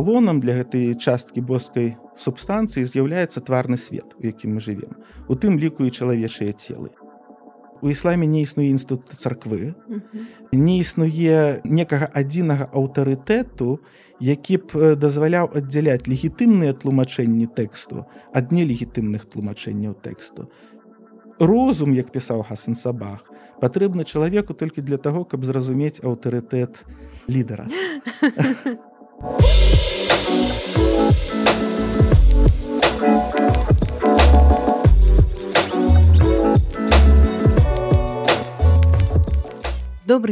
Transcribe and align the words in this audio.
эталонам 0.00 0.40
для 0.40 0.54
гэтай 0.56 0.94
часткі 0.96 1.40
боскай 1.44 1.96
субстанцыі 2.16 2.88
з'яўляецца 2.88 3.40
тварны 3.44 3.76
свет, 3.76 4.16
у 4.16 4.24
якім 4.24 4.56
мы 4.56 4.60
жывем, 4.60 4.96
у 5.28 5.34
тым 5.36 5.60
ліку 5.60 5.84
і 5.84 5.90
чалавечыя 5.92 6.52
целы. 6.56 6.90
У 7.82 7.88
ісламе 7.88 8.26
не 8.26 8.42
існуе 8.42 8.72
інстытут 8.72 9.12
царквы, 9.20 9.74
не 10.52 10.80
існуе 10.80 11.60
некага 11.64 12.08
адзінага 12.12 12.68
аўтарытэту, 12.72 13.80
які 14.20 14.56
б 14.56 14.96
дазваляў 14.96 15.52
аддзяляць 15.52 16.08
легітымныя 16.08 16.76
тлумачэнні 16.76 17.48
тэксту 17.52 18.04
ад 18.32 18.52
нелегітымных 18.52 19.28
тлумачэнняў 19.28 19.96
тэксту. 20.00 20.48
Розум, 21.40 21.92
як 21.96 22.12
пісаў 22.12 22.44
Хасан 22.44 22.76
Сабах, 22.76 23.32
патрэбны 23.60 24.04
чалавеку 24.04 24.52
толькі 24.52 24.84
для 24.84 24.96
таго, 24.96 25.24
каб 25.24 25.44
зразумець 25.44 26.04
аўтарытэт 26.04 26.84
лідара. 27.28 27.68
Добры 29.20 29.32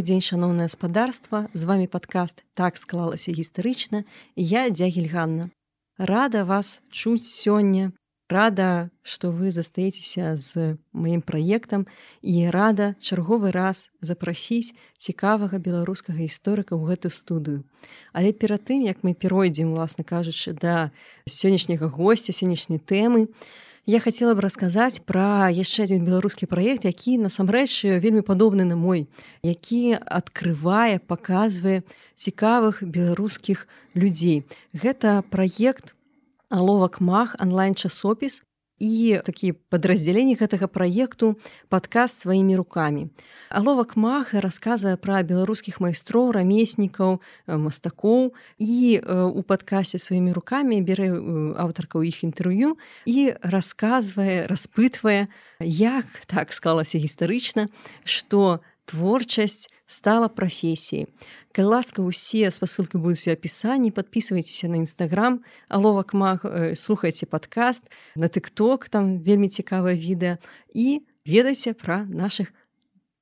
дзень 0.00 0.24
шаноўнае 0.24 0.72
гаспадарства 0.72 1.48
з 1.52 1.68
вами 1.68 1.84
падкаст 1.84 2.40
так 2.54 2.80
склалася 2.80 3.28
гістарычна 3.30 4.08
я 4.34 4.70
дзягель 4.72 5.12
Ганна. 5.12 5.50
Рада 5.98 6.48
вас 6.48 6.80
чуць 6.88 7.28
сёння 7.28 7.92
рада 8.28 8.90
што 9.02 9.30
вы 9.32 9.50
застаецеся 9.50 10.36
з 10.36 10.76
маім 10.92 11.20
праектам 11.24 11.86
і 12.22 12.50
рада 12.52 12.94
чарговы 13.00 13.50
раз 13.52 13.88
запрасіць 14.00 14.76
цікавага 15.00 15.58
беларускага 15.58 16.20
гісторыка 16.20 16.76
ў 16.76 16.92
гэту 16.92 17.08
студыю. 17.08 17.64
Але 18.12 18.32
перад 18.32 18.68
тым 18.68 18.84
як 18.84 19.00
мы 19.02 19.16
перайдзем 19.16 19.72
уласна 19.72 20.04
кажучы 20.04 20.52
да 20.52 20.92
сённяшняга 21.24 21.88
госця 21.88 22.36
сённяшняй 22.36 22.78
тэмы 22.78 23.32
я 23.88 24.00
хотела 24.00 24.36
бы 24.36 24.44
расказаць 24.44 25.00
пра 25.08 25.48
яшчэ 25.48 25.88
адзін 25.88 26.04
беларускі 26.04 26.44
праект 26.44 26.84
які 26.84 27.16
насамрэч 27.24 27.88
вельмі 28.04 28.20
падобны 28.20 28.68
на 28.68 28.76
мой 28.76 29.08
які 29.40 29.96
открывае 29.96 31.00
показвае 31.00 31.80
цікавых 32.12 32.84
беларускіх 32.84 33.64
людзей. 33.96 34.44
Гэта 34.76 35.24
праект 35.32 35.96
аловак 36.48 37.00
мах 37.00 37.36
онлайн 37.40 37.74
часопіс 37.74 38.42
і 38.78 39.18
такі 39.26 39.52
падраздзяленні 39.70 40.38
гэтага 40.38 40.70
праекту 40.70 41.34
падкаст 41.68 42.22
сваімі 42.22 42.56
рукамі. 42.56 43.10
Аловак 43.50 43.96
Мага 43.96 44.40
расказвае 44.44 44.94
пра 45.00 45.24
беларускіх 45.24 45.80
майстроў, 45.80 46.30
рамеснікаў, 46.36 47.18
мастакоў 47.48 48.36
і 48.60 49.00
у 49.08 49.42
падкасе 49.42 49.98
сваімі 49.98 50.36
рукамі 50.36 50.78
бярэ 50.84 51.10
аўтарка 51.58 51.98
ў 51.98 52.12
іх 52.12 52.22
інтэрв'ю 52.28 52.76
і 53.08 53.34
расказвае, 53.42 54.46
распытвае, 54.46 55.26
як 55.64 56.06
так 56.30 56.52
склалася 56.52 57.02
гістарычна, 57.02 57.72
што 58.04 58.60
творчасць 58.88 59.68
стала 59.86 60.28
прафесіяй. 60.28 61.06
Калі 61.52 61.76
ласка 61.76 62.02
усе 62.02 62.48
спасылкі 62.48 62.96
будуць 62.96 63.28
у 63.28 63.32
апісанні, 63.36 63.92
подписывайтеся 63.92 64.68
на 64.68 64.80
нстаграм, 64.80 65.44
аловак 65.68 66.14
маг 66.16 66.44
э, 66.44 66.74
слухайце 66.76 67.28
падкаст, 67.28 67.88
на 68.16 68.32
тыкток 68.32 68.88
там 68.88 69.20
вельмі 69.20 69.48
цікавае 69.52 69.96
відэа 69.96 70.40
і 70.72 71.04
ведайце 71.26 71.76
пра 71.76 72.04
наших 72.08 72.52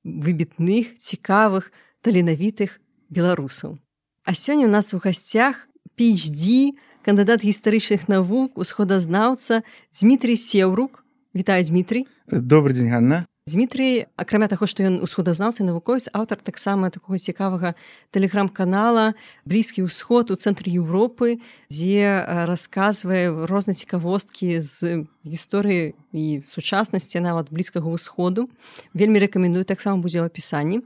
выбітных, 0.07 0.95
цікавых, 0.97 1.71
таленавітых 2.01 2.79
беларусаў. 3.09 3.79
А 4.23 4.31
сёння 4.33 4.67
у 4.67 4.71
нас 4.71 4.93
у 4.93 4.99
гасцях 4.99 5.67
PhD, 5.99 6.75
кандыдат 7.03 7.43
гістарычных 7.43 8.07
навук, 8.07 8.57
усходазнаўца 8.57 9.63
Дмітрий 9.91 10.37
Сеўрук. 10.37 11.03
Вітаю 11.35 11.63
Дмітрий. 11.63 12.07
Добрый 12.27 12.73
дзень 12.73 12.91
Ганна. 12.91 13.25
Дмітрый 13.47 14.11
акрамя 14.19 14.49
таго 14.51 14.67
што 14.67 14.83
ён 14.83 14.99
усходазнаўцы 14.99 15.63
навуковец 15.63 16.11
аўтар 16.11 16.35
таксама 16.43 16.91
такого 16.91 17.15
цікавага 17.15 17.79
тэлеграм-канала 18.11 19.15
блізкі 19.47 19.87
ўсход 19.87 20.35
у 20.35 20.35
цэнтры 20.35 20.67
Еўропы 20.67 21.39
дзе 21.71 22.27
расказвае 22.43 23.47
розна 23.47 23.71
цікавосткі 23.71 24.59
з 24.59 25.07
гісторыі 25.23 25.95
і 26.11 26.43
сучаснасці 26.43 27.23
нават 27.23 27.47
блізкага 27.47 27.87
ўсходу. 27.87 28.51
Вельмі 28.91 29.23
рэкамендую 29.23 29.63
таксама 29.63 30.03
будзе 30.03 30.19
ў 30.19 30.27
апісанні. 30.27 30.83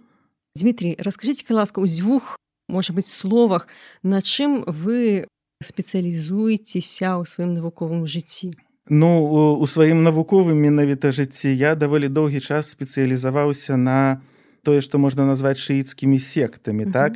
Дмітрий 0.53 1.01
раскажыце 1.01 1.49
ласка 1.49 1.81
ў 1.81 1.89
дзвюх 1.89 2.37
можа 2.69 2.93
быть 2.93 3.09
словах 3.09 3.65
на 4.05 4.21
чым 4.21 4.61
вы 4.69 5.25
спецыялізуецеся 5.65 7.17
ў 7.17 7.25
сваім 7.25 7.57
навуковым 7.57 8.05
жыцці 8.05 8.53
Ну 8.89 9.57
у 9.61 9.67
сваім 9.67 10.03
навуковым 10.03 10.57
менавіта 10.57 11.11
жыцці 11.11 11.53
я 11.53 11.75
даволі 11.75 12.09
доўгі 12.09 12.41
час 12.41 12.73
спецыялізаваўся 12.73 13.77
на 13.77 14.21
тое, 14.63 14.81
што 14.81 14.97
можна 14.97 15.25
назваць 15.25 15.61
шыіцкімі 15.61 16.19
сектамі 16.19 16.85
uh 16.85 16.87
-huh. 16.87 16.93
так. 16.93 17.13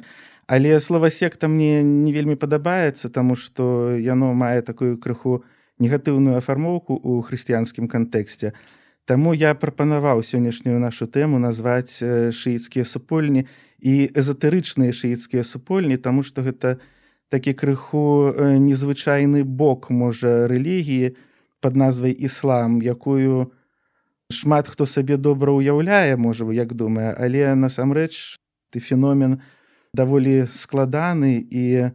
Але 0.47 0.79
слова 0.79 1.09
секта 1.09 1.47
мне 1.47 1.83
не 1.83 2.13
вельмі 2.13 2.35
падабаецца, 2.35 3.09
таму 3.09 3.35
што 3.35 3.91
яно 3.97 4.33
мае 4.33 4.61
такую 4.61 4.97
крыху 4.97 5.43
негатыўную 5.79 6.37
афармоўку 6.37 6.93
ў 6.93 7.21
хрысціянскім 7.25 7.87
кантэксце. 7.87 8.53
Таму 9.05 9.33
я 9.33 9.55
прапанаваў 9.55 10.21
сённяшнюю 10.21 10.79
нашу 10.79 11.05
тэму 11.05 11.39
назваць 11.39 11.97
шыіцкія 12.31 12.85
супольні 12.85 13.45
і 13.79 14.09
эзотэрычныя 14.13 14.93
шыіцкія 14.93 15.43
супольні, 15.43 15.97
таму 15.97 16.23
што 16.23 16.41
гэта 16.41 16.77
такі 17.29 17.53
крыху 17.53 18.33
незвычайны 18.39 19.43
бок 19.43 19.89
можа 19.89 20.47
рэлігіі, 20.47 21.17
под 21.65 21.75
назвай 21.81 22.13
іслам 22.13 22.77
якую 22.85 23.49
шмат 24.29 24.69
хто 24.69 24.85
сабе 24.85 25.17
добра 25.17 25.49
ўяўляе 25.49 26.13
можа 26.13 26.45
як 26.53 26.77
думае 26.77 27.09
але 27.17 27.57
насамрэч 27.57 28.37
ты 28.69 28.77
феномен 28.77 29.41
даволі 29.97 30.45
складаны 30.53 31.41
і 31.41 31.89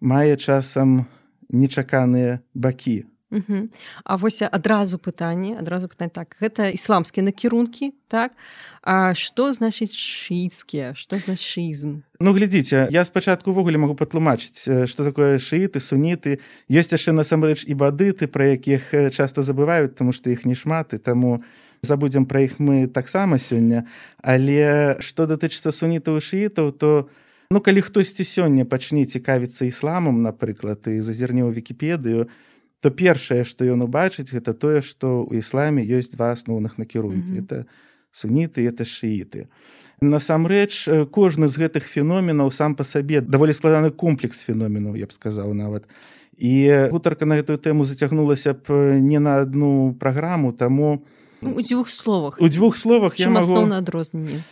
мае 0.00 0.40
часам 0.40 1.04
нечаканыя 1.52 2.40
бакі 2.56 3.04
Угу. 3.32 3.68
А 4.04 4.16
вось 4.16 4.42
адразу 4.42 4.98
пытанне 4.98 5.56
адразу 5.56 5.88
пытань 5.88 6.12
так 6.12 6.36
гэта 6.36 6.68
ісламскія 6.68 7.24
накірункі 7.24 7.96
так? 8.12 8.36
А 8.84 9.16
што 9.16 9.56
значыць 9.56 9.96
шыіцкія? 9.96 10.92
Што 10.92 11.16
значит 11.16 11.48
шыізм? 11.48 12.04
Ну 12.20 12.36
глядзіце 12.36 12.92
я 12.92 13.04
спачатку 13.08 13.56
увогуле 13.56 13.80
магу 13.80 13.96
патлумачыць 13.96 14.68
што 14.84 15.08
такое 15.08 15.40
шыіты 15.40 15.80
суніты. 15.80 16.44
Ёсць 16.68 16.92
яшчэ 16.92 17.16
насамрэч 17.16 17.64
і 17.64 17.72
бадыты 17.72 18.28
пра 18.28 18.52
якіх 18.52 18.92
часта 19.16 19.40
забываюць 19.40 19.96
таму 19.96 20.12
што 20.12 20.28
іх 20.28 20.44
не 20.44 20.52
шмат 20.52 20.92
і 20.92 21.00
таму 21.00 21.40
забудзем 21.80 22.28
пра 22.28 22.44
іх 22.44 22.60
мы 22.60 22.84
таксама 22.84 23.40
сёння. 23.40 23.88
Але 24.20 25.00
што 25.00 25.24
датычыцца 25.24 25.72
сунітаў 25.72 26.20
шыітаў 26.20 26.68
то 26.76 27.08
ну 27.48 27.64
калі 27.64 27.80
хтосьці 27.80 28.28
сёння 28.28 28.68
пачне 28.68 29.08
цікавіцца 29.08 29.64
ісламам 29.64 30.20
напрыклад 30.20 30.84
і 30.84 31.00
зазірне 31.00 31.48
ў 31.48 31.56
вікіпедыю 31.56 32.28
то 32.28 32.51
то 32.82 32.90
першае 32.90 33.46
што 33.46 33.62
ён 33.62 33.86
убачыць 33.86 34.34
гэта 34.34 34.52
тое 34.58 34.82
што 34.82 35.22
ў 35.22 35.38
ісламе 35.38 35.86
ёсць 35.86 36.10
два 36.10 36.34
асноўных 36.34 36.82
накірункі. 36.82 37.22
Mm 37.22 37.38
-hmm. 37.38 37.42
это 37.42 37.64
суніты 38.10 38.66
это 38.66 38.82
шыіты. 38.82 39.46
Насамрэч 40.02 40.90
кожны 41.14 41.46
з 41.46 41.56
гэтых 41.62 41.86
феноменаў 41.86 42.50
сам 42.50 42.74
па 42.74 42.84
сабе 42.84 43.20
даволі 43.20 43.52
складаны 43.54 43.90
комплекс 43.90 44.42
феноменаў 44.42 44.98
я 44.98 45.06
б 45.06 45.12
сказаў 45.12 45.54
нават. 45.54 45.86
І 46.38 46.90
гутарка 46.90 47.24
на 47.24 47.38
гэтую 47.38 47.58
тэму 47.58 47.84
зацягнулася 47.84 48.54
б 48.54 48.98
не 48.98 49.20
на 49.20 49.46
одну 49.46 49.94
праграму 49.94 50.52
таму 50.52 51.06
ну, 51.40 51.54
у 51.54 51.62
дзвюх 51.62 51.90
словах. 51.90 52.40
У 52.40 52.48
дзвюх 52.48 52.76
словах 52.76 53.14
я 53.14 53.30
магу 53.30 53.66
на 53.66 53.78
адрозненне 53.78 54.42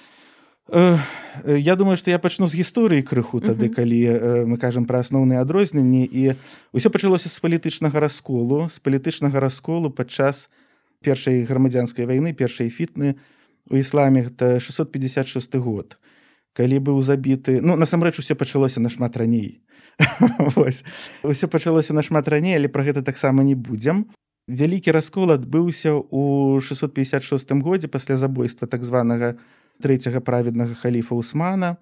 Я 1.47 1.77
думаю, 1.77 1.97
што 1.97 2.11
я 2.11 2.19
пачну 2.19 2.47
з 2.47 2.55
гісторыі 2.55 3.03
крыху 3.03 3.41
тады, 3.41 3.67
uh 3.67 3.71
-huh. 3.71 3.75
калі 3.75 4.01
мы 4.47 4.57
кажам 4.59 4.85
пра 4.85 5.01
асноўныя 5.01 5.41
адрозненні 5.41 6.05
і 6.05 6.35
ўсё 6.75 6.91
пачалося 6.91 7.29
з 7.29 7.41
палітычнага 7.41 8.01
расколу, 8.01 8.69
з 8.69 8.79
палітычнага 8.79 9.41
расколу 9.41 9.91
падчас 9.91 10.51
першай 11.03 11.45
грамадзянскай 11.45 12.07
вайны, 12.07 12.33
першай 12.33 12.69
фітны 12.69 13.15
у 13.71 13.77
ісламе 13.77 14.23
гэта 14.23 14.61
656 14.61 15.57
год. 15.57 15.99
Калі 16.53 16.79
быў 16.79 17.03
забіты, 17.03 17.61
ну 17.63 17.77
насамрэч 17.77 18.19
усё 18.19 18.35
пачалося 18.35 18.81
нашмат 18.81 19.17
раней. 19.17 19.61
Усё 21.23 21.47
пачалося 21.47 21.95
нашмат 21.95 22.29
раней, 22.29 22.57
але 22.57 22.69
пра 22.69 22.85
гэта 22.85 23.03
таксама 23.03 23.45
не 23.45 23.55
будзем. 23.55 24.07
Вялікі 24.49 24.91
раскол 24.91 25.31
адбыўся 25.31 25.95
ў 25.95 26.61
656 26.61 27.63
годзе 27.63 27.89
пасля 27.89 28.17
забойства 28.17 28.67
так 28.67 28.83
званага 28.83 29.37
трэцяга 29.81 30.21
праведнага 30.21 30.77
халіфа 30.77 31.17
Усмана, 31.17 31.77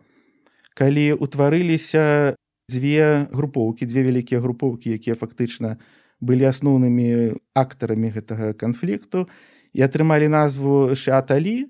калі 0.79 1.19
ўтварыліся 1.19 2.35
дзве 2.71 3.27
групоўкі, 3.35 3.85
дзве 3.91 4.07
вялікія 4.07 4.41
групоўкі, 4.41 4.95
якія 4.95 5.19
фактычна 5.19 5.77
былі 6.23 6.47
асноўнымі 6.49 7.39
актарамі 7.59 8.15
гэтага 8.15 8.55
канфлікту 8.55 9.27
і 9.75 9.83
атрымалі 9.83 10.31
назву 10.31 10.95
шаталі. 10.95 11.69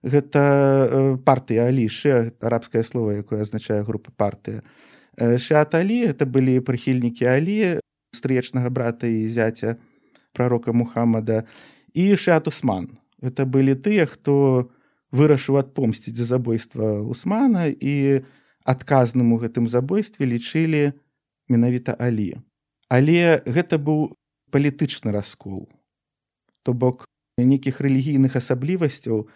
Гэта 0.00 1.18
партыя 1.28 1.68
алішы 1.68 2.32
арабскае 2.40 2.84
слово, 2.88 3.20
якое 3.20 3.44
азначае 3.44 3.84
група 3.84 4.08
партыя. 4.16 4.64
шат 5.18 5.74
алі 5.74 6.08
это 6.08 6.24
былі 6.26 6.60
прыхільнікі 6.64 7.28
алі 7.28 7.80
стречнага 8.16 8.70
брата 8.70 9.06
і 9.06 9.28
зяця 9.28 9.76
пророка 10.32 10.72
мухаммада 10.72 11.44
і 11.92 12.16
шат 12.16 12.48
усман 12.48 12.88
это 13.20 13.44
былі 13.44 13.74
тыя 13.74 14.06
хто 14.06 14.70
вырашыў 15.10 15.58
адпомсціць 15.58 16.16
за 16.16 16.24
забойства 16.24 17.02
усмана 17.02 17.66
і 17.68 18.22
адказным 18.64 19.34
у 19.34 19.40
гэтым 19.42 19.66
забойстве 19.68 20.26
лічылі 20.26 20.94
менавіта 21.50 21.96
алі. 21.98 22.38
Але 22.88 23.42
гэта 23.46 23.78
быў 23.78 24.14
палітычны 24.50 25.10
раскол. 25.10 25.66
То 26.62 26.72
бок 26.74 27.06
нейкіх 27.38 27.80
рэлігійных 27.80 28.36
асаблівасцяў 28.36 29.26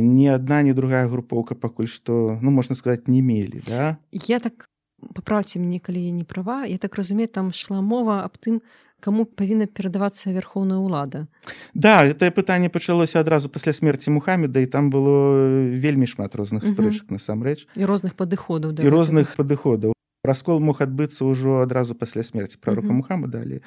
ні 0.00 0.26
адна 0.32 0.62
ні 0.62 0.72
другая 0.72 1.06
групоўка 1.08 1.54
пакуль 1.54 1.90
што 1.90 2.38
ну 2.42 2.50
можна 2.50 2.76
сказаць 2.76 3.08
не 3.08 3.20
мелі 3.22 3.62
да? 3.66 3.98
Я 4.12 4.40
так 4.40 4.69
паправце 5.14 5.58
мне 5.58 5.80
калі 5.80 6.04
я 6.04 6.10
не 6.10 6.24
права. 6.24 6.64
Я 6.64 6.78
так 6.78 6.94
разумею 6.94 7.28
там 7.28 7.52
шла 7.52 7.80
мова 7.80 8.24
аб 8.24 8.36
тым 8.38 8.60
каму 9.00 9.24
павінна 9.24 9.66
перадавацца 9.66 10.30
вярхоўная 10.30 10.78
ўлада. 10.78 11.26
Да 11.74 12.04
это 12.04 12.30
пытанне 12.30 12.68
пачалося 12.68 13.20
адразу 13.20 13.48
пасля 13.48 13.72
смерти 13.72 14.10
мухаммеда 14.10 14.60
і 14.60 14.66
там 14.66 14.90
было 14.90 15.48
вельмі 15.72 16.06
шмат 16.06 16.36
розных 16.36 16.68
спрэчак 16.68 17.10
насамрэч. 17.10 17.66
І 17.74 17.84
розных 17.88 18.14
падыходаў 18.14 18.76
да 18.76 18.84
і 18.84 18.88
розных 18.92 19.34
падыходаў. 19.36 19.96
Раскол 20.22 20.60
мог 20.60 20.84
адбыцца 20.84 21.24
ўжо 21.24 21.64
адразу 21.64 21.96
пасля 21.96 22.22
смерти 22.22 22.60
пророка 22.60 22.92
мухаммада 22.92 23.40
але 23.40 23.64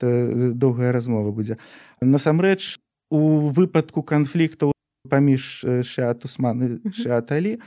доўгая 0.00 0.92
размова 0.92 1.32
будзе. 1.32 1.56
Насамрэч 2.04 2.76
у 3.10 3.48
выпадку 3.48 4.04
канфліктаў 4.04 4.76
паміж 5.08 5.64
шат 5.84 6.24
усманы 6.24 6.80
шаталі 6.92 7.60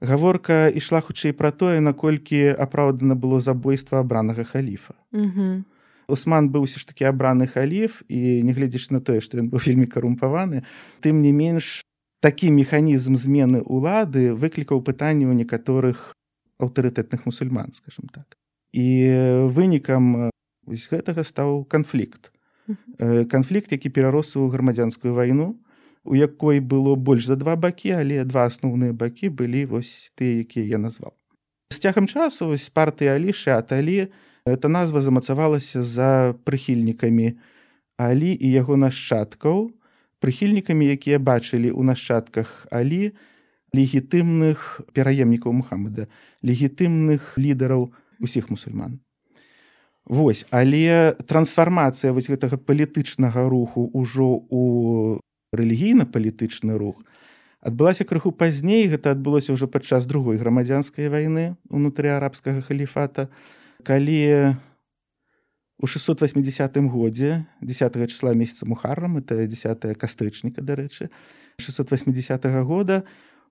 гаворка 0.00 0.68
ішла 0.68 1.00
хутчэй 1.00 1.32
пра 1.36 1.52
тое 1.52 1.80
наколькі 1.80 2.56
апраўдана 2.56 3.14
было 3.14 3.40
забойства 3.40 4.00
абранага 4.00 4.44
халіфа. 4.44 4.96
Усман 6.10 6.50
быў 6.50 6.66
ўсё 6.66 6.82
ж 6.82 6.88
такі 6.90 7.06
абраны 7.06 7.46
халіф 7.46 8.02
і 8.08 8.42
нягледзяч 8.42 8.90
на 8.90 9.00
тое 9.00 9.20
што 9.20 9.38
ён 9.38 9.52
быў 9.52 9.62
вельмі 9.62 9.86
карумпаваны 9.86 10.64
тым 11.04 11.22
не 11.22 11.30
менш 11.30 11.84
такі 12.20 12.50
механізм 12.50 13.14
змены 13.14 13.62
ўлады 13.62 14.34
выклікаў 14.34 14.82
пытанне 14.82 15.30
ў 15.30 15.38
некаторых 15.38 16.16
аўтарытэтных 16.58 17.24
мусульман 17.24 17.72
скажем 17.72 18.10
так. 18.12 18.36
І 18.72 19.48
вынікам 19.48 20.30
вось 20.66 20.88
гэтага 20.90 21.24
стаў 21.24 21.64
канфлікт. 21.64 22.32
Канфлікт 22.98 23.72
які 23.72 23.88
перарос 23.90 24.36
у 24.36 24.48
грамадзянскую 24.48 25.14
вайну 25.14 25.56
у 26.04 26.14
якой 26.14 26.60
было 26.60 26.94
больш 26.94 27.26
за 27.26 27.36
два 27.36 27.56
бакі 27.56 27.92
але 27.96 28.24
два 28.24 28.46
асноўныя 28.48 28.92
бакі 28.92 29.28
былі 29.28 29.64
вось 29.66 30.12
тыя 30.16 30.40
якія 30.44 30.76
я 30.76 30.78
назваў. 30.78 31.12
З 31.70 31.78
цягам 31.78 32.08
часу 32.08 32.50
вось 32.50 32.68
партыя 32.70 33.14
алішы 33.14 33.52
аталі 33.54 34.08
эта 34.46 34.68
назва 34.68 35.02
замацавалася 35.02 35.82
за 35.82 36.34
прыхільнікамі 36.44 37.36
алі 38.00 38.30
і 38.32 38.48
яго 38.50 38.76
нашчадкаў. 38.80 39.70
Прыхільнікамі 40.20 40.88
якія 40.88 41.20
бачылі 41.20 41.70
ў 41.70 41.82
нашчадках 41.84 42.66
алі 42.72 43.12
легітымных 43.76 44.82
пераемнікаў 44.96 45.52
мухаммада 45.52 46.08
легітымных 46.42 47.38
лідараў 47.38 47.92
усіх 48.18 48.50
мусульман. 48.50 48.98
Вось 50.04 50.42
але 50.50 51.14
трансфармацыя 51.28 52.10
вось 52.12 52.26
гэтага 52.26 52.58
палітычнага 52.58 53.46
руху 53.46 53.86
ўжо 53.94 54.42
у 54.50 55.20
рэлігійна-палітычны 55.52 56.78
рух. 56.78 57.02
Адбылася 57.60 58.06
крыху 58.08 58.32
пазней 58.32 58.88
гэта 58.88 59.12
адбылося 59.12 59.52
ўжо 59.52 59.68
падчас 59.68 60.06
другой 60.06 60.40
грамадзянскай 60.40 61.10
вайны 61.12 61.58
унутры 61.68 62.08
арабскага 62.08 62.64
халіфата. 62.64 63.28
Калі 63.84 64.56
у 65.80 65.86
680 65.86 66.76
годзе 66.88 67.46
10 67.60 68.08
числа 68.08 68.34
месяца 68.34 68.66
мухаррам 68.66 69.16
это 69.18 69.46
10 69.46 69.96
кастрычніка 69.98 70.62
дарэчы 70.62 71.10
680 71.58 72.44
-го 72.44 72.64
года 72.64 73.04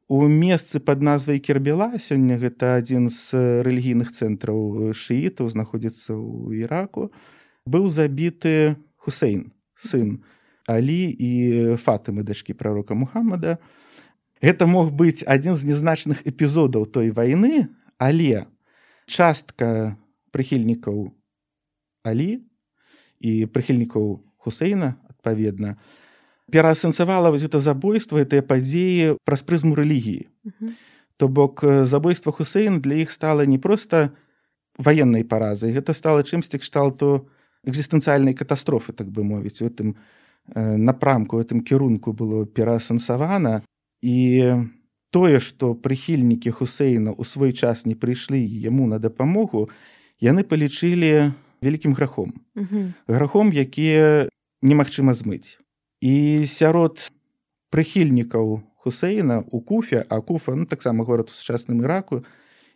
у 0.07 0.27
месцы 0.27 0.79
под 0.79 1.01
назвай 1.01 1.39
кербела 1.39 1.97
сёння 1.97 2.37
гэта 2.37 2.77
адзін 2.77 3.09
з 3.09 3.33
рэлігійных 3.61 4.13
цэнтраў 4.13 4.93
шыітаў 4.93 5.49
знаходзіцца 5.49 6.13
ў 6.13 6.65
іраку 6.65 7.11
быў 7.65 7.89
забіты 7.89 8.77
хусейн 8.97 9.51
сын 9.77 10.21
алі 10.69 11.01
і 11.09 11.31
фатымы 11.81 12.21
дачкі 12.21 12.53
прарока 12.53 12.93
мухаммада. 12.93 13.57
Гэта 14.39 14.69
мог 14.69 14.93
быць 14.93 15.25
адзін 15.25 15.57
з 15.57 15.73
нязначных 15.73 16.21
эпізодаў 16.29 16.85
той 16.85 17.09
вайны 17.09 17.67
але 17.99 18.47
частка 19.05 19.97
прыхільнікаў 20.31 21.11
алі 22.07 22.29
і 23.19 23.31
прыхільнікаў 23.51 24.23
хусейна 24.39 24.95
адпаведна 25.11 25.75
пераасэнсавала 26.49 27.29
вось 27.29 27.43
гэта 27.43 27.59
забойства 27.59 28.23
гэтыя 28.23 28.45
падзеі 28.45 29.19
праз 29.27 29.43
прызму 29.43 29.75
рэлігіі 29.75 30.31
то 31.19 31.27
бок 31.27 31.61
забойства 31.83 32.31
хусейн 32.31 32.79
для 32.79 33.03
іх 33.03 33.11
стала 33.11 33.43
не 33.43 33.59
проста 33.59 34.15
ваеннай 34.79 35.27
паразай 35.27 35.75
гэта 35.75 35.93
стала 35.93 36.23
чымсьці 36.23 36.63
кшталту 36.63 37.27
экзістэнцыяльнай 37.67 38.33
катастрофы 38.33 38.95
так 38.95 39.11
бы 39.11 39.27
мовіць 39.27 39.59
у 39.59 39.67
гэтым 39.67 39.99
напрамку 40.55 41.41
гэтым 41.41 41.61
кірунку 41.61 42.13
было 42.13 42.45
пераасэнсавана 42.45 43.61
і 44.01 44.17
тое 45.11 45.39
што 45.39 45.73
прыхільнікі 45.73 46.53
хусейна 46.53 47.13
ў 47.13 47.23
свой 47.25 47.53
час 47.53 47.85
не 47.85 47.95
прыйшлі 47.95 48.39
яму 48.39 48.87
на 48.87 48.99
дапамогу 48.99 49.69
яны 50.21 50.43
палічылі 50.43 51.33
вялікім 51.61 51.93
грахом 51.93 52.33
грахом 53.07 53.51
якія 53.53 54.29
немагчыма 54.61 55.15
змыць. 55.15 55.57
І 56.01 56.45
сярод 56.47 57.11
прыхільнікаў 57.71 58.61
хусейна 58.79 59.43
у 59.51 59.61
куфе 59.61 60.05
а 60.09 60.21
куфа 60.21 60.55
ну, 60.55 60.65
таксама 60.65 61.03
горад 61.03 61.29
у 61.29 61.33
сучасным 61.33 61.81
іраку 61.83 62.23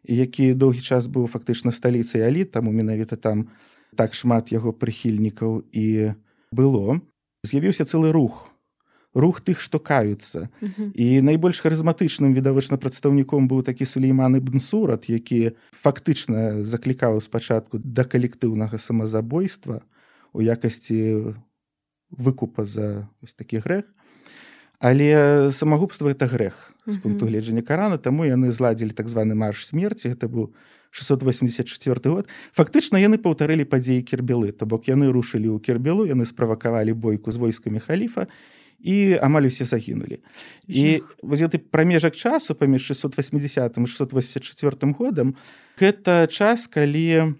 які 0.04 0.54
доўгі 0.54 0.82
час 0.82 1.08
быў 1.08 1.28
фактычна 1.32 1.72
сталіцай 1.72 2.28
алі 2.28 2.44
таму 2.44 2.72
менавіта 2.72 3.16
там 3.16 3.48
так 3.96 4.14
шмат 4.14 4.52
яго 4.52 4.74
прыхільнікаў 4.76 5.64
і 5.72 6.14
было 6.52 7.00
з'явіўся 7.44 7.86
цэлы 7.86 8.12
рух. 8.12 8.50
Рух 9.14 9.42
тых 9.46 9.62
што 9.62 9.78
каюцца. 9.78 10.50
Uh 10.62 10.70
-huh. 10.74 10.92
і 10.96 11.22
найбольш 11.22 11.62
харызматычным 11.62 12.34
відавочна 12.34 12.78
прадстаўніком 12.78 13.48
быў 13.48 13.62
такі 13.64 13.86
сулейманы 13.86 14.40
бнсурат 14.40 15.10
які 15.10 15.52
фактычна 15.72 16.64
заклікаў 16.64 17.22
спачатку 17.22 17.78
да 17.78 18.04
калектыўнага 18.04 18.80
самазабойства 18.80 19.82
у 20.34 20.42
якасці 20.42 21.36
выкупа 22.10 22.66
за 22.66 23.08
ось 23.22 23.34
такі 23.34 23.58
грэх 23.58 23.86
але 24.84 25.52
самагубства 25.52 26.12
это 26.12 26.28
грэх 26.28 26.76
з 26.86 26.98
пункту 27.00 27.26
гледжання 27.26 27.64
карана 27.64 27.96
таму 27.98 28.28
яны 28.28 28.52
зладзілі 28.52 28.92
так 28.92 29.08
званы 29.08 29.32
марш 29.32 29.64
смерти. 29.64 30.12
Это 30.12 30.28
быў 30.28 30.52
684 30.92 32.12
год. 32.12 32.28
Фактычна 32.52 33.00
яны 33.00 33.16
паўтарылі 33.16 33.64
падзеі 33.64 34.04
кербелы. 34.04 34.52
То 34.52 34.68
бок 34.68 34.92
яны 34.92 35.08
рушылі 35.08 35.56
ў 35.56 35.64
кербелу 35.64 36.04
яны 36.04 36.28
справакавалі 36.28 36.92
бойку 36.92 37.32
з 37.32 37.40
войскамі 37.40 37.80
халіфа 37.80 38.28
і 38.84 39.16
амаль 39.24 39.48
усе 39.48 39.64
загінулі. 39.64 40.20
І 40.68 41.00
вось 41.24 41.40
гэты 41.40 41.64
прамежак 41.64 42.20
часу 42.20 42.52
паміж 42.52 42.84
680 42.84 43.80
684 43.80 44.92
годам 44.92 45.40
гэта 45.80 46.28
час 46.28 46.68
калі 46.68 47.40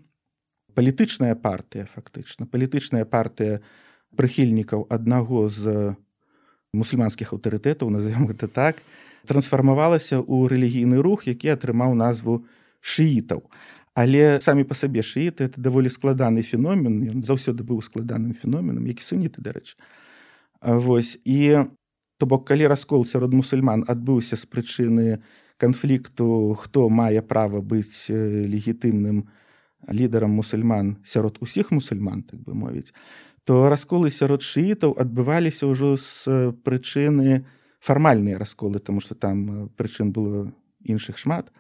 палітычная 0.72 1.36
партыя 1.36 1.92
фактычна 1.92 2.48
палітычная 2.48 3.04
партыя 3.04 3.60
прыхільнікаў 4.16 4.88
аднаго 4.88 5.52
з 5.52 6.00
мусульманскіх 6.74 7.34
аўтарытэтаў 7.34 7.90
назовем 7.94 8.26
гэта 8.28 8.50
так 8.50 8.82
трансфармавалася 9.30 10.20
ў 10.20 10.50
рэлігійны 10.50 10.98
рух 11.06 11.30
які 11.30 11.54
атрымаў 11.54 11.94
назву 11.94 12.44
шыітаў. 12.82 13.46
Але 13.94 14.42
самі 14.42 14.66
па 14.66 14.74
сабе 14.74 15.06
шыіты 15.06 15.46
это 15.46 15.62
даволі 15.62 15.94
складаны 15.94 16.42
феномен 16.42 17.06
ён 17.14 17.22
заўсёды 17.22 17.62
быў 17.62 17.86
складаным 17.86 18.34
феноменам 18.34 18.90
які 18.90 19.06
суніты 19.06 19.46
дарэчы. 19.46 19.78
Вось 20.62 21.22
і 21.24 21.70
то 22.18 22.26
бок 22.26 22.48
калі 22.50 22.68
раскол 22.68 23.06
сярод 23.06 23.34
мусульман 23.38 23.86
адбыўся 23.88 24.34
з 24.34 24.50
прычыны 24.50 25.22
канфлікту 25.62 26.58
хто 26.58 26.90
мае 26.90 27.22
права 27.22 27.62
быць 27.62 28.10
легітымным 28.10 29.30
лідарам 29.94 30.34
мусульман 30.42 30.98
сярод 31.06 31.38
усіх 31.40 31.70
мусульман 31.70 32.24
так 32.26 32.42
бы 32.42 32.58
мовіць 32.58 32.90
то 33.44 33.70
расколы 33.70 34.10
сярод 34.10 34.42
шыітаў 34.42 34.96
адбываліся 35.00 35.68
ўжо 35.68 35.96
з 36.00 36.54
прычыны 36.64 37.44
фармальныя 37.80 38.40
расколы 38.40 38.80
тому 38.80 39.00
что 39.00 39.16
там 39.16 39.70
прычын 39.76 40.12
было 40.16 40.52
іншых 40.84 41.18
шмат 41.18 41.52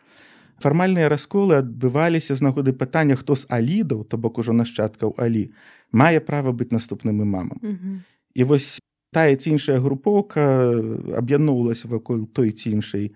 фармальныя 0.64 1.10
расколы 1.10 1.60
адбываліся 1.60 2.36
з 2.36 2.42
нагоды 2.42 2.72
пытання 2.72 3.16
хто 3.20 3.36
з 3.36 3.46
алідаў 3.50 4.04
то 4.08 4.18
бок 4.18 4.40
ужо 4.40 4.54
нашчадкаў 4.54 5.16
алі 5.18 5.52
мае 5.92 6.20
права 6.20 6.56
быць 6.56 6.72
наступным 6.72 7.22
імамам 7.22 7.60
mm 7.62 7.76
-hmm. 7.76 8.00
і 8.36 8.44
вось 8.44 8.80
тая 9.12 9.36
ці 9.36 9.50
іншая 9.50 9.80
групоўка 9.80 10.72
аб'ядноўвалася 11.18 11.88
вакол 11.88 12.28
той 12.28 12.52
ці 12.52 12.72
іншай 12.72 13.12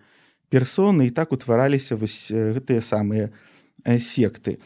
персоны 0.52 1.08
і 1.08 1.10
так 1.10 1.32
утвараліся 1.32 1.96
вось 1.96 2.32
гэтыя 2.32 2.82
самыя 2.82 3.30
секты 3.86 4.58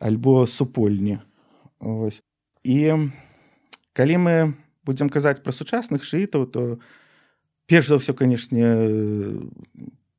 альбо 0.00 0.46
супольні 0.46 1.18
Ось. 1.80 2.22
і 2.64 2.94
калі 3.92 4.16
мы 4.16 4.34
будзем 4.84 5.08
казаць 5.08 5.42
пра 5.42 5.52
сучасных 5.52 6.04
шыітаў 6.04 6.46
то 6.50 6.78
перш 7.66 7.88
за 7.88 7.98
ўсё 8.00 8.14
канешне 8.14 8.66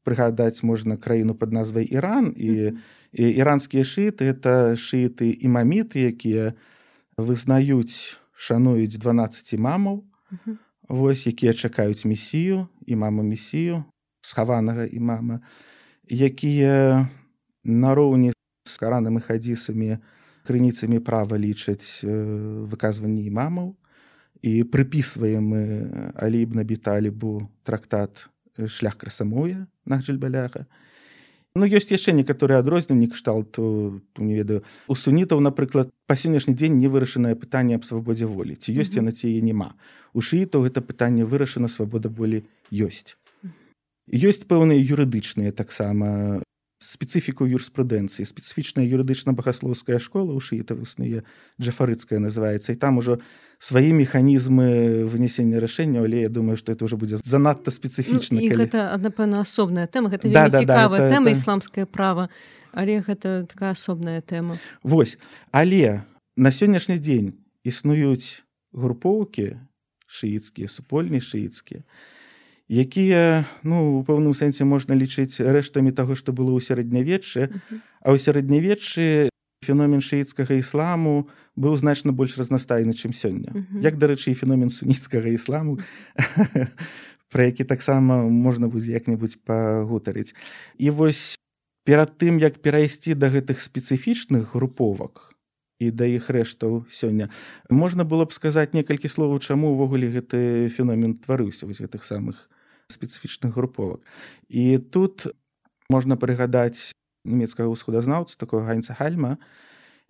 прыгадаць 0.04 0.64
можна 0.64 0.98
краіну 0.98 1.36
под 1.36 1.54
назвай 1.54 1.86
Іран. 1.86 2.34
І, 2.38 2.74
і 3.14 3.24
іранскія 3.38 3.84
шыты 3.84 4.34
это 4.34 4.74
шыты 4.76 5.30
і 5.36 5.48
маміты 5.48 6.10
якія 6.10 6.54
вызнаюць 7.18 8.18
шануюць 8.34 8.98
12 8.98 9.60
мамаў 9.60 10.04
вось 10.88 11.28
якія 11.28 11.54
чакаюць 11.54 12.06
місію 12.06 12.68
і 12.88 12.96
мама 12.96 13.24
місію 13.24 13.84
схаванага 14.22 14.86
і 14.86 15.00
мама 15.00 15.40
якія 16.08 17.08
нароўні 17.64 18.34
з 18.64 18.78
каранам 18.78 19.18
і 19.18 19.22
хадзісамі 19.22 19.98
крыніцамі 20.52 21.00
права 21.00 21.40
лічаць 21.40 22.04
выказванні 22.04 23.24
імамаў 23.32 23.72
і 24.44 24.54
прыпісваем 24.68 25.48
мы 25.56 25.64
алібна 26.20 26.68
біталібу 26.68 27.48
трактат 27.64 28.28
шлях 28.68 29.00
красамоя 29.00 29.64
нахджельбаляха 29.88 30.68
Ну 31.52 31.68
ёсць 31.68 31.92
яшчэ 31.92 32.16
некаторыя 32.16 32.64
адрозненні 32.64 33.12
кшталту 33.12 34.00
не 34.16 34.40
ведаю. 34.40 34.64
У 34.88 34.96
сунітаў 34.96 35.44
напрыклад 35.44 35.92
па 36.08 36.16
сённяшні 36.16 36.56
дзень 36.56 36.80
не 36.80 36.88
вырашанае 36.88 37.36
пытанне 37.36 37.76
аб 37.76 37.84
свабодзе 37.84 38.24
волі. 38.24 38.56
Ці 38.56 38.72
ёсць 38.72 38.96
яна 38.96 39.12
ці 39.12 39.28
няма. 39.44 39.76
У 40.16 40.24
шыітаў 40.24 40.64
гэта 40.64 40.80
пытанне 40.80 41.28
вырашана 41.28 41.68
свабода 41.68 42.08
болі 42.08 42.48
ёсць. 42.72 43.20
Ёсць 44.08 44.48
пэўныя 44.48 44.80
юрыдычныя 44.80 45.52
таксама 45.52 46.40
спецыфіку 46.82 47.46
юрспрудэнцыі 47.46 48.26
спецыфічная 48.26 48.84
юрыдычна-багаслоўская 48.90 50.02
школа 50.02 50.34
ў 50.34 50.42
шыіта 50.42 50.74
існуе 50.82 51.22
джафарыцкая 51.62 52.18
называецца 52.18 52.74
і 52.74 52.78
там 52.82 52.98
ужо 52.98 53.22
свае 53.62 53.94
механізмы 53.94 55.06
вынесення 55.06 55.62
рашэння 55.62 56.02
але 56.02 56.26
я 56.26 56.30
думаю 56.30 56.58
что 56.58 56.74
это 56.74 56.86
уже 56.90 56.98
будзе 56.98 57.22
занадта 57.22 57.70
спецыфічна 57.70 58.42
ну, 58.42 58.50
калі... 58.50 58.66
гэта 58.66 58.98
напэўна 58.98 59.46
асобная 59.46 59.86
тэма 59.86 60.10
гэта 60.10 60.26
да, 60.34 60.50
да, 60.50 60.58
цікавая 60.58 61.06
да, 61.06 61.10
тэма 61.14 61.30
это... 61.30 61.38
ісламскае 61.38 61.86
права 61.86 62.34
але 62.74 63.06
гэта 63.06 63.46
такая 63.46 63.78
асобная 63.78 64.26
тэма 64.26 64.58
Вось. 64.82 65.22
Але 65.54 66.02
на 66.34 66.50
сённяшні 66.50 66.98
дзень 66.98 67.38
існуюць 67.62 68.42
групоўкі 68.74 69.62
шыіцкія 70.10 70.66
супольні 70.66 71.22
шыіцкія 71.22 71.86
якія 72.72 73.44
ну 73.68 74.00
у 74.00 74.04
пэўным 74.08 74.32
сэнсе 74.32 74.64
можна 74.64 74.96
лічыць 74.96 75.44
рэштамі 75.44 75.92
таго 75.92 76.16
што 76.16 76.32
было 76.32 76.56
ў 76.56 76.64
сярэднявеччы. 76.64 77.52
А 78.00 78.16
ў 78.16 78.18
сярэднявеччы 78.18 79.28
феномен 79.62 80.00
шыіцкага 80.00 80.56
ісламу 80.56 81.28
быў 81.60 81.76
значна 81.76 82.16
больш 82.16 82.40
разнастайны 82.40 82.96
чым 82.96 83.12
сёння. 83.12 83.52
Як 83.84 84.00
дарэчы 84.00 84.32
і 84.32 84.40
феномен 84.40 84.72
суніцкага 84.72 85.28
ісламу 85.36 85.84
пра 87.32 87.44
які 87.52 87.68
таксама 87.68 88.24
можна 88.24 88.72
будзе 88.72 88.96
як-небудзь 88.96 89.44
пагутарыць. 89.44 90.32
І 90.80 90.96
вось 90.96 91.36
перад 91.84 92.16
тым 92.18 92.40
як 92.40 92.64
перайсці 92.64 93.20
да 93.20 93.28
гэтых 93.28 93.60
спецыфічных 93.60 94.56
груповак 94.56 95.36
і 95.82 95.92
да 95.92 96.06
іх 96.06 96.30
рэштаў 96.30 96.86
сёння 96.88 97.28
можна 97.68 98.06
было 98.06 98.26
б 98.26 98.32
сказаць 98.32 98.72
некалькі 98.78 99.10
словаў 99.10 99.42
чаму 99.42 99.74
ўвогуле 99.74 100.08
гэты 100.14 100.70
феномен 100.70 101.18
тварыўся 101.20 101.66
вось 101.66 101.82
гэтых 101.82 102.06
самых 102.06 102.48
спецыфічных 102.92 103.56
груповак. 103.56 104.04
І 104.52 104.78
тут 104.78 105.28
можна 105.90 106.20
прыгадаць 106.20 106.92
нямецкага 107.26 107.72
ўсходазнаўца 107.72 108.38
такого 108.38 108.68
ганьца 108.68 108.94
хальма 108.94 109.40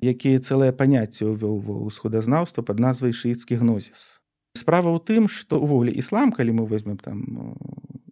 які 0.02 0.42
цэлае 0.42 0.74
паняцце 0.74 1.30
ўвёў 1.30 1.62
ва 1.62 1.76
ўсходазнаўства 1.86 2.66
под 2.66 2.82
назвай 2.82 3.14
шыіцкі 3.14 3.62
гнозіс. 3.62 4.18
Справа 4.58 4.90
ў 4.90 4.98
тым 4.98 5.30
што 5.30 5.62
ўвогуле 5.62 5.94
іслам 5.94 6.34
калі 6.34 6.58
мы 6.58 6.64
возьмем 6.66 6.98
там 6.98 7.54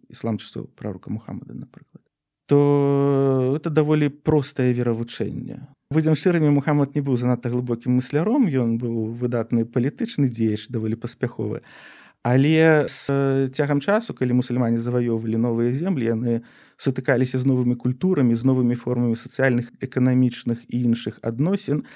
іслам 0.08 0.38
часу 0.38 0.70
прарука 0.78 1.10
мухаммада 1.10 1.52
напрыклад 1.54 2.00
то 2.50 3.54
это 3.54 3.70
даволі 3.70 4.08
простае 4.10 4.74
веравучэнне. 4.74 5.70
Будзем 5.94 6.18
шчырымі 6.18 6.50
мухаммад 6.50 6.98
не 6.98 7.02
быў 7.06 7.14
занадта 7.14 7.46
глыбокім 7.46 8.02
мысляром 8.02 8.50
ён 8.50 8.74
быў 8.74 9.14
выдатны 9.14 9.62
палітычны 9.62 10.26
дзеяч 10.26 10.66
даволі 10.66 10.98
паспяховы 10.98 11.62
Але 12.22 12.84
з 12.88 13.48
цягам 13.48 13.80
часу, 13.80 14.12
калі 14.12 14.36
мусульмане 14.36 14.76
заваёўвалі 14.76 15.40
новыя 15.40 15.72
землі, 15.72 16.12
яны 16.12 16.32
сутыкаліся 16.76 17.40
з 17.40 17.48
новымі 17.48 17.80
культурамі, 17.80 18.36
з 18.36 18.44
новымі 18.44 18.76
формамі 18.76 19.16
сацыяльных, 19.16 19.72
эканамічных 19.80 20.60
і 20.68 20.76
іншых 20.92 21.16
адносін. 21.24 21.88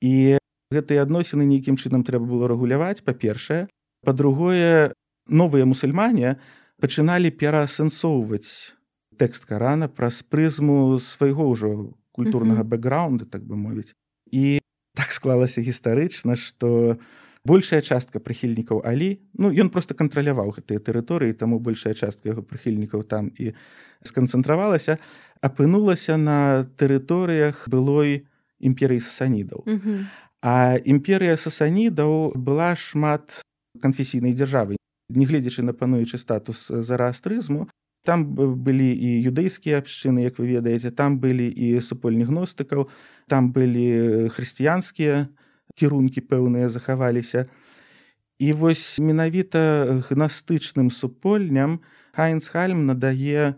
І 0.00 0.40
гэтыя 0.72 1.04
адносіны 1.04 1.44
нейкім 1.44 1.76
чынам 1.76 2.08
трэба 2.08 2.24
было 2.24 2.48
рэгуляваць, 2.48 3.04
па-першае. 3.04 3.68
Па-другое, 4.00 4.96
новыя 5.28 5.68
мусульмане 5.68 6.40
пачыналі 6.80 7.28
пераасэнсоўваць 7.36 8.76
тэкст 9.16 9.44
карана 9.44 9.88
праз 9.88 10.22
прызму 10.24 11.00
свайго 11.00 11.48
ўжо 11.52 11.92
культурнага 12.16 12.64
бэкграунда, 12.64 13.28
так 13.28 13.44
бы 13.44 13.56
мовіць. 13.56 13.92
І 14.32 14.60
так 14.96 15.12
склалася 15.12 15.60
гістарычна, 15.60 16.36
што, 16.36 16.96
большая 17.46 17.80
частка 17.80 18.18
прыхільнікаў 18.18 18.82
алі 18.82 19.22
ну 19.38 19.50
ён 19.54 19.70
просто 19.70 19.94
кантраляваў 19.94 20.50
гэтыя 20.58 20.82
тэрыторыі 20.82 21.38
таму 21.38 21.58
большая 21.62 21.94
частка 21.94 22.28
яго 22.34 22.42
прыхільнікаў 22.42 23.06
там 23.06 23.30
і 23.38 23.54
сканцэнтравалася 24.02 24.98
апынулася 25.40 26.16
на 26.16 26.66
тэрыторыях 26.76 27.68
былой 27.70 28.26
імперыі 28.58 29.00
сасанідаў 29.00 29.62
mm 29.66 29.78
-hmm. 29.78 29.98
а 30.42 30.78
імперыя 30.84 31.36
сасанідаў 31.36 32.34
была 32.34 32.74
шмат 32.74 33.42
канфесійнай 33.80 34.34
дзяржавы 34.34 34.76
нягледзячы 35.08 35.62
на 35.62 35.72
пануючы 35.72 36.18
статус 36.18 36.68
зараастрызму 36.68 37.68
там 38.06 38.24
былі 38.34 38.86
і 38.94 39.30
юдэйскія 39.30 39.82
абшчыны 39.82 40.22
як 40.22 40.38
вы 40.38 40.46
ведаеце 40.46 40.90
там 40.90 41.18
былі 41.18 41.46
і 41.50 41.80
супольні 41.80 42.24
гностыкаў 42.24 42.88
там 43.26 43.50
былі 43.52 44.30
хрысціянскія 44.30 45.26
кірункі 45.74 46.20
пэўныя 46.20 46.68
захаваліся. 46.68 47.46
І 48.38 48.52
вось 48.52 49.00
менавіта 49.00 50.00
гнастычным 50.10 50.90
супольням 50.92 51.80
Хайнцхальм 52.12 52.86
надае 52.86 53.56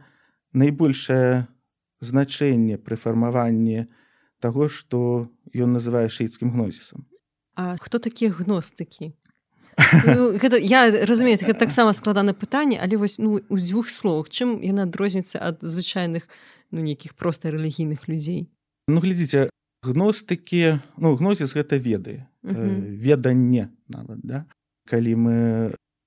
найбольшае 0.55 1.47
значэнне 2.01 2.79
пры 2.79 2.97
фармаванні 2.97 3.91
таго, 4.39 4.71
што 4.71 5.29
ён 5.51 5.75
называе 5.75 6.07
шыіцкім 6.09 6.55
гнозісам. 6.55 7.07
А 7.59 7.77
хто 7.79 7.99
такія 7.99 8.31
гностыкі? 8.31 9.19
ну, 10.05 10.39
гэта, 10.39 10.59
я 10.59 10.91
разумею 11.07 11.39
гэта 11.39 11.59
таксама 11.59 11.93
складана 11.93 12.35
пытанне 12.35 12.79
але 12.83 12.97
вось 12.97 13.19
ну 13.19 13.41
у 13.49 13.59
дзвюх 13.59 13.91
словах 13.91 14.29
чым 14.31 14.59
яна 14.63 14.89
адрозніваецца 14.91 15.39
ад 15.39 15.63
звычайных 15.63 16.27
ну 16.71 16.83
нейкіх 16.83 17.15
проста 17.15 17.55
рэлігійных 17.55 18.09
людзей 18.11 18.51
ну 18.89 18.99
глядзіце 18.99 19.49
гностыкі 19.83 20.81
ну 20.99 21.15
гнозіс 21.17 21.55
гэта 21.55 21.79
веды 21.79 22.27
mm 22.43 22.55
-hmm. 22.55 22.99
веданне 22.99 23.69
нават 23.89 24.19
да 24.23 24.45
калі 24.85 25.15
мы 25.15 25.37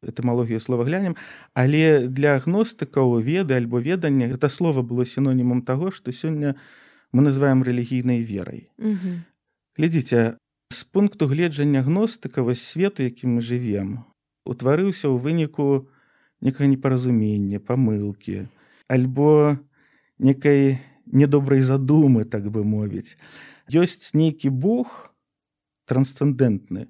этымалогію 0.04 0.60
слова 0.60 0.84
глянем 0.84 1.16
але 1.54 2.08
для 2.08 2.40
гностыкаў 2.40 3.22
веды 3.22 3.54
альбо 3.54 3.82
ведання 3.82 4.28
гэта 4.28 4.50
слова 4.50 4.82
было 4.82 5.06
сінонімам 5.06 5.62
таго 5.62 5.92
што 5.92 6.12
сёння 6.12 6.56
мы 7.14 7.22
называем 7.22 7.64
рэлігійнай 7.64 8.24
верай 8.24 8.70
mm 8.80 8.92
-hmm. 8.92 9.16
глядзіце 9.78 10.36
з 10.70 10.84
пункту 10.84 11.28
гледжання 11.28 11.84
гностыкава 11.84 12.56
свету 12.56 13.04
якім 13.04 13.38
мы 13.38 13.42
жывем 13.42 13.98
утварыўся 14.46 15.08
ў 15.08 15.20
выніку 15.20 15.88
некае 16.42 16.68
непаразумення 16.68 17.60
памылкі 17.60 18.48
альбо 18.88 19.58
некай 20.20 20.80
недобрай 21.06 21.62
задумы 21.62 22.26
так 22.26 22.50
бы 22.50 22.64
мовіць 22.64 23.18
ёсць 23.72 24.12
нейкі 24.14 24.52
бог 24.52 25.14
трансцэндэнтны 25.88 26.88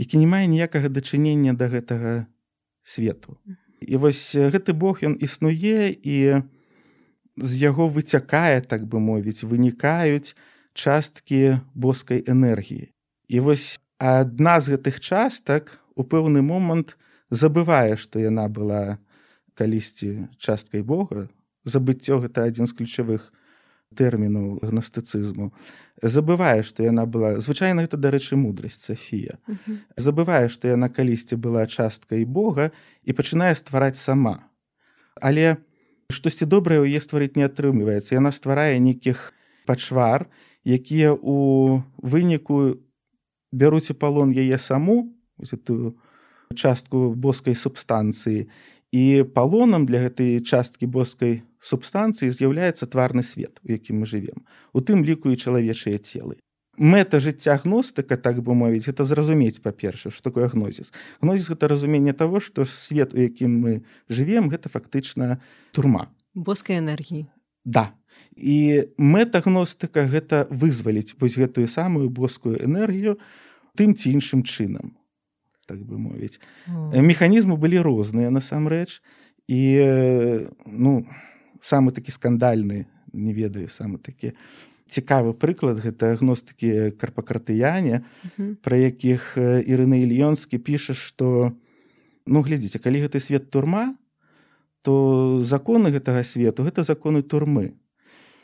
які 0.00 0.16
не 0.16 0.26
мае 0.26 0.46
ніякага 0.48 0.88
дачынення 0.88 1.52
да 1.52 1.68
гэтага 1.68 2.24
свету. 2.82 3.36
І 3.80 4.00
вось 4.00 4.32
гэты 4.32 4.72
бог 4.72 5.04
ён 5.04 5.16
існуе 5.20 5.92
і 5.92 6.40
з 7.36 7.52
яго 7.60 7.88
выцякае 7.88 8.64
так 8.64 8.88
бы 8.88 8.96
мовіць 8.96 9.44
вынікаюць 9.44 10.32
часткі 10.72 11.60
боскай 11.76 12.24
энергіі. 12.24 12.88
І 13.28 13.36
вось 13.44 13.76
адна 14.00 14.56
з 14.64 14.76
гэтых 14.76 15.00
частак 15.04 15.76
у 15.96 16.04
пэўны 16.04 16.40
момант 16.40 16.96
забывае 17.28 18.00
што 18.00 18.24
яна 18.24 18.48
была 18.48 18.96
калісьці 19.52 20.32
часткай 20.40 20.80
бога. 20.80 21.28
Забыццё 21.68 22.24
гэта 22.24 22.48
адзін 22.48 22.64
з 22.64 22.72
ключавых 22.72 23.32
тэрміну 23.96 24.60
гнастыцызму 24.62 25.50
забывае 26.02 26.62
што 26.66 26.86
яна 26.86 27.06
была 27.06 27.38
звычайна 27.42 27.84
гэта 27.86 27.98
дарэчы 28.00 28.38
мудрасць 28.38 28.86
Сафія 28.86 29.38
забывае 29.96 30.48
што 30.48 30.70
яна 30.70 30.88
калісьці 30.88 31.36
была 31.36 31.66
часткай 31.66 32.24
Бога 32.24 32.70
і 33.02 33.12
пачынае 33.12 33.52
ствараць 33.58 33.98
сама. 33.98 34.46
Але 35.20 35.58
штосьці 36.10 36.46
добрае 36.46 36.80
ў 36.80 36.94
яе 36.94 37.00
стварыць 37.02 37.36
не 37.36 37.44
атрымліваецца 37.50 38.14
яна 38.14 38.30
стварае 38.30 38.78
нейкіх 38.78 39.34
пачвар 39.66 40.30
якія 40.64 41.12
у 41.12 41.82
выніку 41.98 42.80
бяруць 43.52 43.90
у 43.90 43.98
палон 43.98 44.30
яе 44.30 44.58
саму 44.58 45.10
тую 45.66 45.98
частку 46.54 47.14
боскай 47.14 47.54
субстанцыі 47.54 48.46
і 48.90 49.04
палонам 49.34 49.86
для 49.86 50.06
гэтай 50.06 50.40
часткі 50.42 50.86
боскай 50.86 51.42
субстанцыі 51.60 52.32
з'яўляецца 52.32 52.86
тварны 52.86 53.22
свет 53.22 53.60
у 53.64 53.72
якім 53.72 54.02
мы 54.02 54.06
жывем 54.06 54.44
у 54.72 54.80
тым 54.80 55.04
ліку 55.04 55.30
і 55.30 55.36
чалавечыя 55.36 56.00
целы. 56.00 56.40
Мэта 56.80 57.20
жыцця 57.20 57.60
гностыка 57.60 58.16
так 58.16 58.40
бы 58.40 58.54
мовіць 58.54 58.88
это 58.88 59.04
зразумець 59.04 59.60
па-перша 59.60 60.10
что 60.10 60.22
такое 60.22 60.48
гнозіс. 60.48 60.92
Гнозіс 61.20 61.50
гэта 61.50 61.68
разуменне 61.68 62.12
того 62.12 62.40
что 62.40 62.64
свет 62.64 63.14
у 63.14 63.20
якім 63.20 63.60
мы 63.60 63.72
жывем 64.08 64.48
гэта 64.48 64.68
фактычна 64.72 65.40
турма. 65.72 66.08
Боскай 66.34 66.78
энергіі. 66.78 67.26
Да. 67.64 67.92
І 68.32 68.88
мэта 68.96 69.44
гностыка 69.44 70.08
гэта 70.08 70.48
вызваліць 70.48 71.20
вось 71.20 71.36
гэтую 71.36 71.68
самую 71.68 72.08
боскую 72.08 72.56
энергію 72.56 73.20
тым 73.76 73.92
ці 73.94 74.16
іншым 74.16 74.42
чынам 74.42 74.96
так 75.70 75.86
бы 75.86 75.98
мовіць. 76.02 76.42
Механізмы 76.66 77.54
былі 77.54 77.78
розныя 77.78 78.34
насамрэч 78.34 78.98
і 79.46 79.60
ну 80.66 81.06
самы 81.62 81.92
такі 81.92 82.12
скандальны 82.12 82.86
не 83.12 83.32
ведаю 83.32 83.68
самы 83.68 83.98
такі 83.98 84.34
цікавы 84.90 85.34
прыклад. 85.34 85.78
Гэта 85.78 86.14
агностыкі 86.14 86.96
карпакратыяне 86.98 88.02
пра 88.62 88.76
якіх 88.76 89.36
ірына 89.38 90.00
ільёнскі 90.02 90.58
піша 90.58 90.94
што 90.94 91.54
ну 92.26 92.42
глядзіце 92.42 92.78
калі 92.78 93.06
гэты 93.06 93.20
свет 93.20 93.50
турма 93.50 93.94
то 94.82 95.40
законы 95.44 95.92
гэтага 95.92 96.24
свету 96.24 96.64
гэта 96.64 96.84
законы 96.84 97.22
турмы. 97.22 97.76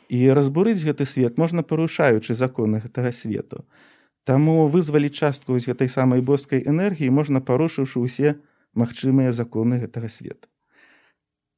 І 0.07 0.31
разбурыць 0.31 0.83
гэты 0.83 1.03
свет 1.03 1.37
можна 1.37 1.63
парушаючы 1.63 2.33
законы 2.33 2.79
гэтага 2.79 3.11
свету. 3.11 3.65
Таму 4.23 4.67
вызваліць 4.67 5.15
частку 5.15 5.55
вось 5.55 5.67
гэтай 5.67 5.87
самай 5.87 6.21
боскай 6.21 6.63
энергіі 6.63 7.11
можна 7.11 7.39
парушыўшы 7.39 7.99
ўсе 7.99 8.39
магчымыя 8.75 9.31
законы 9.31 9.79
гэтага 9.79 10.07
свету 10.11 10.47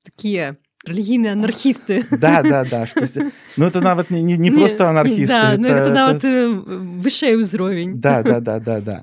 такія 0.10 0.56
рэлігійныя 0.90 1.38
анархісты 1.38 2.04
да 2.12 2.42
да 2.42 2.66
да 2.66 2.86
штосьці 2.90 3.30
ну 3.58 3.66
это 3.66 3.82
нават 3.82 4.12
не, 4.12 4.22
не, 4.22 4.38
не 4.38 4.52
просто 4.52 4.90
анархісты 4.90 5.28
да, 5.28 5.54
это, 5.54 5.68
это 5.68 5.92
нават 5.94 6.18
это... 6.24 6.60
вышэй 7.06 7.38
ўзровень 7.38 8.02
да 8.02 8.24
да 8.24 8.40
да 8.40 8.60
да 8.60 8.82
да. 8.82 8.98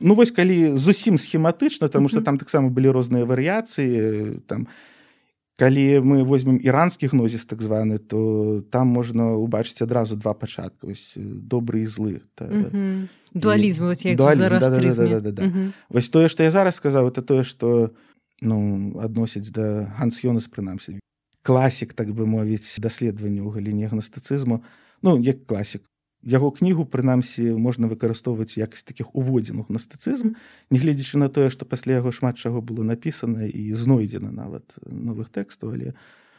Ну 0.00 0.14
вось 0.14 0.34
калі 0.34 0.76
зусім 0.76 1.18
схематычна 1.18 1.88
тому 1.88 2.08
что 2.08 2.20
там 2.20 2.38
таксама 2.38 2.68
былі 2.68 2.90
розныя 2.90 3.28
варыяцыі 3.28 4.40
там 4.48 4.66
калі 5.56 6.00
мы 6.02 6.24
возьмем 6.24 6.58
іранскі 6.58 7.06
гнозіс 7.06 7.46
так 7.46 7.62
званы 7.62 7.98
то 7.98 8.62
там 8.70 8.88
можна 8.88 9.38
убачыць 9.38 9.82
адразу 9.82 10.16
два 10.16 10.34
пачатка 10.34 10.86
вось 10.86 11.14
добры 11.16 11.86
і 11.86 11.86
злы 11.86 12.20
та... 12.34 12.50
дуалізм 13.34 13.84
вось 15.88 16.08
тое 16.10 16.28
што 16.28 16.42
я 16.42 16.50
зараз 16.50 16.74
сказаў 16.74 17.06
это 17.08 17.22
тое 17.22 17.44
што 17.44 17.94
ну 18.40 18.98
адносіць 18.98 19.50
да 19.50 19.90
гансёнас 19.98 20.48
прынамсі. 20.48 20.98
Класік 21.42 21.92
так 21.92 22.10
бы 22.10 22.26
мовіць 22.26 22.80
даследаванне 22.80 23.44
ў 23.44 23.50
галіне 23.52 23.86
гнастыцызму. 23.92 24.64
Ну 25.02 25.20
як 25.20 25.46
класік. 25.46 25.84
Яго 26.24 26.48
кнігу 26.50 26.88
прынамсі 26.88 27.52
можна 27.60 27.84
выкарыстоўваць 27.84 28.56
якасць 28.56 28.88
такіх 28.88 29.12
уводзін 29.12 29.60
у 29.60 29.64
гнастыцызм 29.68 30.40
нягледзячы 30.72 31.20
на 31.20 31.28
тое 31.28 31.52
што 31.52 31.68
пасля 31.68 32.00
яго 32.00 32.16
шмат 32.16 32.40
чаго 32.40 32.64
было 32.64 32.80
напісана 32.80 33.44
і 33.44 33.76
знойдзена 33.76 34.32
нават 34.32 34.64
новых 34.88 35.28
тэкстаў 35.28 35.76
але 35.76 35.92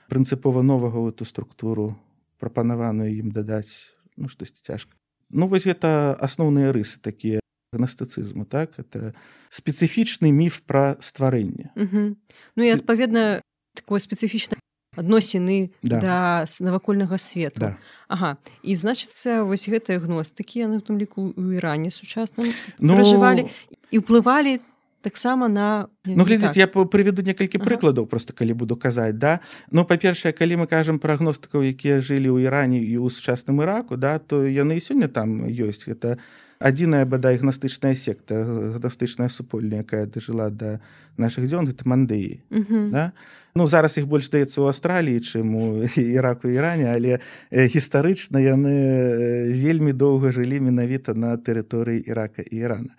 прынцыпова 0.10 0.66
новага 0.66 1.06
эту 1.06 1.22
структуру 1.30 1.94
прапанаваную 2.42 3.14
ім 3.14 3.30
дадаць 3.30 3.94
ну 4.18 4.25
штосьці 4.25 4.66
цяжка. 4.66 4.98
Ну 5.30 5.46
вось 5.46 5.70
гэта 5.70 6.18
асноўныя 6.18 6.74
рысы 6.74 6.98
такія 6.98 7.45
гнастыцызму 7.75 8.47
так? 8.47 8.71
Это 8.80 9.13
спецыфічны 9.52 10.32
міф 10.32 10.63
пра 10.63 10.95
стварэнне 11.04 11.76
ну 11.76 12.62
і 12.63 12.69
адпаведна 12.76 13.43
такое 13.76 14.00
спецыфічна 14.00 14.60
адносіны 14.95 15.71
да, 15.84 16.00
да 16.00 16.17
навакольнага 16.60 17.17
свету 17.17 17.60
да. 17.60 17.71
Ага. 18.08 18.38
І 18.63 18.76
значыцца 18.80 19.43
вось 19.43 19.67
гэтыя 19.67 20.00
гностыкі 20.00 20.63
яны 20.63 20.80
ў 20.80 20.84
тым 20.88 20.95
ліку 21.00 21.36
ў 21.36 21.60
іране 21.60 21.91
сучасным 21.91 22.47
ну... 22.80 22.95
пражывалі 22.95 23.52
і 23.91 23.95
ўплывалі 24.00 24.63
таксама 25.06 25.47
на 25.52 25.91
ну 26.08 26.26
глядзіць 26.26 26.58
так. 26.58 26.63
я 26.63 26.67
прыведу 26.67 27.21
некалькі 27.21 27.62
ага. 27.62 27.67
прыкладаў 27.69 28.08
просто 28.10 28.34
калі 28.34 28.58
буду 28.58 28.80
казаць 28.80 29.19
да? 29.19 29.43
Ну 29.69 29.86
па-першае 29.86 30.34
калі 30.34 30.63
мы 30.63 30.67
кажам 30.67 30.97
пра 30.97 31.19
гностыкаў 31.19 31.62
якія 31.62 32.00
жылі 32.00 32.32
ў 32.34 32.50
іране 32.50 32.80
і 32.82 32.95
ў 32.97 33.08
сучасным 33.12 33.62
іраку 33.62 34.00
да 34.00 34.17
то 34.17 34.41
яны 34.47 34.80
і 34.80 34.82
сёння 34.82 35.12
там 35.12 35.45
ёсць. 35.45 35.86
Гэта 35.86 36.17
адзіная 36.60 37.06
бадай 37.06 37.38
гнастычная 37.38 37.96
секта 37.96 38.44
гнастычная 38.80 39.30
супольня 39.30 39.84
якая 39.84 40.06
дажыла 40.06 40.50
да 40.50 40.80
наших 41.18 41.48
дзён 41.48 41.68
гэта 41.68 41.84
мандыі 41.88 42.41
да? 42.91 43.12
ну 43.56 43.68
зараз 43.68 43.98
іх 43.98 44.08
больш 44.08 44.30
даецца 44.30 44.62
ў 44.62 44.72
аўстраліі 44.72 45.20
чым 45.20 45.56
у 45.56 45.65
іраку 45.96 46.48
іране 46.48 46.91
але 46.94 47.20
гістарычна 47.52 48.39
яны 48.39 48.76
вельмі 49.52 49.91
доўга 49.94 50.32
жылі 50.32 50.60
менавіта 50.60 51.13
на 51.13 51.36
тэрыторыі 51.36 52.04
ірака 52.08 52.41
і 52.41 52.56
ірана. 52.56 52.96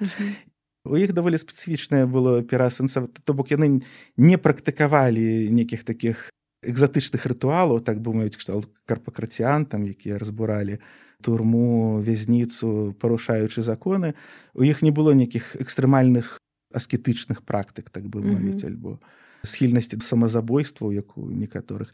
У 0.87 0.95
іх 0.95 1.13
даволі 1.13 1.35
спецыфічнае 1.35 2.07
было 2.07 2.47
перасэнса 2.47 3.09
то 3.25 3.35
бок 3.35 3.51
яны 3.51 3.83
не 4.17 4.37
практыкавалі 4.39 5.51
нейкіх 5.51 5.83
таких 5.83 6.31
экзатычных 6.63 7.27
рытуалаў 7.27 7.81
так 7.81 8.01
бы 8.01 8.15
маюць 8.15 8.37
кшталт 8.39 8.71
карпакрацыянтам 8.87 9.87
якія 9.87 10.19
разбуралі 10.19 10.79
турму 11.27 11.99
вязніцу 12.07 12.95
парушаючы 13.03 13.67
законы 13.67 14.15
у 14.55 14.63
іх 14.63 14.87
не 14.87 14.95
было 14.95 15.11
нейкіх 15.11 15.59
экстрэмальных 15.59 16.39
аскетычных 16.71 17.43
практык 17.43 17.91
так 17.91 18.07
бы 18.07 18.23
мовіць 18.23 18.63
mm 18.63 18.67
-hmm. 18.67 18.71
альбо 18.71 18.99
схільнасці 19.43 19.97
да 19.97 20.05
самазабойстваў 20.07 20.95
як 20.95 21.19
у 21.19 21.27
некаторых 21.27 21.91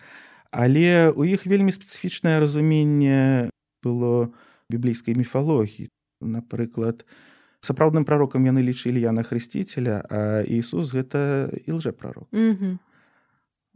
але 0.50 1.08
у 1.16 1.24
іх 1.24 1.46
вельмі 1.46 1.72
спецыфічнае 1.72 2.40
разуменне 2.40 3.50
было 3.84 4.28
біблійскай 4.68 5.14
міфалогіі 5.14 5.88
напрыклад 6.20 7.06
сапраўдным 7.64 8.04
прарокам 8.04 8.44
яны 8.44 8.60
лічылі 8.60 9.00
яна 9.00 9.22
хрысціцеля 9.22 10.04
а 10.10 10.44
Ісус 10.44 10.92
гэта 10.92 11.48
і 11.66 11.72
лжэ 11.72 11.92
прарок 11.92 12.28
mm 12.32 12.52
-hmm. 12.56 12.78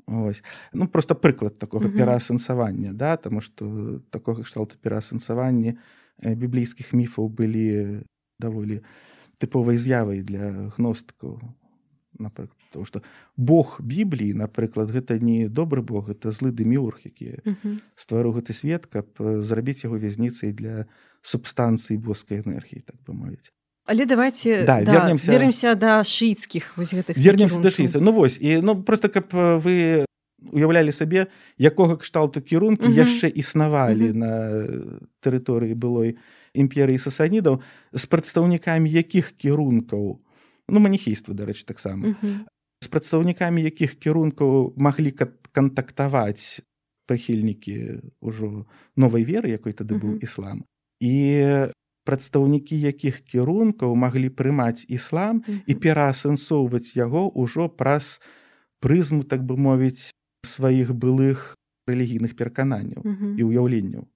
Ось. 0.07 0.43
Ну 0.73 0.87
просто 0.87 1.15
прыклад 1.19 1.59
такога 1.59 1.91
пераасэнсавання 1.91 2.95
да 2.95 3.17
таму 3.17 3.43
што 3.43 3.99
такога 4.15 4.47
кшталту 4.47 4.79
пераасэнсаванні 4.79 5.75
біблійскіх 6.23 6.95
міфаў 6.95 7.27
былі 7.27 8.07
даволі 8.39 8.87
тыповай 9.43 9.83
з'явай 9.83 10.23
для 10.23 10.71
гностыкаў 10.79 11.43
напрыклад 12.23 12.71
того 12.71 12.87
што 12.87 13.03
Бог 13.35 13.83
бібліі 13.83 14.39
напрыклад 14.39 14.95
гэта 14.95 15.19
не 15.19 15.51
добры 15.51 15.83
Бог 15.83 16.07
это 16.07 16.31
злы 16.31 16.55
дэміург 16.55 17.03
які 17.03 17.43
стварыў 17.99 18.39
гэты 18.39 18.55
свет 18.55 18.87
каб 18.87 19.11
зрабіць 19.19 19.83
яго 19.83 19.99
вязніцай 19.99 20.55
для 20.55 20.87
субстанцыі 21.27 21.99
боскай 21.99 22.47
энергіі 22.47 22.87
так 22.87 23.03
бы 23.03 23.11
мовіць 23.11 23.51
але 23.87 24.07
давайте 24.07 24.65
да, 24.67 24.83
да, 24.83 24.93
вернемся 24.93 25.33
вернемся 25.33 25.75
да 25.75 26.03
шыіцкіх 26.03 26.75
вось 26.77 26.95
гэтых 26.95 27.17
вернемся 27.17 27.61
да 27.61 27.71
шыйца 27.71 28.01
ну 28.01 28.13
вось 28.13 28.39
і 28.41 28.61
ну 28.63 28.83
просто 28.83 29.09
каб 29.09 29.31
вы 29.33 30.07
уяўлялі 30.53 30.93
сабе 30.93 31.27
якога 31.59 31.97
кшталту 31.97 32.41
кірункі 32.41 32.91
яшчэ 32.93 33.31
існавалі 33.31 34.13
на 34.13 34.33
тэрыторыі 35.25 35.75
былой 35.75 36.19
імперыі 36.57 36.99
сасанідаў 36.99 37.61
з 37.93 38.05
прадстаўнікамі 38.07 38.91
якіх 38.91 39.37
кірункаў? 39.37 40.21
Ну 40.69 40.79
маніхейства 40.81 41.35
дарэчы 41.37 41.67
таксама. 41.69 42.17
З 42.81 42.89
прадстаўнікамі 42.89 43.63
якіх 43.63 43.97
кірункаў 44.01 44.75
маглі 44.77 45.13
кантактаваць 45.53 46.65
прыхільнікі 47.07 48.03
ўжо 48.21 48.67
новай 48.97 49.23
веры 49.23 49.55
якой 49.55 49.73
тады 49.73 49.97
быў 49.97 50.19
іслам. 50.21 50.67
І 51.01 51.71
прадстаўнікі 52.07 52.79
якіх 52.81 53.21
кірункаў 53.27 53.95
маглі 53.99 54.31
прымаць 54.31 54.87
іслам 54.87 55.43
і 55.67 55.73
пераасэнсоўваць 55.75 56.95
яго 56.95 57.27
ўжо 57.35 57.69
праз 57.69 58.19
прызму 58.81 59.23
так 59.27 59.43
бы 59.43 59.59
мовіць 59.59 60.15
сваіх 60.47 60.95
былых 60.95 61.57
рэлігійных 61.91 62.35
перакананняў 62.39 63.03
mm 63.03 63.17
-hmm. 63.17 63.33
і 63.39 63.43
ўяўленняў 63.43 64.07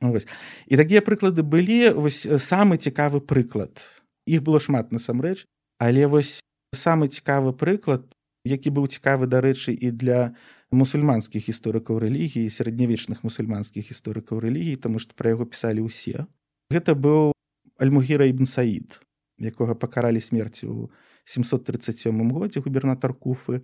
Вось. 0.00 0.26
і 0.66 0.76
такія 0.76 1.00
прыклады 1.00 1.42
былі 1.42 1.90
вось 1.96 2.26
самы 2.26 2.76
цікавы 2.76 3.20
прыклад 3.20 3.80
іх 4.26 4.42
было 4.42 4.60
шмат 4.60 4.92
насамрэч 4.92 5.46
але 5.78 6.06
вось 6.06 6.40
самы 6.74 7.08
цікавы 7.08 7.52
прыклад 7.52 8.04
які 8.44 8.70
быў 8.70 8.86
цікавы 8.86 9.26
дарэчы 9.26 9.72
і 9.72 9.90
для 9.90 10.34
мусульманскіх 10.70 11.48
гісторыкаў 11.48 11.98
рэлігіі 11.98 12.50
сярэднявечных 12.50 13.24
мусульманскіх 13.24 13.90
гісторыкаў 13.90 14.44
рэлігіі 14.44 14.76
таму 14.76 14.98
што 14.98 15.14
пра 15.16 15.32
яго 15.34 15.46
пісалі 15.46 15.86
ўсе 15.88 16.26
гэта 16.70 16.94
быў 16.94 17.32
альмугіра 17.78 18.26
ібн 18.26 18.46
саід 18.46 19.00
якога 19.38 19.76
пакаралі 19.76 20.20
смерцю 20.20 20.66
ў 20.72 20.90
737 21.26 22.32
годзе 22.32 22.60
губернатар 22.60 23.12
куфы. 23.12 23.62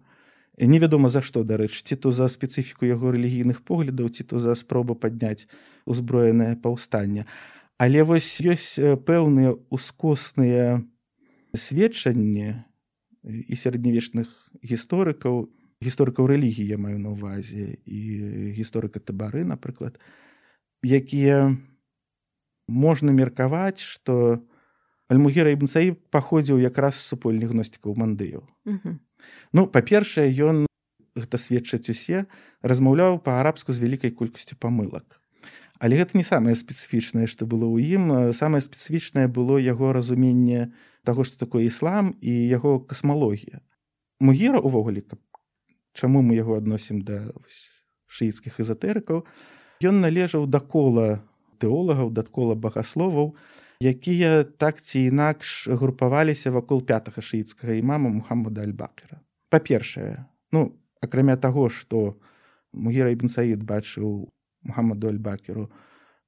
Невядома 0.58 1.08
за 1.08 1.22
што 1.22 1.44
дарэч 1.48 1.80
ці 1.80 1.96
то 1.96 2.10
за 2.10 2.28
спецыфіку 2.28 2.84
яго 2.84 3.14
рэлігійных 3.14 3.64
поглядаў 3.64 4.12
ці 4.12 4.26
то 4.28 4.36
за 4.38 4.52
спробу 4.54 4.94
падняць 4.94 5.48
узброенае 5.86 6.60
паўстанне. 6.60 7.24
Але 7.80 8.04
вось 8.04 8.28
ёсць 8.44 8.76
пэўныя 9.08 9.56
ускосныя 9.72 10.84
сведчанні 11.56 12.68
і 13.24 13.54
сярэднявечных 13.56 14.28
гісторыкаў 14.60 15.48
гісторыкаў 15.82 16.28
рэлігіі 16.30 16.76
я 16.76 16.78
маю 16.78 17.00
на 17.00 17.16
ўвазе 17.16 17.80
і 17.82 18.00
гісторыка 18.52 19.00
табары 19.00 19.42
напрыклад 19.48 19.96
якія 20.84 21.56
можна 22.68 23.12
меркаваць 23.12 23.80
што 23.80 24.42
альмугера 25.12 25.52
ібнцаі 25.54 25.96
паходзіў 26.10 26.62
якраз 26.62 27.00
супольных 27.00 27.54
гностікаў 27.54 27.96
мандыяў 27.96 28.44
ну 29.52 29.66
па-першае 29.66 30.28
ён 30.50 30.66
гэта 31.16 31.38
сведчаць 31.38 31.88
усе 31.92 32.24
размаўляў 32.62 33.20
па-арабску 33.24 33.72
з 33.72 33.82
вялікай 33.84 34.12
колькасцю 34.16 34.56
памылак. 34.56 35.04
Але 35.82 35.98
гэта 35.98 36.16
не 36.16 36.24
самае 36.24 36.54
спецыфічнае 36.56 37.26
што 37.26 37.44
было 37.44 37.66
ў 37.66 37.98
ім. 37.98 38.32
Самае 38.32 38.62
спецыфічнае 38.62 39.26
было 39.28 39.58
яго 39.58 39.92
разуменне 39.92 40.70
таго 41.04 41.26
што 41.26 41.36
такое 41.42 41.66
іслам 41.66 42.14
і 42.22 42.32
яго 42.32 42.78
касмалогія. 42.80 43.60
Мугера 44.22 44.62
увогуле 44.62 45.02
каб 45.02 45.18
чаму 45.92 46.22
мы 46.22 46.38
яго 46.38 46.56
адносім 46.56 47.02
да 47.02 47.28
шыіцкіх 48.08 48.62
эзотэрыкаў 48.62 49.26
ён 49.82 50.00
належаў 50.00 50.46
да 50.46 50.60
кола 50.60 51.20
тэолагаў 51.62 52.10
дакола 52.10 52.58
багасловаў 52.58 53.32
якія 53.82 54.44
так 54.44 54.82
ці 54.82 55.06
інакш 55.10 55.68
групаваліся 55.68 56.52
вакол 56.54 56.82
пятага 56.82 57.22
шыіцкага 57.22 57.78
імама 57.78 58.10
мухаммада 58.10 58.66
альбакера 58.66 59.22
па-першае 59.54 60.26
ну 60.52 60.68
акрамя 61.02 61.36
таго 61.36 61.68
што 61.70 62.18
мугера 62.72 63.14
ібнсаід 63.14 63.64
бачыў 63.64 64.28
мухаммаду 64.62 65.10
альбакеру 65.10 65.70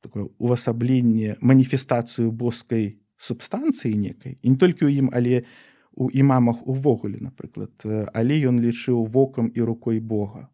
такое 0.01 0.27
увасабленне 0.39 1.37
маніфестацыю 1.41 2.33
боскай 2.33 2.99
субстанцыі 3.19 3.95
некай 3.95 4.37
і 4.43 4.55
не 4.55 4.59
толькі 4.59 4.91
ў 4.91 5.05
ім 5.05 5.15
але 5.15 5.47
у 5.95 6.11
імамах 6.11 6.67
увогуле 6.67 7.23
напрыклад. 7.23 7.71
Але 7.87 8.35
ён 8.51 8.59
лічыў 8.59 9.07
вокам 9.07 9.51
і 9.55 9.61
рукой 9.63 10.01
Бога. 10.01 10.51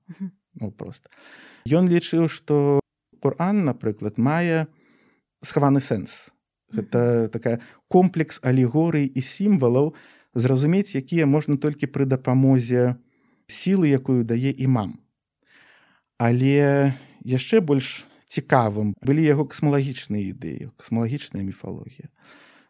Ну 0.60 0.70
просто 0.70 1.08
ён 1.70 1.88
лічыў 1.88 2.28
што 2.28 2.79
Коран 3.20 3.64
напрыклад 3.68 4.18
мае 4.18 4.66
схаваны 5.44 5.80
сэнс 5.80 6.32
гэта 6.72 7.28
такая 7.28 7.60
комплекс 7.88 8.40
алегорый 8.42 9.06
і 9.06 9.20
сімвалаў 9.20 9.94
зразумець 10.34 10.94
якія 10.94 11.26
можна 11.26 11.56
толькі 11.56 11.90
пры 11.90 12.06
дапамозе 12.06 12.96
сілы 13.50 13.90
якую 13.90 14.22
дае 14.22 14.54
імам. 14.54 15.00
Але 16.18 16.94
яшчэ 17.24 17.60
больш 17.60 18.06
цікавым 18.30 18.94
былі 19.02 19.26
яго 19.26 19.44
касмалагічныя 19.50 20.30
ідэі 20.30 20.70
касмалагічная 20.78 21.42
міфалогія 21.42 22.06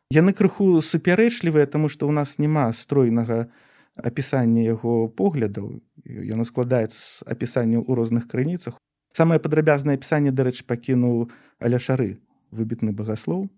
яны 0.09 0.33
крыху 0.33 0.81
супярэчлівыя 0.81 1.69
таму 1.69 1.93
што 1.93 2.09
ў 2.09 2.17
нас 2.17 2.41
няма 2.41 2.73
стройнага 2.73 3.53
апісання 4.01 4.65
яго 4.65 5.13
поглядаў 5.13 5.85
яно 6.09 6.49
складаецца 6.49 6.97
з 6.97 7.29
апісання 7.29 7.85
ў 7.85 7.93
розных 8.01 8.25
крыніцах 8.25 8.81
самае 9.17 9.39
падрабязнае 9.39 9.97
апісанне 9.99 10.35
дарэч 10.35 10.63
пакінуў 10.67 11.31
аляшары 11.59 12.19
выбітны 12.51 12.93
багаслоў 12.93 13.49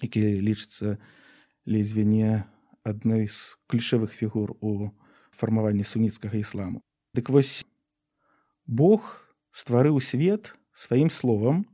які 0.00 0.22
лічыцца 0.40 0.96
ледзьве 1.66 2.04
не 2.04 2.44
адной 2.82 3.28
з 3.28 3.58
ключавых 3.66 4.14
фігур 4.14 4.56
у 4.60 4.90
фармаванні 5.30 5.84
суніцкага 5.84 6.38
ісламу. 6.38 6.80
Дык 7.14 7.28
вось 7.28 7.66
Бог 8.66 9.22
стварыў 9.52 10.00
свет 10.00 10.54
сваім 10.74 11.10
словам. 11.10 11.66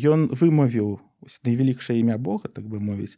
Ён 0.00 0.28
вымавіў 0.32 1.00
найвялікшае 1.44 2.00
імя 2.00 2.16
Бога, 2.16 2.48
так 2.48 2.64
бы 2.64 2.80
мовіць, 2.80 3.16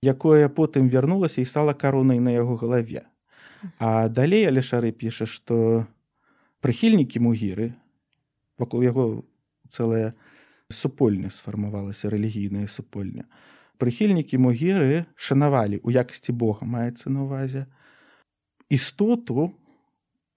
якое 0.00 0.48
потым 0.48 0.88
вярнулася 0.88 1.40
і 1.40 1.48
стала 1.48 1.74
каронай 1.74 2.20
на 2.20 2.32
яго 2.32 2.56
галаве. 2.56 3.04
А 3.78 4.08
далей 4.08 4.46
Алешары 4.46 4.92
піша, 4.92 5.26
што 5.26 5.86
прыхільнікі 6.60 7.20
мугіры 7.20 7.74
вакол 8.58 8.82
яго 8.82 9.24
цэлая 9.70 10.14
супольня 10.72 11.30
сфармавалася 11.30 12.10
рэлігійная 12.10 12.66
супольня 12.66 13.24
прыхільнікі 13.78 14.38
могеры 14.40 15.04
шанавалі 15.16 15.80
у 15.84 15.90
якасці 15.90 16.32
Бога 16.32 16.66
маецца 16.66 17.10
на 17.10 17.24
увазе 17.24 17.66
істоту 18.68 19.52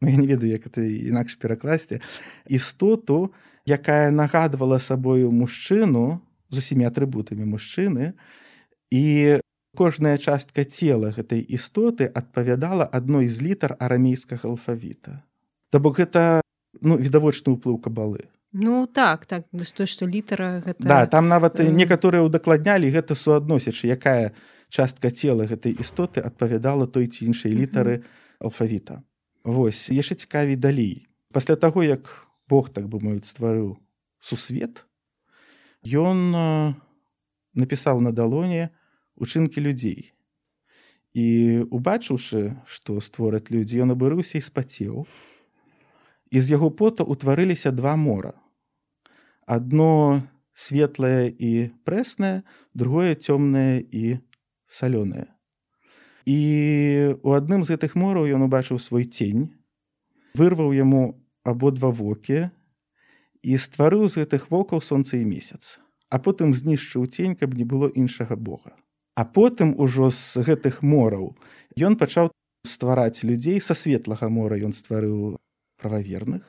ну, 0.02 0.10
я 0.10 0.18
не 0.18 0.28
ведаю 0.28 0.52
як 0.52 0.68
это 0.68 0.82
інакш 0.84 1.36
перакласці 1.36 2.02
істоту 2.48 3.34
якая 3.66 4.12
нагадвала 4.12 4.80
сабою 4.80 5.32
мужчыну 5.32 6.22
з 6.50 6.58
усімі 6.58 6.90
атрыбутамі 6.90 7.46
мужчыны 7.46 8.14
і 8.92 9.40
кожная 9.78 10.18
частка 10.18 10.66
цела 10.66 11.14
гэтай 11.14 11.46
істоты 11.46 12.10
адпавядала 12.10 12.90
адной 12.90 13.30
з 13.30 13.42
літар 13.42 13.78
арамейскага 13.80 14.50
алфавіта. 14.50 15.24
То 15.70 15.80
бок 15.80 16.02
гэта 16.02 16.42
ну 16.82 16.98
відавочны 16.98 17.56
ўплыў 17.56 17.80
кабалы 17.82 18.30
Ну 18.52 18.88
так 18.88 19.26
так 19.26 19.46
той 19.52 19.86
што 19.86 20.06
літара 20.06 20.62
гэта... 20.66 20.82
да, 20.82 21.06
там 21.06 21.28
нават 21.28 21.60
э... 21.60 21.70
некаторыя 21.70 22.26
ўдакладнялі 22.26 22.90
гэта 22.90 23.14
суадносячы 23.14 23.86
якая 23.86 24.34
частка 24.70 25.14
цела 25.14 25.46
гэтай 25.46 25.78
істоты 25.78 26.22
адпавядала 26.26 26.90
той 26.90 27.06
ці 27.08 27.30
іншай 27.30 27.54
літары 27.54 28.02
алфавіта. 28.42 29.06
Вось 29.46 29.94
яшчэ 29.94 30.26
цікавей 30.26 30.58
далей. 30.58 31.06
Пасля 31.30 31.56
таго 31.56 31.86
як 31.86 32.10
Бог 32.50 32.74
так 32.74 32.90
бы 32.90 32.98
мовіць 32.98 33.30
стварыў 33.30 33.78
сусвет 34.18 34.86
ён 35.86 36.74
напісаў 37.54 38.02
на 38.02 38.10
далоне 38.10 38.74
учынкі 39.14 39.62
людзей. 39.62 40.18
І 41.14 41.70
убачыўшы 41.70 42.58
што 42.66 42.98
створаць 42.98 43.54
людзі 43.54 43.86
ён 43.86 43.94
абырыўся 43.94 44.42
і 44.42 44.46
спацеў. 44.46 45.06
і 45.06 45.39
з 46.38 46.46
яго 46.54 46.70
пота 46.70 47.02
ўтварыліся 47.02 47.74
два 47.74 47.98
мора. 47.98 48.38
Одно 49.50 50.22
светлае 50.54 51.34
і 51.34 51.74
прэснае 51.82 52.46
другое 52.78 53.18
цёмнае 53.18 53.82
і 53.82 54.22
салёнае 54.70 55.34
і 56.30 57.18
у 57.26 57.34
адным 57.34 57.66
з 57.66 57.74
гэтых 57.74 57.98
мораў 57.98 58.30
ён 58.30 58.46
убачыў 58.46 58.78
свой 58.78 59.10
цень 59.10 59.50
вырваў 60.38 60.76
яму 60.78 61.18
абодва 61.42 61.90
вокі 61.90 62.54
і 63.42 63.58
стварыў 63.58 64.06
з 64.06 64.22
гэтых 64.22 64.52
вокаў 64.54 64.84
сонца 64.86 65.18
і 65.18 65.26
месяц. 65.26 65.82
А 66.14 66.22
потым 66.22 66.54
знішчыў 66.54 67.10
цень 67.10 67.34
каб 67.34 67.58
не 67.58 67.66
было 67.66 67.90
іншага 67.90 68.38
бога. 68.38 68.78
А 69.18 69.26
потым 69.26 69.74
ужо 69.78 70.14
з 70.14 70.46
гэтых 70.46 70.82
мораў 70.86 71.34
ён 71.78 71.98
пачаў 71.98 72.30
ствараць 72.62 73.26
людзей 73.26 73.58
са 73.58 73.74
светлага 73.74 74.30
мора 74.30 74.62
ён 74.62 74.78
стварыў 74.78 75.40
прававерных 75.80 76.44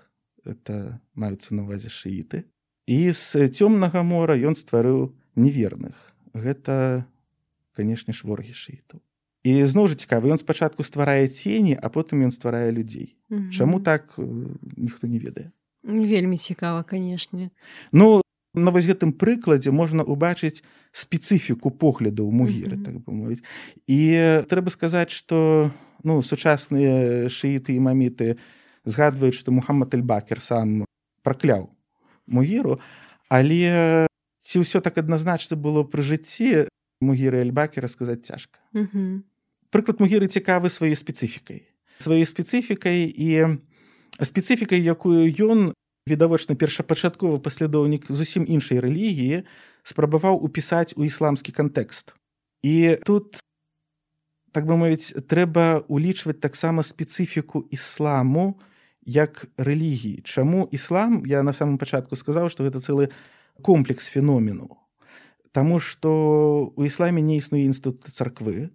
это 0.44 1.00
маюцца 1.14 1.54
на 1.54 1.62
увазе 1.62 1.88
шыіты 1.88 2.44
і 2.90 3.14
з 3.14 3.48
цёмнага 3.54 4.02
мора 4.02 4.34
ён 4.34 4.58
стварыў 4.58 5.14
неверных. 5.38 5.94
Гэта 6.34 7.06
канешне 7.76 8.12
ж 8.12 8.26
ворагі 8.26 8.52
шыітаў 8.52 9.00
і 9.44 9.52
зноў 9.64 9.88
жа 9.88 9.96
цікавы 9.96 10.28
ён 10.34 10.40
спачатку 10.40 10.84
стварае 10.84 11.28
цені 11.28 11.76
а 11.78 11.88
потым 11.88 12.26
ён 12.28 12.32
стварае 12.34 12.68
людзей 12.74 13.16
Чаму 13.54 13.80
так 13.80 14.12
ніхто 14.18 15.06
не 15.06 15.18
ведае 15.18 15.48
вельмі 15.82 16.36
цікава 16.36 16.82
канешне 16.82 17.48
ну 17.92 18.20
на 18.52 18.74
вось 18.74 18.90
гэтым 18.90 19.14
прыкладзе 19.14 19.70
можна 19.70 20.04
ўбачыць 20.04 20.60
спецыфіку 20.92 21.70
поглядаў 21.70 22.28
мугеры 22.34 22.76
mm 22.76 22.80
-hmm. 22.80 22.84
так 22.84 22.94
бы 22.98 23.12
мовіць. 23.14 23.42
І 23.86 24.42
трэба 24.50 24.70
сказаць 24.70 25.14
што 25.14 25.70
ну 26.02 26.22
сучасныя 26.22 27.30
шыіты 27.30 27.78
і 27.78 27.80
маміты 27.80 28.26
не 28.26 28.36
згадваюць 28.90 29.38
што 29.38 29.54
мухаммад 29.54 29.94
эльбакер 29.94 30.42
сам 30.42 30.84
пракляў 31.22 31.70
мугіру 32.26 32.78
але 33.30 34.06
ці 34.42 34.66
ўсё 34.66 34.82
так 34.82 34.98
адназначна 34.98 35.54
было 35.54 35.86
пры 35.86 36.02
жыцці 36.02 36.66
мугіры 37.00 37.40
эльбакера 37.40 37.88
сказаць 37.88 38.26
цяжка. 38.26 38.58
Прыклад 39.70 40.00
мугіры 40.02 40.26
цікавы 40.26 40.68
сваёй 40.68 40.96
спецыфікай. 40.98 41.68
Сваёй 42.02 42.26
спецыфікай 42.26 43.06
і 43.06 43.60
спецыфікай 44.18 44.82
якую 44.82 45.30
ён 45.30 45.72
відавочна 46.08 46.56
першапачатковы 46.56 47.38
паслядоўнік 47.38 48.10
зусім 48.10 48.42
іншай 48.48 48.80
рэлігіі 48.82 49.46
спрабаваў 49.86 50.40
упісаць 50.42 50.96
у 50.96 51.06
ісламскі 51.06 51.52
кантэкст. 51.52 52.16
І 52.66 52.98
тут 53.06 53.38
так 54.50 54.66
бы 54.66 54.74
мовіць 54.76 55.14
трэба 55.30 55.86
улічваць 55.86 56.42
таксама 56.42 56.82
спецыфіку 56.82 57.62
ісламу 57.70 58.58
як 59.04 59.46
рэлігіі. 59.56 60.22
Чаму 60.24 60.68
іслам? 60.72 61.24
Я 61.26 61.42
на 61.42 61.52
самом 61.52 61.78
пачатку 61.78 62.16
сказаў 62.16 62.48
што 62.48 62.64
гэта 62.64 62.80
цэлы 62.80 63.10
комплекс 63.62 64.06
феномену. 64.06 64.76
Таму 65.52 65.80
што 65.82 66.70
у 66.76 66.84
ісламе 66.86 67.22
не 67.22 67.42
існуе 67.42 67.66
інстытут 67.66 68.14
царквы, 68.14 68.70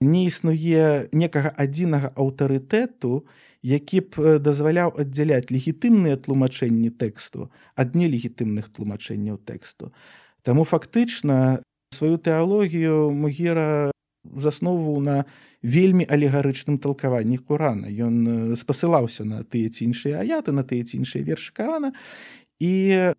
не 0.00 0.26
існуе 0.28 1.08
некага 1.16 1.48
адзінага 1.56 2.12
аўтарытэту, 2.12 3.24
які 3.64 4.04
б 4.12 4.36
дазваляў 4.36 4.92
аддзяляць 5.00 5.48
легітымныя 5.48 6.20
тлумачэнні 6.20 6.92
тэксту 6.92 7.48
ад 7.72 7.96
нелегітымных 7.96 8.68
тлумачэнняў 8.68 9.40
тэксту. 9.40 9.96
Таму 10.44 10.68
фактычна 10.68 11.64
сваю 11.88 12.20
тэалогію 12.20 13.08
Мугера 13.08 13.93
засновваў 14.24 15.00
на 15.00 15.16
вельмі 15.62 16.06
алегарычным 16.08 16.78
талкаванні 16.78 17.38
Курана. 17.38 17.88
Ён 17.88 18.56
спасылаўся 18.56 19.24
на 19.24 19.44
тыя 19.44 19.68
ці 19.70 19.90
іншыя 19.90 20.20
аяты, 20.24 20.52
на 20.52 20.64
тыя 20.64 20.84
ці 20.84 21.00
іншыя 21.00 21.24
вершы 21.24 21.52
карана 21.52 21.92
і 22.60 23.12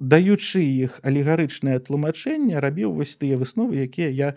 даючы 0.00 0.62
іх 0.62 1.00
алегарычнае 1.02 1.78
тлумачэнне 1.82 2.60
рабіў 2.60 2.94
вось 2.94 3.16
тыя 3.18 3.36
высновы, 3.38 3.82
якія 3.82 4.08
я 4.08 4.30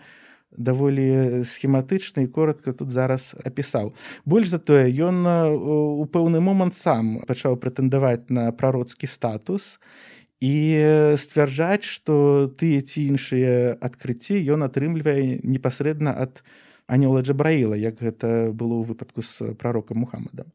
даволі 0.52 1.44
схематычна 1.48 2.24
і 2.24 2.28
коротко 2.28 2.72
тут 2.72 2.90
зараз 2.90 3.32
апісаў. 3.44 3.94
Больш 4.24 4.52
за 4.52 4.58
тое 4.58 4.92
ён 4.92 5.24
у 5.24 6.04
пэўны 6.04 6.44
момант 6.44 6.76
сам 6.76 7.24
пачаў 7.24 7.56
прэтэндаваць 7.56 8.28
на 8.28 8.52
прароцкі 8.52 9.08
статус 9.08 9.80
і 9.80 10.11
сцвярджаць, 10.42 11.86
што 11.86 12.50
тыя 12.58 12.82
ці 12.82 13.06
іншыя 13.14 13.78
адкрыцці 13.78 14.42
ён 14.50 14.66
атрымлівае 14.66 15.40
непасрэдна 15.46 16.12
ад 16.12 16.42
анёла 16.90 17.22
Джабраіла, 17.22 17.78
як 17.78 18.02
гэта 18.02 18.50
было 18.50 18.82
ў 18.82 18.92
выпадку 18.92 19.22
з 19.22 19.54
прарокам 19.54 20.02
Мухаммадам. 20.02 20.50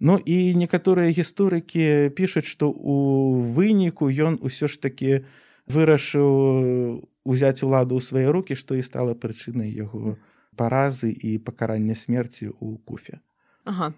Ну 0.00 0.18
і 0.18 0.54
некаторыя 0.58 1.14
гісторыкі 1.14 2.10
пішуць, 2.18 2.50
што 2.50 2.68
ў 2.68 3.46
выніку 3.54 4.10
ён 4.10 4.42
усё 4.42 4.66
ж 4.66 4.82
такі 4.82 5.22
вырашыў 5.68 7.04
узяць 7.28 7.62
уладу 7.62 8.00
ў 8.00 8.02
свае 8.02 8.26
рукі 8.32 8.56
што 8.56 8.74
і 8.74 8.82
стала 8.82 9.12
прычынай 9.12 9.68
яго 9.68 10.16
паразы 10.56 11.12
і 11.12 11.36
пакарання 11.38 11.94
смерці 11.94 12.48
ў 12.48 12.80
куфе 12.88 13.20
ага. 13.68 13.92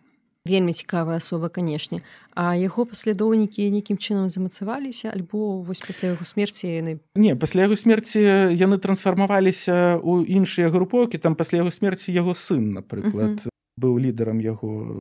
Вельмі 0.47 0.73
цікавая 0.73 1.17
асоба 1.17 1.49
канешне. 1.49 2.01
А 2.35 2.57
яго 2.57 2.87
паслядоўнікі 2.89 3.71
нейкім 3.71 4.01
чынам 4.01 4.29
замацаваліся 4.29 5.13
альбо 5.13 5.61
вось 5.61 5.85
пасля 5.85 6.17
яго 6.17 6.25
смерці 6.25 6.67
яны 6.69 6.99
не 7.15 7.37
пасля 7.37 7.69
яго 7.69 7.77
смерці 7.77 8.21
яны 8.57 8.81
трансфармаваліся 8.81 10.01
ў 10.01 10.25
іншыя 10.25 10.73
групоўкі. 10.73 11.21
Там 11.21 11.37
пасля 11.37 11.61
яго 11.61 11.71
смерці 11.71 12.13
яго 12.13 12.35
сын 12.35 12.81
напрыклад 12.81 13.37
uh 13.37 13.45
-huh. 13.45 13.53
быў 13.77 14.01
лідарам 14.01 14.41
яго 14.41 15.01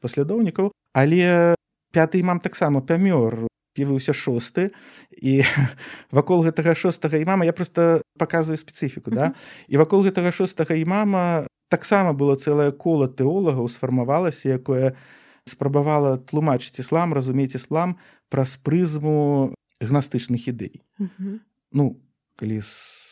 паслядоўнікаў. 0.00 0.72
Але 0.94 1.54
пятый 1.92 2.22
мам 2.22 2.40
таксама 2.40 2.80
памёр 2.80 3.48
з'явіўся 3.76 4.12
шосты. 4.12 4.70
І 5.12 5.42
вакол 6.10 6.42
гэтага 6.42 6.74
шостага 6.74 7.16
і 7.18 7.24
мама 7.24 7.44
я 7.44 7.52
просто 7.52 8.02
показываю 8.18 8.56
спецыфіку 8.56 9.10
да? 9.10 9.34
І 9.68 9.76
вакол 9.76 10.02
гэтага 10.02 10.32
шостага 10.32 10.74
і 10.74 10.84
мама 10.84 11.46
таксама 11.68 12.12
было 12.12 12.36
цэлае 12.36 12.72
кола 12.72 13.08
тэолагаў 13.08 13.68
сфармавалася 13.68 14.56
якое 14.56 14.96
спрабавала 15.48 16.18
тлумачыць 16.18 16.80
іслам 16.80 17.14
разумець 17.16 17.56
іслам 17.56 17.96
праз 18.28 18.56
прызму 18.60 19.54
гнастычных 19.80 20.48
ідэй. 20.48 20.82
Ну 21.72 22.00
калі 22.36 22.62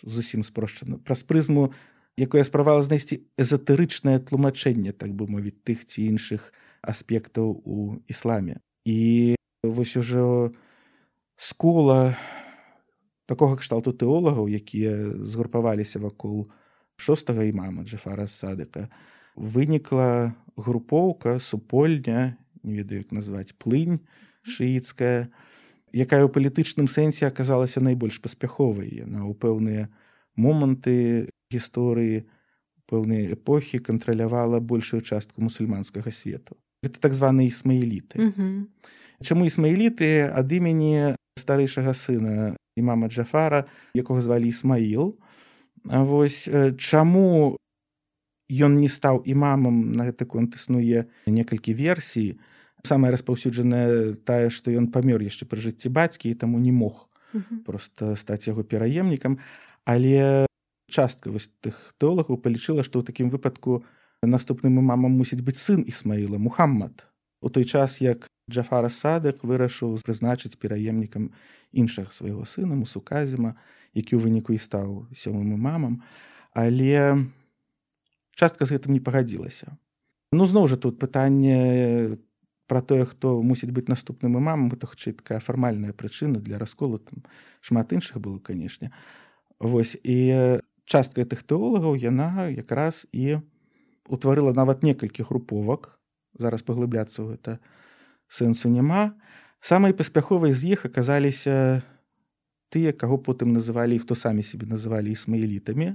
зусім 0.04 0.44
спрошчана 0.44 0.98
праз 0.98 1.24
прызму 1.24 1.72
якое 2.16 2.44
справала 2.44 2.80
знайсці 2.80 3.20
эзотэрычнае 3.36 4.20
тлумачэнне 4.24 4.92
так 4.92 5.12
бы 5.12 5.28
мовіць 5.28 5.60
тых 5.64 5.84
ці 5.84 6.08
іншых 6.08 6.52
аспектаў 6.80 7.60
у 7.64 8.00
ісламе. 8.08 8.60
І 8.84 9.34
вось 9.62 9.96
ужо 9.96 10.52
скола 11.36 12.16
такога 13.26 13.58
кшталту 13.60 13.92
тэолагаў 13.92 14.48
якія 14.48 15.26
згрупаваліся 15.26 15.98
вакол 15.98 16.48
шостага 16.96 17.44
імама 17.44 17.85
джефара 17.85 18.26
садыка 18.26 18.88
вынікла 19.37 20.35
групоўка 20.56 21.38
супольня 21.38 22.37
не 22.62 22.80
ведаю 22.80 23.04
як 23.04 23.12
назваць 23.12 23.54
плынь 23.59 24.00
шыіцкая 24.42 25.28
якая 25.92 26.24
ў 26.24 26.30
палітычным 26.32 26.88
сэнсе 26.88 27.28
аказалася 27.28 27.80
найбольш 27.85 28.20
паспяховай 28.20 28.90
яна 29.04 29.24
ў 29.28 29.32
пэўныя 29.37 29.88
моманты 30.37 31.28
гісторыі 31.52 32.24
пэўныя 32.87 33.35
эпохі 33.37 33.82
кантралявала 33.82 34.61
большую 34.61 35.00
частку 35.00 35.42
мусульманскага 35.42 36.12
свету 36.12 36.56
гэта 36.85 37.00
так 37.00 37.12
званыя 37.12 37.48
ісмаіліты 37.48 38.18
mm 38.18 38.32
-hmm. 38.32 38.64
Чаму 39.24 39.48
ісмаіліты 39.48 40.28
ад 40.28 40.52
імені 40.52 41.16
старэйшага 41.40 41.96
сына 41.96 42.56
імама 42.76 43.09
Джафара, 43.09 43.64
якога 43.96 44.20
звалі 44.20 44.48
Ісмаіл. 44.48 45.16
Вось 45.87 46.49
чаму 46.79 47.57
ён 48.51 48.79
не 48.79 48.88
стаў 48.90 49.22
імамам 49.27 49.94
на 49.94 50.07
гэты 50.07 50.27
конт 50.27 50.55
існуе 50.55 51.07
некалькі 51.27 51.75
версій. 51.75 52.38
Самая 52.87 53.11
распаўсюджаная 53.11 54.14
тая, 54.22 54.51
што 54.51 54.70
ён 54.70 54.90
памёр 54.94 55.22
яшчэ 55.22 55.46
пры 55.46 55.59
жыцці 55.59 55.90
бацькі 55.90 56.31
і 56.31 56.38
таму 56.38 56.59
не 56.59 56.70
мог 56.70 57.11
просто 57.66 58.14
стаць 58.16 58.46
яго 58.46 58.62
пераемнікам. 58.62 59.38
Але 59.85 60.46
частка 60.90 61.31
тых 61.62 61.94
тэолагаў 61.99 62.38
палічыла, 62.38 62.83
што 62.87 63.03
ў 63.03 63.07
такім 63.07 63.31
выпадку 63.31 63.83
наступным 64.22 64.79
імамам 64.79 65.14
мусіць 65.14 65.42
быць 65.42 65.59
сын 65.59 65.83
Ісмаіла 65.87 66.38
Мухаммад. 66.38 67.07
У 67.42 67.51
той 67.51 67.64
час 67.64 68.01
як 68.01 68.27
Джафара 68.50 68.88
садак 68.88 69.42
вырашыў 69.42 69.98
прызначыць 70.06 70.54
пераемнікам 70.54 71.32
іншага 71.74 72.14
свайго 72.14 72.46
сына 72.46 72.78
мусуказіма, 72.78 73.56
які 73.94 74.14
ў 74.14 74.22
выніку 74.22 74.54
і 74.54 74.61
стаў 74.62 75.11
сёмым 75.11 75.59
мамам, 75.59 76.02
але 76.54 77.26
частка 78.38 78.62
з 78.62 78.78
гэтым 78.78 78.94
не 78.94 79.02
пагадзілася. 79.02 79.74
Ну 80.30 80.46
зноў 80.46 80.70
жа 80.70 80.78
тут 80.78 81.02
пытанне 81.02 82.22
пра 82.70 82.82
тое, 82.82 83.02
хто 83.06 83.42
мусіць 83.42 83.74
быць 83.74 83.90
наступным 83.90 84.38
імамам, 84.38 84.70
гэта 84.70 84.87
хутчэй 84.90 85.18
такая 85.18 85.38
фармальная 85.42 85.90
прычына 85.90 86.38
для 86.38 86.59
расколу 86.59 86.98
там 86.98 87.26
шмат 87.62 87.90
іншых 87.94 88.22
было 88.22 88.38
канешне. 88.38 88.94
Вось 89.59 89.98
і 90.02 90.62
частка 90.87 91.26
гэтых 91.26 91.42
тэолагаў 91.42 91.98
яна 91.98 92.46
якраз 92.50 93.06
і 93.11 93.42
утварыла 94.06 94.54
нават 94.54 94.87
некалькі 94.87 95.26
груповак 95.26 95.98
зараз 96.38 96.62
паглыбляцца 96.62 97.22
ў 97.22 97.35
гэта, 97.35 97.59
сэнсу 98.28 98.68
няма. 98.68 99.14
Самай 99.60 99.92
паспяховай 99.92 100.52
з 100.52 100.76
іх 100.76 100.86
аказаліся 100.86 101.82
тыя, 102.70 102.92
каго 102.92 103.18
потым 103.18 103.54
называлі 103.54 103.98
хто 104.02 104.14
самі 104.14 104.42
сябе 104.42 104.66
называлі 104.66 105.12
ісмаілітамі, 105.14 105.94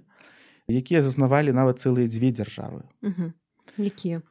якія 0.68 1.02
зазнавалі 1.04 1.52
нават 1.52 1.84
цэлыя 1.84 2.08
дзве 2.08 2.32
дзяржавы. 2.32 2.84
Якія? 3.78 4.22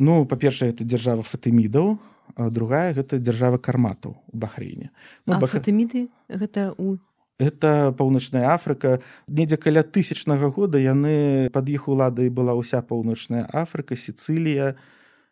Ну, 0.00 0.24
па-першае, 0.24 0.72
гэта 0.72 0.86
дзяржава 0.88 1.22
фатымідаў, 1.22 1.98
другая 2.38 2.94
гэта 2.96 3.20
дзяржава 3.20 3.58
карматаў 3.58 4.16
у 4.16 4.36
бахрейне. 4.36 4.90
Ну, 5.26 5.38
бах... 5.38 5.52
фатыміды 5.52 6.08
гэта 6.28 6.72
у 6.78 6.96
Это 7.40 7.94
паўночная 7.96 8.52
Афрыка. 8.52 9.00
Недзе 9.26 9.56
каля 9.56 9.80
тысячнага 9.80 10.52
года 10.52 10.76
яны 10.76 11.48
пад 11.48 11.72
іх 11.72 11.88
уладай 11.88 12.28
была 12.28 12.52
ўся 12.52 12.84
паўночная 12.84 13.48
Афрыка, 13.48 13.96
Сіцылія, 13.96 14.76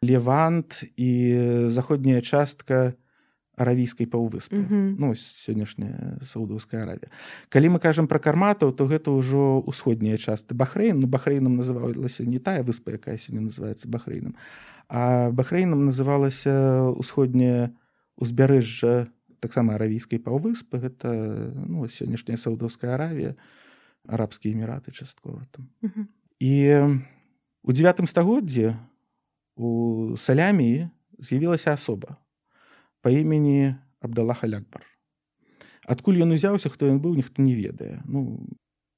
левант 0.02 0.84
і 0.96 1.10
заходняя 1.68 2.20
частка 2.20 2.94
аравійскай 3.58 4.06
паўвыспы 4.06 4.56
mm 4.56 4.68
-hmm. 4.70 4.94
ну, 4.98 5.14
сённяшняя 5.14 6.24
саудаўская 6.24 6.82
аравія 6.82 7.10
калі 7.48 7.68
мы 7.68 7.78
кажам 7.78 8.06
пра 8.06 8.18
карматаў 8.18 8.72
то 8.72 8.86
гэта 8.86 9.10
ўжо 9.10 9.62
ўсходняя 9.66 10.16
частка 10.16 10.54
бахрейн 10.54 11.00
ну 11.00 11.06
бахрейнам 11.06 11.56
называлася 11.56 12.24
не 12.26 12.38
тая 12.38 12.62
выспа 12.62 12.90
якая 12.92 13.18
сёння 13.18 13.40
называется 13.40 13.88
бахрейнам 13.88 14.34
а 14.88 15.30
бахрейнам 15.30 15.84
называлася 15.84 16.94
ўсходняе 16.96 17.70
узбярэжжа 18.16 19.08
таксама 19.40 19.74
аравійскай 19.74 20.18
паўвыспы 20.18 20.78
гэта 20.78 21.52
ну, 21.66 21.88
сённяшняя 21.88 22.38
саудаўская 22.38 22.94
аравія 22.94 23.34
арабскія 24.06 24.54
эміраты 24.54 24.90
часткова 24.90 25.42
там. 25.50 25.68
Mm 25.82 25.90
-hmm. 25.90 26.06
і 26.38 26.52
у 27.62 27.72
девятым 27.72 28.06
стагоддзе 28.06 28.68
у 28.68 28.97
салямі 30.16 30.88
з'явілася 31.18 31.74
асоба 31.74 32.16
па 33.02 33.10
імені 33.10 33.74
абдалаха 34.00 34.46
лякбар. 34.46 34.86
Адкуль 35.88 36.22
ён 36.22 36.34
узяўся 36.36 36.70
хто 36.70 36.86
ён 36.86 37.02
быў 37.02 37.18
ніхто 37.18 37.42
не 37.42 37.54
ведае 37.58 38.02
ну 38.06 38.46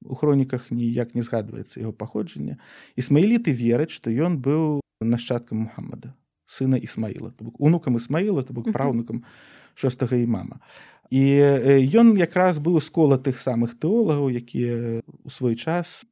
у 0.05 0.15
хроніках 0.15 0.71
ніяк 0.71 1.15
не 1.15 1.23
згадваецца 1.23 1.81
яго 1.81 1.93
паходжанне 1.93 2.57
ісмаіліты 2.97 3.53
вераць 3.53 3.93
што 3.93 4.11
ён 4.11 4.41
быў 4.41 4.81
нашчадкам 5.01 5.67
мухаммада 5.69 6.15
сына 6.51 6.81
ісмаіла 6.81 7.33
унукам 7.59 7.97
ісмаіла 7.97 8.43
то 8.43 8.57
бок 8.57 8.73
праўнукам 8.73 9.25
шостага 9.75 10.17
імама 10.17 10.61
і 11.11 11.23
ён 11.95 12.17
якраз 12.17 12.59
быў 12.59 12.81
скола 12.81 13.21
тых 13.21 13.39
самых 13.39 13.77
тэолагаў 13.77 14.33
якія 14.33 15.05
у 15.25 15.31
свой 15.31 15.55
час 15.55 16.07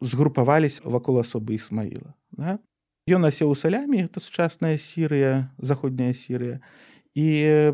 згрупавались 0.00 0.80
вакол 0.84 1.20
асобы 1.20 1.54
ісмаіла 1.60 2.16
да? 2.32 2.58
Ён 3.06 3.22
насеў 3.22 3.54
у 3.54 3.54
салямі 3.54 4.02
гэта 4.02 4.18
сучасная 4.18 4.74
сірыя 4.82 5.46
заходняя 5.62 6.10
сірыя 6.10 6.58
і 7.14 7.26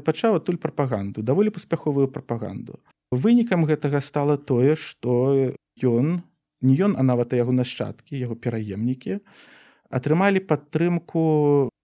пачаў 0.05 0.37
адтуль 0.37 0.61
прапаганду 0.61 1.25
даволі 1.25 1.49
паспяховую 1.49 2.12
прапаганду 2.12 2.77
вынікам 3.09 3.64
гэтага 3.64 4.05
стала 4.05 4.37
тое 4.37 4.77
што 4.77 5.57
ён 5.81 6.21
не 6.61 6.77
ён 6.77 7.01
а 7.01 7.03
нават 7.03 7.33
яго 7.33 7.57
нашчадкі 7.57 8.21
яго 8.21 8.37
пераемнікі 8.37 9.25
атрымалі 9.88 10.45
падтрымку 10.45 11.25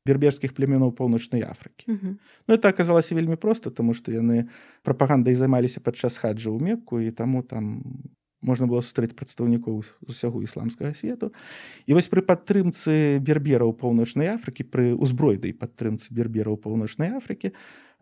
берберскіх 0.04 0.52
племянаў 0.52 0.92
паўночнай 0.92 1.40
Афрыкі 1.48 1.88
Мгм. 1.88 2.20
Ну 2.48 2.54
это 2.54 2.68
аказалася 2.68 3.16
вельмі 3.16 3.40
проста 3.40 3.70
тому 3.70 3.96
што 3.96 4.12
яны 4.12 4.48
прапагандай 4.84 5.32
займаліся 5.32 5.80
падчас 5.80 6.20
хаджа 6.20 6.52
ў 6.52 6.61
мекку 6.61 7.00
і 7.00 7.08
таму 7.16 7.40
там 7.40 7.80
можна 8.42 8.66
было 8.70 8.81
сустрэць 8.81 9.16
прадстаўнікоў 9.18 9.83
з 9.83 9.90
усяго 10.07 10.42
ісламскага 10.42 10.94
свету. 10.94 11.33
І 11.87 11.98
вось 11.98 12.09
пры 12.09 12.22
падтрымцы 12.22 13.18
бербераў 13.18 13.74
паўночнай 13.74 14.35
Афрыкі 14.35 14.68
пры 14.68 14.94
ўзбройдай 14.94 15.53
падтрымцы 15.53 16.14
бербераў 16.14 16.57
паўночнай 16.57 17.16
Афрыкі 17.18 17.53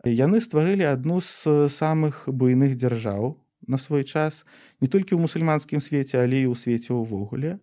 яны 0.05 0.41
стварылі 0.41 0.85
адну 0.85 1.19
з 1.25 1.69
самых 1.73 2.29
буйных 2.29 2.77
дзяржаў 2.77 3.37
на 3.67 3.77
свой 3.77 4.05
час 4.05 4.45
не 4.79 4.87
толькі 4.87 5.17
ў 5.17 5.25
мусульманскім 5.25 5.81
свеце 5.81 6.21
але 6.21 6.45
і 6.45 6.53
ў 6.53 6.55
свеце 6.55 6.93
ўвогуле 6.93 7.57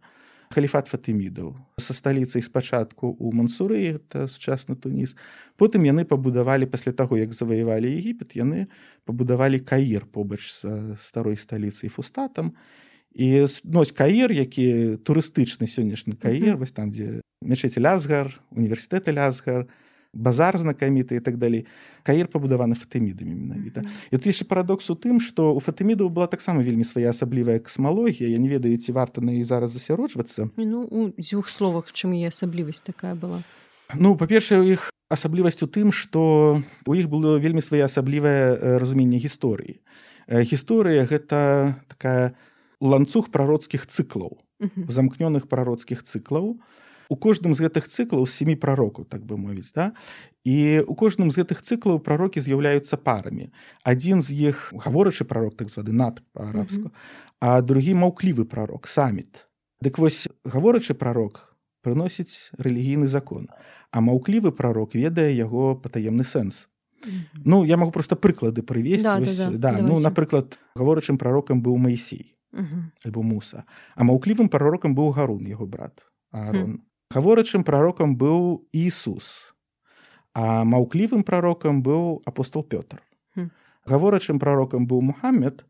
халіфат 0.51 0.89
фатымідаў. 0.89 1.55
Са 1.79 1.95
сталіцай 1.95 2.43
спачатку 2.43 3.15
ў 3.15 3.33
мансуры 3.33 3.99
это 3.99 4.27
сучасны 4.29 4.77
тунис. 4.77 5.17
Потым 5.57 5.85
яны 5.85 6.05
пабудавалі 6.05 6.67
пасля 6.67 6.93
таго 6.93 7.17
як 7.17 7.33
заваявалі 7.33 7.89
егіпет 7.89 8.37
яны 8.37 8.67
пабудавалі 9.05 9.61
каір 9.61 10.07
побач 10.07 10.51
са 10.53 10.97
старой 11.01 11.37
сталіцай 11.37 11.89
фустатам. 11.89 12.53
І 13.15 13.47
нось 13.65 13.93
каір 13.95 14.33
які 14.33 14.99
турыстычны 15.07 15.71
сённяшні 15.71 16.19
каір 16.19 16.55
Мгм. 16.55 16.59
вось 16.59 16.73
там 16.73 16.91
дзе 16.91 17.23
мечеці 17.43 17.81
лязгар 17.81 18.41
універсітэты 18.51 19.15
лязгар 19.15 19.67
базар 20.14 20.59
знакаміты 20.59 21.18
і 21.18 21.22
так 21.22 21.38
далей 21.38 21.66
каір 22.03 22.27
пабудаваны 22.27 22.74
фатымідамі 22.74 23.35
менавіта 23.35 23.85
Мгм. 23.85 23.90
І 24.11 24.16
тут 24.16 24.27
яшчэ 24.27 24.44
парадокс 24.48 24.90
у 24.90 24.96
тым, 24.96 25.20
што 25.20 25.53
ў 25.53 25.61
фатымідаў 25.61 26.09
была 26.09 26.27
таксама 26.27 26.62
вельмі 26.62 26.85
своеасаблівая 26.85 27.59
касмалогія. 27.59 28.29
Я 28.29 28.38
не 28.38 28.48
ведаю, 28.48 28.77
ці 28.77 28.92
варта 28.92 29.20
на 29.20 29.33
яе 29.33 29.44
зараз 29.44 29.77
засяроджвацца. 29.77 30.48
І, 30.57 30.64
ну 30.64 30.88
у 30.88 31.12
дзвюх 31.20 31.50
словах 31.50 31.92
чым 31.92 32.16
яе 32.16 32.33
асаблівасць 32.33 32.81
такая 32.81 33.14
была 33.14 33.42
Ну 33.94 34.16
па-першае, 34.16 34.61
у 34.61 34.64
іх 34.64 34.90
асаблівасць 35.12 35.62
у 35.62 35.68
тым, 35.68 35.92
што 35.92 36.62
у 36.87 36.92
іх 36.94 37.09
было 37.12 37.37
вельмі 37.38 37.61
своеасаблівае 37.61 38.57
э, 38.57 38.79
разуменне 38.81 39.20
гісторыі. 39.20 39.79
Э, 40.27 40.42
Гісторыя 40.42 41.05
гэта 41.05 41.77
такая 41.88 42.35
ланцуг 42.81 43.29
прароцкіх 43.29 43.87
цыклаў, 43.87 44.40
замкнёных 44.88 45.46
прароцкіх 45.46 46.03
цыклаў. 46.03 46.57
У 46.57 46.84
кожным 47.12 47.53
з 47.53 47.69
гэтых 47.69 47.85
цыклаў 47.88 48.25
сямі 48.25 48.57
прарокаў, 48.57 49.05
так 49.05 49.25
бы 49.29 49.37
мовіць. 49.37 49.73
Да? 49.77 49.93
І 50.45 50.81
у 50.88 50.95
кожным 50.97 51.29
з 51.29 51.45
гэтых 51.45 51.61
цыклаў 51.61 52.01
прарокі 52.01 52.40
з'яўляюцца 52.40 52.97
парамі. 52.97 53.53
Адзін 53.85 54.25
з 54.25 54.33
іх 54.33 54.73
гаворачы 54.73 55.29
прарок 55.29 55.57
так 55.57 55.69
званы 55.69 55.93
над 55.93 56.25
па-арабску, 56.33 56.93
а 57.40 57.61
другі 57.61 57.95
маўклівы 57.95 58.45
прарок 58.45 58.88
саміт. 58.88 59.49
Дык 59.85 59.99
вось 59.99 60.29
гаворачы 60.45 60.95
прарок 60.97 61.57
прыносіць 61.85 62.49
рэлігійны 62.57 63.07
закон, 63.07 63.49
а 63.93 64.01
маўклівы 64.01 64.53
прарок 64.53 64.97
ведае 64.97 65.37
яго 65.37 65.77
патаемны 65.77 66.25
сэнс. 66.25 66.69
Ну 67.45 67.64
я 67.64 67.77
магу 67.77 67.93
проста 67.93 68.17
прыклады 68.17 68.62
прывесці 68.62 69.05
Да, 69.05 69.19
да, 69.19 69.21
Вось, 69.21 69.37
да, 69.37 69.51
да, 69.51 69.73
ну 69.73 69.79
давайте. 69.79 70.05
напрыклад 70.09 70.59
гаворачым 70.75 71.19
прарокам 71.19 71.62
быў 71.62 71.77
Маісей 71.77 72.35
альбо 73.05 73.23
муса 73.23 73.64
а 73.95 74.05
маўклівым 74.05 74.49
прарокам 74.49 74.95
быў 74.95 75.12
гарун 75.12 75.47
яго 75.47 75.67
брат 75.67 76.01
Аарон 76.33 76.81
гаворачым 77.14 77.62
прарокам 77.62 78.16
быў 78.18 78.66
Ісус 78.74 79.55
а 80.35 80.64
маўклівым 80.66 81.22
прарокам 81.22 81.79
быў 81.87 82.22
апостол 82.27 82.66
Пётр 82.66 82.98
Хм. 83.35 83.50
гаворачым 83.87 84.42
прарокам 84.42 84.87
быў 84.90 85.00
Мухаммед 85.00 85.62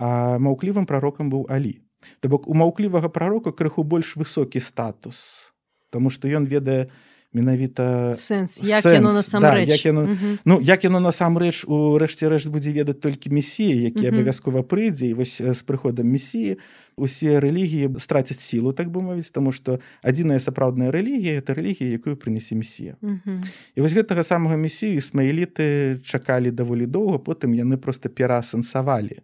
а 0.00 0.38
маўклівым 0.40 0.88
прарокам 0.88 1.28
быў 1.28 1.44
Алі 1.52 1.76
То 2.20 2.28
бок 2.32 2.48
у 2.48 2.54
маўклівага 2.54 3.12
прарока 3.12 3.52
крыху 3.52 3.84
больш 3.84 4.16
высокі 4.16 4.64
статус 4.64 5.52
Таму 5.90 6.10
што 6.10 6.28
ён 6.28 6.48
ведае 6.48 6.88
менавіта 7.32 8.16
сэнс. 8.16 8.64
Як 8.64 8.80
сэнс, 8.84 8.94
яно 8.94 9.12
да, 9.12 9.20
насамрэч 9.20 9.68
як 9.68 9.84
яно- 9.86 10.06
Мгм. 10.08 10.38
Ну 10.44 10.60
як 10.60 10.84
яно 10.84 11.00
насамрэч 11.00 11.64
у 11.68 11.98
рэшце 11.98 12.28
рэшт 12.28 12.48
будзе 12.48 12.72
ведаць 12.72 13.00
толькі 13.00 13.30
месія 13.30 13.76
які 13.92 14.08
Мгм. 14.08 14.14
абавязкова 14.16 14.62
прыйдзе. 14.62 15.12
І 15.12 15.14
вось 15.14 15.36
з 15.42 15.60
прыходам 15.62 16.08
месіі 16.08 16.56
усе 16.96 17.40
рэлігіі 17.40 18.00
страцяць 18.00 18.40
сілу 18.40 18.72
так 18.72 18.88
бы 18.88 19.02
мовіць 19.02 19.30
таму 19.30 19.52
што 19.52 19.78
адзіная 20.02 20.40
сапраўдная 20.40 20.90
рэлігія 20.90 21.38
это 21.38 21.52
рэлігія 21.54 21.92
якую 22.00 22.16
прынесе 22.16 22.54
месія. 22.56 22.96
Мгм. 23.02 23.44
і 23.76 23.80
вось 23.80 23.92
гэтага 23.92 24.24
самага 24.24 24.56
месію 24.56 24.96
ісмаіліты 24.96 26.00
чакалі 26.02 26.50
даволі 26.50 26.86
доўга 26.86 27.18
потым 27.18 27.52
яны 27.54 27.76
проста 27.76 28.08
пераасэнсавалі 28.08 29.20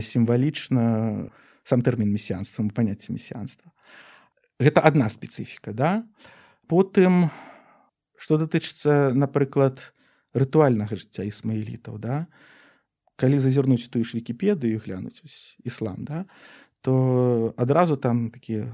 сімвалічна 0.00 1.26
сам 1.64 1.82
тэрмін 1.82 2.12
месіянства 2.12 2.64
паняцце 2.74 3.12
месіянства. 3.12 3.70
Гэта 4.60 4.80
адна 4.84 5.08
спецыфіка 5.10 5.72
да? 5.74 6.02
Потым 6.68 7.30
што 8.18 8.36
датычыцца 8.36 9.14
напрыклад 9.14 9.80
рытуальнага 10.34 10.98
жыцця 10.98 11.24
ісмаілітаў 11.24 11.98
да? 12.02 12.26
Калі 13.18 13.38
зазірнуць 13.42 13.88
тую 13.90 14.04
ж 14.04 14.18
вікіпедыю 14.18 14.82
глянуць 14.82 15.22
ось 15.24 15.56
іслам 15.64 16.04
да? 16.04 16.26
То 16.82 17.54
адразу 17.56 17.96
там 17.96 18.30
такі 18.30 18.68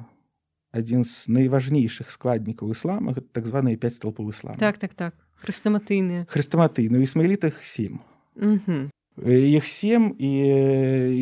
адзін 0.74 1.04
з 1.06 1.28
найважнейшых 1.30 2.10
складнікаў 2.10 2.74
іслама 2.74 3.14
так 3.32 3.46
званыя 3.46 3.78
пяць 3.78 4.00
столпаў 4.00 4.34
іслама. 4.34 4.58
Так 4.58 4.78
так 4.78 4.94
так. 4.94 5.14
Хрыстаматыйныя. 5.38 6.26
Хрыстаматыйны 6.26 6.98
у 6.98 7.04
ісмаілітах 7.04 7.62
сем. 7.62 8.00
Мгм. 8.34 8.90
іх 9.22 9.68
сем 9.70 10.10
і 10.18 10.30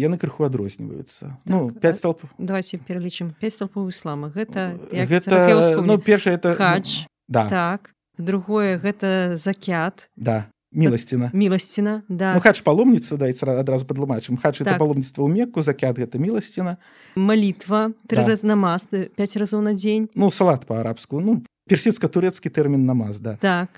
яны 0.00 0.16
крыху 0.16 0.48
адрозніваюцца. 0.48 1.36
Ну 1.44 1.70
Так, 1.70 1.92
а- 1.92 1.96
столп 1.96 2.24
давайте 2.38 2.78
пералічым. 2.78 3.36
Пяць 3.36 3.60
столпаў 3.60 3.92
іслама. 3.92 4.32
Гэта 4.32 4.80
гэта 4.88 5.84
ну 5.84 5.98
першае 5.98 6.40
это 6.40 6.56
хадж 6.56 7.04
да. 7.28 7.48
Так 7.48 7.91
другое 8.18 8.78
гэта 8.78 9.36
закят. 9.36 10.08
Да 10.16 10.46
міласціна 10.72 11.30
міласціна 11.32 12.02
да. 12.08 12.34
Ну 12.34 12.40
хадж 12.40 12.60
паломніца 12.64 13.16
дайце 13.16 13.46
адразу 13.46 13.84
падлумачым 13.84 14.40
это 14.40 14.64
Так. 14.64 14.78
паломніцтва 14.78 15.24
ў 15.24 15.28
мекку 15.28 15.60
закят 15.60 15.98
гэта 15.98 16.16
міласціна 16.18 16.76
малітва 17.14 17.92
тры 18.08 18.24
Да. 18.24 18.26
раз 18.26 18.42
намаз 18.42 18.86
э, 18.92 19.08
пяць 19.12 19.36
разоў 19.36 19.60
на 19.60 19.74
дзень 19.76 20.08
ну 20.14 20.30
салат 20.30 20.64
па-арабску 20.66 21.20
ну 21.20 21.44
персідска-турэцкі 21.68 22.48
тэрмін 22.48 22.86
намаз 22.86 23.20
да. 23.20 23.36
Так. 23.36 23.68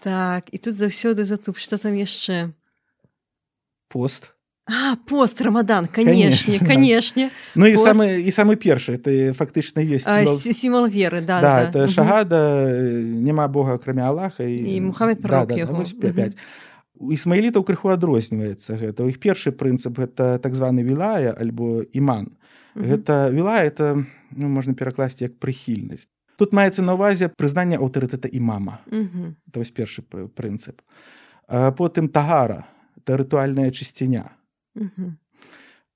Так 0.00 0.48
і 0.52 0.58
тут 0.58 0.74
заўсёды 0.74 1.24
затуп 1.24 1.58
что 1.58 1.76
там 1.78 1.92
яшчэ 1.92 2.52
пост 3.88 4.32
а 4.66 4.96
пост 5.06 5.40
рамадан 5.40 5.86
канешне 5.86 6.58
канешне 6.58 7.30
ну 7.54 7.66
і 7.66 7.74
Пост. 7.76 7.86
самы 7.86 8.18
і 8.18 8.30
самы 8.30 8.56
першы 8.56 8.98
это 8.98 9.32
фактычна 9.32 9.78
ёсць 9.82 10.02
сімвал- 10.06 10.26
сі- 10.38 10.52
сімвал 10.52 10.86
веры 10.88 11.20
да, 11.20 11.40
да, 11.40 11.70
да. 11.70 11.70
это 11.70 11.88
шагада 11.88 12.36
э, 12.66 13.02
няма 13.22 13.46
бога 13.48 13.74
акрамя 13.74 14.08
Аллаха 14.10 14.42
і, 14.44 14.76
І 14.76 14.80
Мухаммед 14.80 15.22
прарок 15.22 15.56
яго. 15.56 15.74
вось 15.74 15.94
Мгм. 15.94 16.02
пя- 16.02 16.12
пяць. 16.14 16.36
у 16.98 17.12
ісмаілітаў 17.12 17.62
крыху 17.62 17.92
адрозніваецца 17.92 18.74
гэта 18.74 19.04
у 19.04 19.08
іх 19.08 19.18
першы 19.20 19.50
прынцып 19.52 19.92
гэта 20.02 20.38
так 20.38 20.54
званы 20.54 20.82
вілая 20.82 21.30
альбо 21.40 21.82
іман 21.92 22.26
Мгм. 22.74 22.84
гэта 22.90 23.30
віла 23.30 23.62
это 23.62 24.04
ну, 24.36 24.48
можна 24.48 24.74
перакласці 24.74 25.24
як 25.24 25.38
прыхільнасць 25.38 26.08
тут 26.38 26.52
маецца 26.52 26.82
на 26.82 26.92
ўвазе 26.98 27.30
прызнанне 27.38 27.78
аўтарытэта 27.78 28.26
імама 28.32 28.78
Мгм. 28.90 29.36
это 29.46 29.58
вось 29.62 29.70
першы 29.72 30.02
пры- 30.02 30.26
прынцып 30.28 30.80
потым 31.48 32.08
тагара 32.08 32.66
это 32.98 33.16
рытуальная 33.16 33.70
чысціня 33.70 34.30
Мгм. 34.76 35.16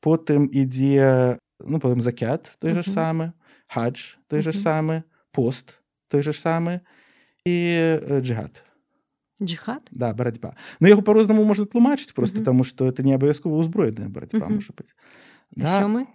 потым 0.00 0.48
ідзе 0.48 1.38
ну 1.60 1.76
потым 1.78 2.00
закят 2.00 2.48
той 2.58 2.72
же 2.72 2.82
ж 2.82 2.88
Мгм. 2.88 2.96
самы 2.96 3.32
хадж 3.68 4.16
той 4.28 4.40
же 4.42 4.52
ж 4.52 4.56
Мгм. 4.56 4.64
самы 4.64 5.02
пост 5.32 5.78
той 6.08 6.22
же 6.22 6.32
ж 6.32 6.40
самы 6.40 6.80
і 7.44 7.52
э, 8.08 8.20
джихад 8.20 8.62
да 9.92 10.12
барацьба 10.12 10.56
но 10.80 10.88
яго 10.88 11.02
по-рознаму 11.02 11.44
можна 11.44 11.64
тлумачыць 11.66 12.12
просто 12.12 12.36
Мгм. 12.40 12.44
таму 12.44 12.64
што 12.64 12.88
это 12.88 13.02
не 13.04 13.12
абавязкова 13.14 13.60
ўзброеная 13.60 14.08
барацьба 14.08 14.48
Мгм. 14.48 14.54
можа 14.64 14.72
быць 14.72 14.94
А 15.60 15.68
сёмы 15.68 16.06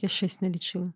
я 0.00 0.08
шэсць 0.08 0.40
налічыла 0.44 0.92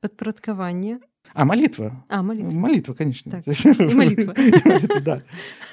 падпарадкаванне 0.00 0.98
а 1.34 1.44
малітва 1.44 1.92
а 2.08 2.22
малітва 2.22 2.50
малітва 2.50 2.94
конечно. 2.94 3.32
Так. 3.32 3.66
І 3.90 3.94
малітва. 3.94 4.34
да. 5.04 5.20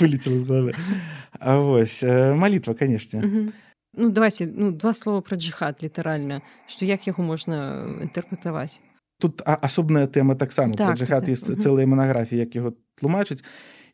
Вылетела 0.00 0.38
з 0.38 0.42
головы. 0.42 0.74
А 1.38 1.56
вось 1.56 2.02
э, 2.02 2.34
малітва 2.34 2.74
конечно. 2.74 3.22
Ну 3.94 4.10
давайте 4.10 4.46
ну 4.46 4.72
два 4.72 4.94
слова 4.94 5.20
про 5.20 5.36
джихад 5.36 5.78
літаральна 5.82 6.42
что 6.66 6.84
як 6.84 7.06
яго 7.06 7.22
можна 7.22 7.86
інтэрпрэтаваць 8.02 8.80
тут 9.18 9.42
а- 9.44 9.58
асобная 9.62 10.06
тэма 10.06 10.34
таксама 10.34 10.74
Так, 10.74 10.88
так, 10.88 10.98
джихад 10.98 11.24
так, 11.24 11.34
ёсць 11.34 11.50
мгм. 11.50 11.60
цэлыя 11.60 11.86
манаграфіі 11.86 12.38
як 12.38 12.54
яго 12.54 12.72
тлумачыць 13.00 13.42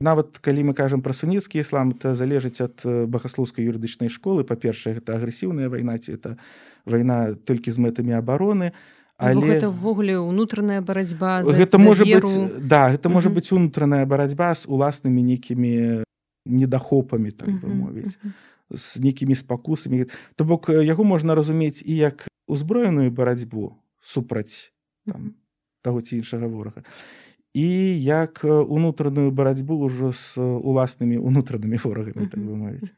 нават 0.00 0.38
калі 0.38 0.70
мы 0.70 0.72
кажам 0.74 1.00
пра 1.00 1.12
суніцкі 1.16 1.60
іслам 1.60 1.92
это 1.96 2.14
залежыць 2.14 2.60
ад 2.60 2.84
э, 2.84 3.06
багаслоўскай 3.06 3.64
юрыдычнай 3.64 4.12
школы. 4.12 4.44
Па-першае 4.44 5.00
гэта 5.00 5.16
агрэсіўная 5.16 5.68
вайна 5.68 5.98
ці 5.98 6.16
это 6.16 6.36
вайна 6.84 7.34
толькі 7.34 7.72
з 7.72 7.80
мэтамі 7.80 8.16
абароны 8.16 8.72
але 9.16 9.32
але 9.40 9.46
гэта 9.56 9.68
ўвогуле 9.72 10.20
ўнутраная 10.20 10.80
барацьба 10.84 11.42
за, 11.44 11.52
гэта 11.56 11.78
можа 11.78 12.04
веру. 12.04 12.28
быць 12.28 12.68
да 12.68 12.90
гэта 12.92 13.08
можа 13.08 13.28
Мгм. 13.32 13.36
быць 13.40 13.52
унутраная 13.52 14.04
барацьба 14.06 14.54
з 14.54 14.68
уласнымі 14.68 15.22
нейкімі 15.24 16.04
недахопамі 16.46 17.30
так 17.30 17.48
бы 17.48 17.68
мовіць. 17.68 18.16
мгм. 18.22 18.32
з 18.70 18.98
нейкімі 18.98 19.34
спакусамі. 19.34 20.06
То 20.34 20.44
бок 20.44 20.68
яго 20.68 21.04
можна 21.04 21.34
разумець 21.34 21.82
і 21.86 21.96
як 21.96 22.26
узброеную 22.50 23.10
барацьбу 23.10 23.78
супраць 24.02 24.72
там, 25.06 25.34
таго 25.82 26.02
ці 26.02 26.16
іншага 26.18 26.46
ворага. 26.50 26.82
І 27.54 28.02
як 28.02 28.42
унутраную 28.44 29.30
барацьбу 29.30 29.78
ўжо 29.86 30.12
з 30.12 30.36
уласнымі 30.42 31.16
унутранымі 31.16 31.78
ворагамі 31.78 32.26
так 32.26 32.42
бы 32.42 32.56
мовіць. 32.58 32.90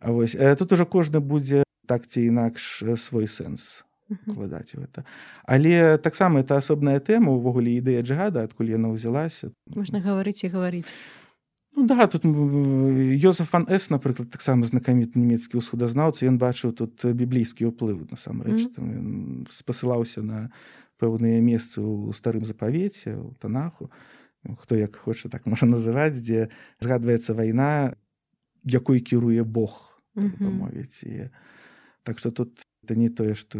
А 0.00 0.12
вось 0.12 0.36
тут 0.58 0.72
уже 0.72 0.84
кожны 0.84 1.20
будзе 1.20 1.64
так 1.88 2.06
ці 2.06 2.20
інакш 2.28 2.84
свой 3.00 3.24
сэнс 3.26 3.82
укладаць 4.26 4.74
у 4.74 4.82
гэта 4.82 5.04
але 5.44 5.98
таксама 5.98 6.40
это 6.40 6.56
асобная 6.56 7.00
тэма 7.00 7.32
увогуле 7.32 7.76
ідэя 7.78 8.02
джигада 8.02 8.44
адкуль 8.44 8.74
яна 8.74 8.92
ўзялася 8.94 9.50
можна 9.74 10.00
гаварыць 10.00 10.44
і 10.44 10.52
гаварыць 10.52 10.92
Ну 11.76 11.86
да 11.86 12.06
тут 12.06 12.24
Йозеф 12.24 13.52
ван 13.52 13.66
С 13.70 13.90
напрыклад 13.90 14.30
таксама 14.30 14.66
знакаміт 14.66 15.14
нямецкі 15.14 15.62
ўсходазнаўца 15.62 16.26
ён 16.26 16.34
бачыў 16.34 16.74
тут 16.74 16.98
біблійскі 17.06 17.70
ўплыў 17.70 18.10
насамрэч 18.10 18.66
mm 18.66 18.74
-hmm. 18.74 19.46
спасылаўся 19.50 20.22
на 20.22 20.50
пэўныя 20.98 21.40
месцы 21.40 21.78
ў 21.80 22.12
старым 22.12 22.44
запавеце 22.44 23.16
у 23.16 23.34
танаху. 23.38 23.90
Хто 24.58 24.74
як 24.76 24.96
хоча 24.96 25.28
так 25.28 25.46
можа 25.46 25.66
называць 25.66 26.18
дзе 26.18 26.48
згадваецца 26.80 27.34
вайна 27.34 27.94
якой 28.64 29.00
кіруе 29.00 29.42
Бог 29.44 30.02
mm 30.16 30.30
-hmm. 30.36 30.50
мовіць 30.50 31.02
і 31.02 31.30
так 32.02 32.18
что 32.18 32.30
тут 32.30 32.66
это 32.84 32.96
не 32.96 33.08
тое 33.08 33.34
что 33.34 33.58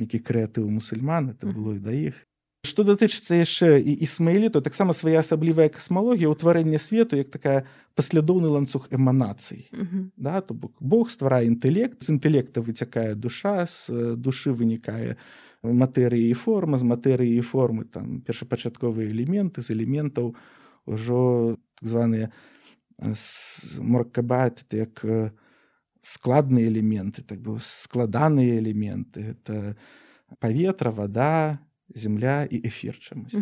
нейкі 0.00 0.22
крэатыў 0.22 0.68
мусульман 0.70 1.30
это 1.34 1.46
было 1.46 1.76
і 1.76 1.82
да 1.82 1.92
іх 1.92 2.18
што 2.66 2.82
датычыцца 2.82 3.38
яшчэ 3.38 3.78
і 3.78 3.92
ісмаілі 4.02 4.50
то 4.50 4.60
таксама 4.60 4.92
свая 4.92 5.22
асаблівая 5.22 5.68
касмалогія 5.70 6.30
ўтварэння 6.32 6.82
свету 6.82 7.16
як 7.16 7.30
такая 7.30 7.64
паслядоўны 7.94 8.50
ланцуг 8.50 8.90
эманацый 8.90 9.70
да 10.16 10.40
то 10.40 10.54
бок 10.54 10.74
Бог 10.80 11.10
стварае 11.10 11.46
інтэлект 11.46 12.02
з 12.02 12.16
інтэлекта 12.18 12.60
выцякае 12.60 13.14
душа 13.14 13.66
з 13.66 14.16
душы 14.16 14.52
вынікае 14.52 15.16
матэрыі 15.62 16.30
і 16.30 16.34
форма 16.34 16.78
з 16.78 16.84
матэрыі 16.86 17.38
і 17.38 17.46
формы 17.46 17.84
там 17.84 18.20
першапачатковыя 18.20 19.10
элементы 19.10 19.62
з 19.62 19.70
элементаў 19.76 20.34
ужо 20.86 21.56
так 21.80 21.88
званыя 21.88 22.30
моркабат 23.78 24.64
як 24.72 25.04
складныя 26.06 26.70
элементы 26.70 27.22
так 27.22 27.42
бы 27.42 27.58
складаныя 27.60 28.58
элементы. 28.62 29.34
Это 29.34 29.76
паветра 30.38 30.90
вода 30.90 31.58
земля 31.94 32.44
і 32.44 32.60
эфир 32.66 32.98
чамусь 32.98 33.34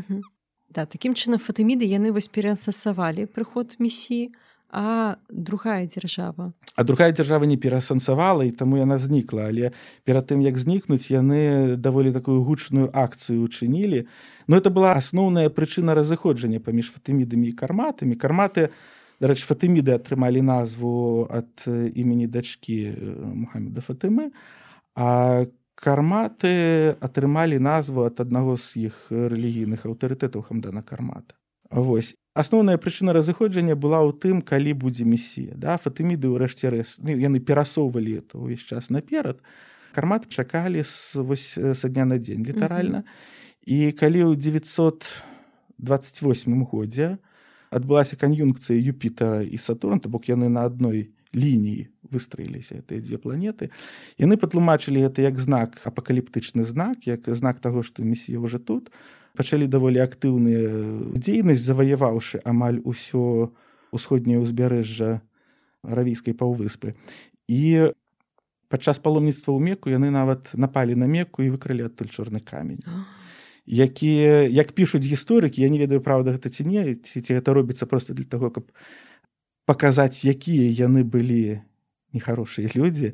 да 0.74 0.86
такім 0.86 1.14
чынам 1.14 1.38
фатыміды 1.38 1.86
яны 1.86 2.12
вось 2.12 2.28
пераасасавалі 2.28 3.28
прыход 3.30 3.76
місіі 3.78 4.32
а 4.74 5.16
другая 5.30 5.86
дзяржава 5.86 6.52
а 6.76 6.84
другая 6.84 7.12
дзяржава 7.12 7.46
не 7.46 7.56
пераасэнсавала 7.56 8.44
і 8.44 8.50
таму 8.50 8.76
яна 8.76 8.98
знікла 8.98 9.48
але 9.48 9.70
перад 10.04 10.26
тым 10.26 10.42
як 10.42 10.58
знікнуць 10.58 11.14
яны 11.14 11.76
даволі 11.78 12.10
такую 12.12 12.42
гучную 12.42 12.90
акцыю 12.90 13.46
учынілі. 13.46 14.10
Но 14.50 14.58
это 14.58 14.74
была 14.74 14.98
асноўная 14.98 15.48
прычына 15.48 15.94
разыходжання 15.94 16.58
паміж 16.58 16.90
фатымідамі 16.90 17.48
і 17.48 17.54
карматамі. 17.54 18.18
Карматы 18.18 18.74
дарэч 19.20 19.44
фатыміды 19.46 19.94
атрымалі 19.94 20.42
назву 20.42 21.26
ад 21.30 21.50
імені 21.68 22.26
дачкі 22.26 22.94
мухаммеда 23.34 23.80
фатымы. 23.84 24.30
А 24.94 25.46
карматы 25.74 26.94
атрымалі 27.00 27.58
назву 27.58 28.06
ад 28.06 28.20
аднаго 28.20 28.56
з 28.56 28.90
іх 28.90 29.10
рэлігійных 29.10 29.86
аўтарытэтаў 29.86 30.42
хамдана 30.42 30.82
кармата. 30.82 31.34
Вось. 31.70 32.14
Асноўная 32.34 32.78
прычына 32.78 33.12
разыходжання 33.14 33.74
была 33.78 34.02
ў 34.02 34.14
тым 34.18 34.42
калі 34.42 34.74
будзе 34.74 35.04
місія 35.06 35.54
да? 35.54 35.78
Фатыміды 35.78 36.30
ўрэшце 36.30 36.70
рэс 36.70 36.98
ну, 36.98 37.14
яны 37.14 37.38
перасоўвалі 37.38 38.22
это 38.22 38.38
ўвесь 38.38 38.66
час 38.66 38.90
наперад. 38.90 39.42
Кармат 39.94 40.26
чакалі 40.26 40.82
з 40.82 41.14
вось 41.14 41.54
са 41.54 41.88
дня 41.88 42.04
на 42.04 42.18
дзень 42.18 42.42
літаральна. 42.42 42.98
Mm 42.98 43.06
-hmm. 43.06 43.42
і 43.66 43.92
калі 43.92 44.24
ў 44.24 44.36
928 45.78 46.64
годзе 46.64 47.18
адбылася 47.74 48.16
кан'юнкцыя 48.16 48.78
юпітера 48.78 49.42
і 49.42 49.58
сатурн 49.58 50.00
то 50.00 50.08
бок 50.08 50.30
яны 50.30 50.48
на 50.48 50.64
адной 50.70 51.10
лініі 51.34 51.90
выстраіліся 52.06 52.78
гэтыя 52.78 53.02
дзве 53.02 53.18
планеты. 53.18 53.74
Яны 54.16 54.38
патлумачылі 54.38 55.02
гэта 55.02 55.26
як 55.26 55.42
знак 55.42 55.82
апакаліптычны 55.82 56.62
знак 56.64 57.10
як 57.10 57.26
знак 57.26 57.58
таго 57.58 57.82
што 57.82 58.06
місія 58.06 58.38
уже 58.38 58.62
тут. 58.62 58.94
Пачалі 59.34 59.66
даволі 59.66 59.98
актыўныя 59.98 61.18
дзейнасць 61.18 61.66
заваяваўшы 61.66 62.38
амаль 62.46 62.78
усё 62.86 63.50
усходняе 63.90 64.38
ўзбярэжжа 64.38 65.20
аравійскай 65.82 66.38
паўвыспы. 66.38 66.94
І 67.50 67.90
падчас 68.70 69.02
паломніцтва 69.02 69.54
ў 69.54 69.60
меку 69.60 69.90
яны 69.90 70.14
нават 70.14 70.54
напалі 70.54 70.94
на 70.94 71.10
меку 71.10 71.42
і 71.42 71.50
выкрылі 71.50 71.90
адтуль 71.90 72.14
чорны 72.14 72.38
камень 72.38 72.82
якія 73.66 74.44
як 74.48 74.72
пішуць 74.72 75.04
гісторыкі 75.04 75.62
я 75.62 75.68
не 75.68 75.78
ведаю 75.78 76.00
праўда 76.00 76.36
гэта 76.36 76.52
ці 76.52 76.68
не 76.68 76.94
ці, 76.94 77.20
ці 77.20 77.30
гэта 77.40 77.54
робіцца 77.56 77.86
просто 77.86 78.14
для 78.14 78.28
того 78.28 78.50
каб 78.50 78.68
паказаць 79.66 80.24
якія 80.24 80.68
яны 80.86 81.04
былі 81.04 81.64
нехарошыя 82.14 82.70
людзі. 82.76 83.12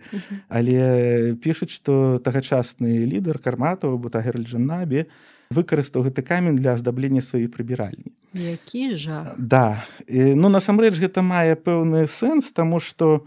Але 0.49 1.35
пішуць 1.41 1.73
што 1.73 2.19
тагачасны 2.19 3.07
лідар 3.07 3.39
карматаў 3.39 3.97
бутагерджанабе 3.97 5.07
выкарыстаў 5.51 6.05
гэты 6.07 6.23
камень 6.23 6.59
для 6.61 6.75
аздаблення 6.75 7.25
сваёй 7.25 7.49
прыбіральні. 7.49 8.13
Які 8.35 8.95
жа 8.95 9.35
да. 9.39 9.87
І, 10.07 10.35
ну 10.35 10.51
насамрэч 10.51 10.99
гэта 10.99 11.23
мае 11.23 11.57
пэўны 11.57 12.07
сэнс 12.07 12.53
таму 12.53 12.83
што 12.83 13.25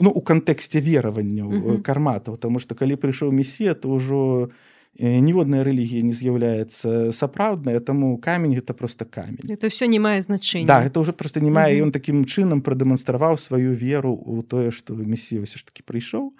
ну 0.00 0.10
у 0.10 0.20
кантэксце 0.20 0.80
вераванняў 0.80 1.80
карматаў 1.84 2.40
тому 2.40 2.58
што 2.58 2.74
калі 2.74 2.96
прыйшоў 2.96 3.30
месія 3.30 3.76
то 3.76 3.92
ўжо 3.92 4.48
не 4.48 4.71
ніводная 4.98 5.64
рэлігія 5.64 6.04
не 6.04 6.12
з'яўляецца 6.12 7.12
сапраўдная 7.16 7.80
таму 7.80 8.18
камень 8.18 8.60
гэта 8.60 8.74
просто 8.74 9.04
камень. 9.04 9.40
Это 9.48 9.70
все 9.70 9.88
не 9.88 9.98
мае 9.98 10.20
значэння 10.20 10.66
да 10.66 10.84
это 10.84 11.00
уже 11.00 11.12
просто 11.12 11.40
не 11.40 11.50
мае 11.50 11.80
ён 11.80 11.92
таким 11.92 12.24
чынам 12.24 12.60
прадэманстраваў 12.60 13.38
сваю 13.38 13.72
веру 13.72 14.12
у 14.12 14.42
тое 14.42 14.70
что 14.70 14.94
месія 14.94 15.40
все 15.44 15.58
ж 15.58 15.64
таки 15.64 15.82
прыйшоў 15.82 16.36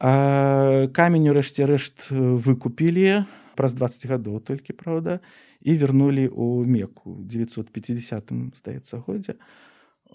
камень 0.00 1.28
урэшце 1.28 1.68
рэшт 1.68 2.08
выкупілі 2.10 3.28
праз 3.56 3.76
20 3.76 4.08
гадоў 4.08 4.40
толькі 4.40 4.72
праўда 4.72 5.20
і 5.60 5.76
вернулі 5.76 6.32
у 6.32 6.64
меку 6.64 7.20
950 7.20 8.32
здаецца 8.56 9.04
годзе 9.04 9.36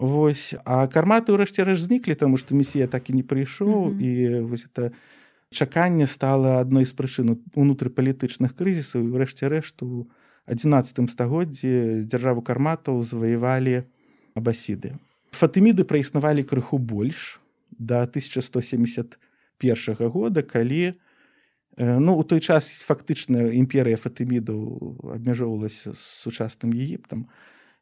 Вось. 0.01 0.55
А 0.65 0.87
карматы 0.87 1.29
ўрэшце 1.29 1.61
рэш 1.61 1.85
зніклі 1.85 2.17
таму 2.17 2.41
што 2.41 2.57
месія 2.57 2.89
так 2.89 3.13
і 3.13 3.21
не 3.21 3.23
прыйшоў 3.23 3.93
mm 3.93 3.93
-hmm. 3.93 4.01
і 4.01 4.39
вось 4.49 4.65
это 4.65 4.89
не 4.89 5.20
чаканне 5.51 6.07
стала 6.07 6.63
адной 6.63 6.87
з 6.87 6.95
прычын 6.95 7.35
унутрыпалітычных 7.53 8.55
крызісаў 8.55 9.03
і 9.03 9.11
ўрэшце 9.11 9.51
рэшту 9.51 9.85
у 9.85 10.07
11 10.47 11.11
стагоддзі 11.11 12.07
дзяржаву 12.07 12.41
карматаў 12.41 13.03
заваявалі 13.03 13.83
абасіды. 14.33 14.95
Фатыміды 15.35 15.83
праіснавалі 15.83 16.47
крыху 16.47 16.79
больш 16.79 17.41
да 17.71 18.03
1171 18.07 20.09
года, 20.09 20.41
калі 20.41 20.95
ну, 21.77 22.15
у 22.15 22.23
той 22.23 22.39
час 22.39 22.71
фактычна 22.83 23.51
імперыя 23.51 23.99
фатымідаў 23.99 25.13
абмяжоўвалася 25.15 25.93
з 25.93 25.99
сучасным 25.99 26.73
егіптам, 26.75 27.27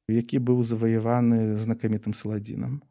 які 0.09 0.41
быў 0.41 0.63
заваяваны 0.65 1.57
знакамітым 1.57 2.13
саладзінам. 2.13 2.82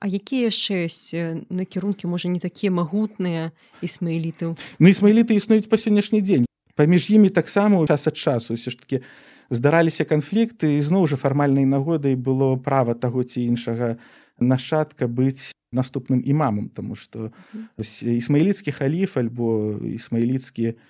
А 0.00 0.08
якія 0.08 0.48
яшчэ 0.48 0.88
ёсць 0.88 1.12
накірункі 1.52 2.08
можа 2.08 2.32
не 2.32 2.40
такія 2.40 2.72
магутныя 2.72 3.52
ісмаілітаў 3.84 4.56
Ну 4.80 4.86
ісмаіліты 4.88 5.36
існуюць 5.36 5.68
па 5.68 5.76
сённяшні 5.76 6.24
дзень. 6.24 6.48
Паміж 6.74 7.12
імі 7.12 7.28
таксама 7.28 7.84
час 7.84 8.08
ад 8.08 8.16
часу 8.16 8.56
ўсё 8.56 8.72
ж 8.72 8.80
таки 8.80 9.04
здараліся 9.52 10.08
канфлікты 10.08 10.80
ізноў 10.80 11.04
жа 11.04 11.20
фармальнай 11.20 11.68
нагодай 11.68 12.16
было 12.16 12.56
права 12.56 12.96
таго 12.96 13.28
ці 13.28 13.44
іншага 13.44 14.00
нашчадка 14.40 15.04
быць 15.04 15.52
наступным 15.68 16.24
імамам 16.24 16.72
тому 16.72 16.96
что 16.96 17.28
ісмаіліцкі 17.76 18.72
халіф 18.72 19.20
альбо 19.20 19.76
ісмаіліцкі 19.84 20.80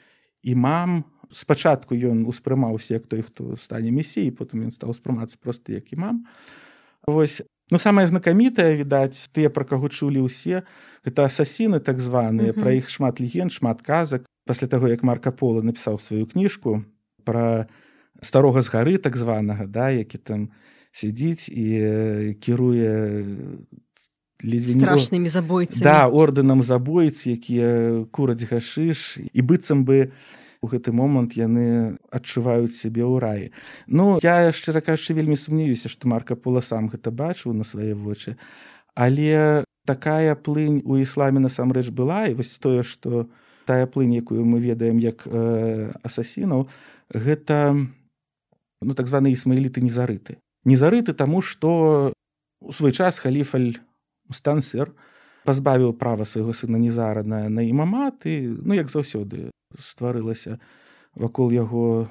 імам 0.47 1.05
спачатку 1.31 1.95
ён 1.95 2.27
успрымаўся 2.31 2.95
як 2.95 3.07
той 3.07 3.23
хто 3.23 3.57
стане 3.57 3.91
месіі 3.91 4.31
потым 4.31 4.67
ён 4.67 4.71
стаў 4.71 4.95
успрымацца 4.95 5.39
просто 5.41 5.73
як 5.73 5.93
імам. 5.93 6.27
Вось 7.07 7.43
Ну 7.71 7.79
самае 7.79 8.07
знакамітае 8.11 8.75
відаць 8.77 9.31
тыя 9.31 9.51
пра 9.51 9.65
каго 9.65 9.89
чулі 9.89 10.27
ўсе 10.27 10.67
гэта 11.07 11.31
асасіны 11.31 11.79
так 11.79 12.03
званыя 12.03 12.51
пра 12.57 12.75
іх 12.75 12.91
шмат 12.91 13.23
легенд 13.23 13.55
шмат 13.55 13.83
казак. 13.87 14.27
Пасля 14.47 14.67
таго 14.67 14.91
як 14.91 15.07
марка 15.07 15.31
пола 15.31 15.63
напісаў 15.63 16.03
сваю 16.03 16.27
кніжку 16.27 16.83
пра 17.23 17.71
старога 18.23 18.63
з 18.63 18.69
гары 18.75 18.99
так 18.99 19.17
званага 19.17 19.71
да 19.71 19.95
які 19.95 20.19
там 20.19 20.51
сядзіць 20.91 21.47
і 21.47 22.35
кіруе 22.43 23.23
страшнымі 24.43 25.29
забойцы 25.31 25.85
да 25.85 26.11
ордэнам 26.11 26.67
забойцы 26.67 27.39
якія 27.39 28.05
кураць 28.11 28.43
гашыш. 28.43 29.21
І 29.21 29.41
быццам 29.47 29.85
бы 29.87 30.11
у 30.63 30.69
гэты 30.69 30.93
момант 30.93 31.35
яны 31.37 31.97
адчуваюць 32.13 32.77
сябе 32.77 33.03
ў 33.03 33.17
раі. 33.21 33.47
Ну 33.89 34.21
я 34.21 34.53
шчыра 34.53 34.85
кажучы 34.85 35.17
вельмі 35.17 35.37
сумнеюся 35.41 35.89
што 35.89 36.09
марка 36.09 36.37
пола 36.37 36.61
сам 36.61 36.93
гэта 36.93 37.11
бачыў 37.11 37.57
на 37.57 37.65
свае 37.65 37.97
вочы. 37.97 38.37
Але 38.95 39.65
такая 39.89 40.37
плынь 40.37 40.83
у 40.85 41.01
ісламе 41.01 41.41
насамрэч 41.41 41.89
была 41.91 42.29
і 42.29 42.37
вось 42.37 42.59
тое 42.61 42.85
што 42.85 43.29
тая 43.65 43.87
плынь 43.87 44.13
якую 44.21 44.45
мы 44.45 44.61
ведаем 44.61 45.01
як 45.01 45.25
э, 45.25 45.93
асасінаў 46.05 46.69
гэта 47.09 47.77
ну 47.77 48.93
так 48.95 49.09
званы 49.09 49.33
ісмаіліты 49.33 49.81
незарыты. 49.81 50.37
Незарыты 50.65 51.17
таму 51.17 51.41
што 51.41 52.13
у 52.61 52.73
свой 52.73 52.93
час 52.93 53.19
халіфаль 53.19 53.81
стансер 54.29 54.93
пазбавіў 55.45 55.95
права 55.97 56.25
свайго 56.25 56.53
сына 56.53 56.79
незара 56.79 57.23
на 57.25 57.63
імамат 57.63 58.27
і 58.27 58.61
ну 58.61 58.75
як 58.75 58.93
заўсёды 58.93 59.51
стварылася 59.79 60.59
вакол 61.15 61.51
яго 61.51 62.09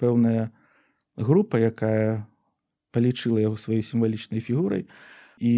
пэўная 0.00 0.50
група 1.16 1.58
якая 1.58 2.26
палічыла 2.92 3.40
яго 3.40 3.56
сваёй 3.56 3.82
сімвалічнай 3.82 4.40
фігурай 4.40 4.86
і 5.38 5.54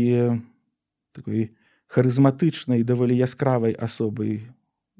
такой 1.12 1.54
харызматычнай 1.88 2.84
даволі 2.84 3.16
яскравай 3.16 3.72
асобай 3.72 4.44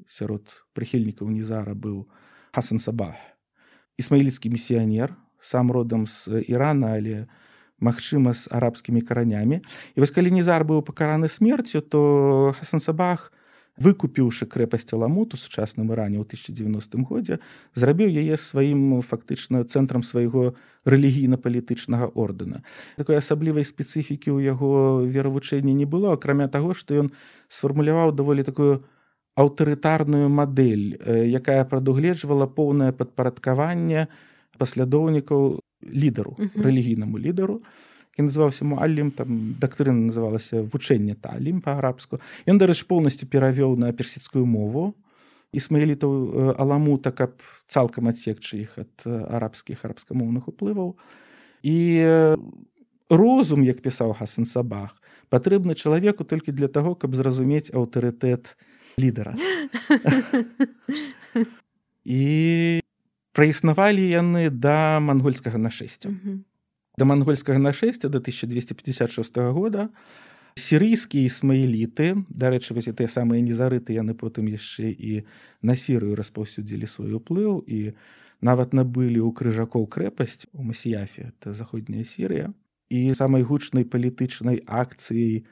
сярод 0.09 0.49
прыхільнікаў 0.73 1.29
незара 1.29 1.75
быў 1.77 2.09
хасан 2.51 2.79
сабах. 2.79 3.15
Ісмаіліцкі 3.99 4.49
місіянер 4.49 5.13
сам 5.39 5.71
родам 5.71 6.07
з 6.07 6.41
ірана 6.47 6.97
але 6.97 7.27
магчыма 7.79 8.33
з 8.33 8.47
арабскімі 8.51 9.01
каранямі 9.01 9.61
і 9.95 9.97
вось 9.99 10.15
калі 10.15 10.31
незар 10.35 10.63
быў 10.63 10.83
пакараны 10.85 11.29
смерцю 11.29 11.81
то 11.81 12.53
хасан 12.59 12.83
сабах 12.83 13.31
выкупіўшы 13.79 14.45
крэпасць 14.51 14.91
аламут 14.93 15.33
у 15.33 15.37
сучасным 15.39 15.91
іране 15.95 16.19
ў 16.19 16.27
1090 16.27 17.07
годзе 17.07 17.39
зрабіў 17.79 18.11
яе 18.11 18.35
сваім 18.35 18.99
фактычна 19.01 19.63
цэнтрам 19.63 20.03
свайго 20.03 20.53
рэлігійна-палітычнага 20.83 22.11
ордэна 22.11 22.61
такой 22.99 23.19
асаблівай 23.23 23.63
спецыфікі 23.63 24.35
ў 24.35 24.51
яго 24.51 25.03
веравучэнні 25.07 25.73
не 25.73 25.87
было 25.87 26.13
акрамя 26.19 26.51
таго 26.51 26.75
што 26.75 27.07
ён 27.07 27.11
сфармуляваў 27.47 28.11
даволі 28.11 28.43
такую 28.43 28.83
аўтарытарную 29.39 30.27
мадэль 30.27 30.99
якая 31.39 31.63
прадугледжвала 31.63 32.51
поўнае 32.51 32.91
падпарадкаванне 32.91 34.11
паслядоўнікаў 34.59 35.63
лідару 35.83 36.37
рэлігійнаму 36.55 37.19
лідару 37.19 37.61
які 38.19 38.27
называўся 38.27 38.67
муалім 38.67 39.11
там 39.15 39.55
дактрына 39.59 40.11
называлася 40.11 40.63
вучэнне 40.67 41.15
талім 41.15 41.61
па-арабску 41.63 42.19
ён 42.43 42.59
дарэч 42.59 42.83
поўнасцю 42.83 43.27
перавёў 43.31 43.79
на 43.79 43.93
персідскую 43.95 44.43
мову 44.43 44.91
ісмаілітаў 45.55 46.55
аламута 46.59 47.11
каб 47.15 47.39
цалкам 47.67 48.11
адсекчы 48.11 48.67
іх 48.67 48.75
ад 48.83 49.07
арабскіх 49.07 49.85
арабскамоўных 49.87 50.51
уплываў 50.51 50.99
і 51.63 51.77
розум 53.09 53.63
як 53.63 53.79
пісаў 53.79 54.13
хасан 54.19 54.45
сабах 54.45 54.99
патрэбны 55.31 55.79
чалавеку 55.79 56.27
толькі 56.27 56.51
для 56.51 56.67
таго 56.67 56.99
каб 56.99 57.15
зразумець 57.15 57.71
аўтарытэт 57.71 58.59
лідара 58.99 59.33
і 62.03 62.83
праіснавалі 63.39 64.03
яны 64.03 64.49
да 64.51 64.99
мангольскага 64.99 65.57
нашэсця 65.57 66.11
да 66.99 67.07
мангольскага 67.07 67.59
нашэсця 67.63 68.11
до 68.11 68.19
1256 68.19 69.37
года 69.55 69.89
сірыйскія 70.59 71.23
ісмаіліты 71.31 72.27
дарэчы 72.27 72.75
вось 72.75 72.91
тыя 72.91 73.07
самыя 73.07 73.39
незарыты 73.39 73.95
яны 73.95 74.11
потым 74.13 74.51
яшчэ 74.51 74.91
і 74.91 75.23
на 75.63 75.79
сірыю 75.79 76.19
распаўсюдзілі 76.19 76.89
свой 76.91 77.15
уплыў 77.15 77.63
і 77.63 77.95
нават 78.41 78.73
набылі 78.75 79.19
ў 79.23 79.31
крыжакоў 79.35 79.87
крэпасць 79.87 80.47
у 80.53 80.63
масіяфе 80.63 81.31
это 81.31 81.53
заходняя 81.53 82.03
сірыя. 82.03 82.51
І 82.89 83.13
самай 83.13 83.43
гучнай 83.43 83.85
палітычнай 83.85 84.63
акцыяй 84.65 85.45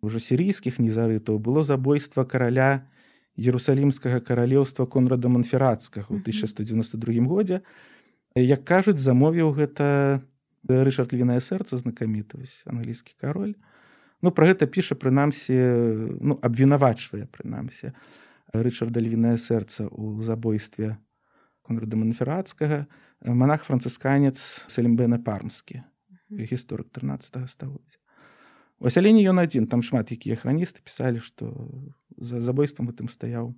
ўжо 0.00 0.18
сірійскіх 0.18 0.78
незарытаў 0.80 1.38
было 1.38 1.62
забойства 1.62 2.24
караля 2.24 2.86
ерусалімскага 3.40 4.20
каралеўства 4.20 4.84
конрада 4.84 5.32
манферацкага 5.32 6.12
ў 6.12 6.20
1192 6.20 7.24
годзе 7.24 7.64
як 8.36 8.64
кажуць 8.68 9.00
замовіў 9.00 9.56
гэта 9.56 10.20
рышард 10.68 11.12
львінае 11.16 11.40
сэрца 11.40 11.80
знакамітаваць 11.80 12.62
англійскі 12.68 13.16
кароль. 13.16 13.56
Ну 14.20 14.30
пра 14.30 14.52
гэта 14.52 14.68
піша 14.68 14.94
прынамсі 14.94 15.56
ну 16.20 16.36
абвінавачвае 16.44 17.24
прынамсі 17.32 17.96
рычарда 18.52 19.00
львінае 19.00 19.40
сэрца 19.40 19.88
ў 19.88 20.20
забойстве 20.20 21.00
конрада 21.64 21.96
манферацкага 21.96 22.84
манах 23.24 23.64
францысканец 23.64 24.68
салімбена 24.68 25.16
пармскі 25.16 25.80
гісторык 26.30 26.92
13 26.92 27.48
стагоддзя. 27.48 27.98
Вось 28.80 28.96
але 28.96 29.12
не 29.12 29.24
ён 29.24 29.40
адзін 29.40 29.66
там 29.66 29.82
шмат 29.82 30.12
якія 30.12 30.36
храністы 30.36 30.84
пісалі 30.84 31.24
што 31.24 31.48
за 32.20 32.40
забойствам 32.40 32.92
гэтым 32.92 33.08
стаяў 33.08 33.54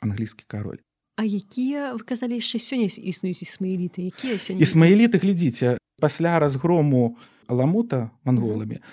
англійскі 0.00 0.44
кароль 0.46 0.80
А 1.16 1.24
якія 1.24 1.96
вы 1.96 2.04
казалі 2.04 2.36
яшчэ 2.36 2.60
сёння 2.60 2.92
існуюць 2.92 3.40
ісмаіліты 3.40 4.04
якія 4.12 4.36
сёння 4.36 4.60
ісмаіліты 4.60 5.18
глядзіце 5.18 5.80
пасля 5.96 6.38
разгрому 6.38 7.16
аламута 7.48 8.10
манголамі 8.24 8.84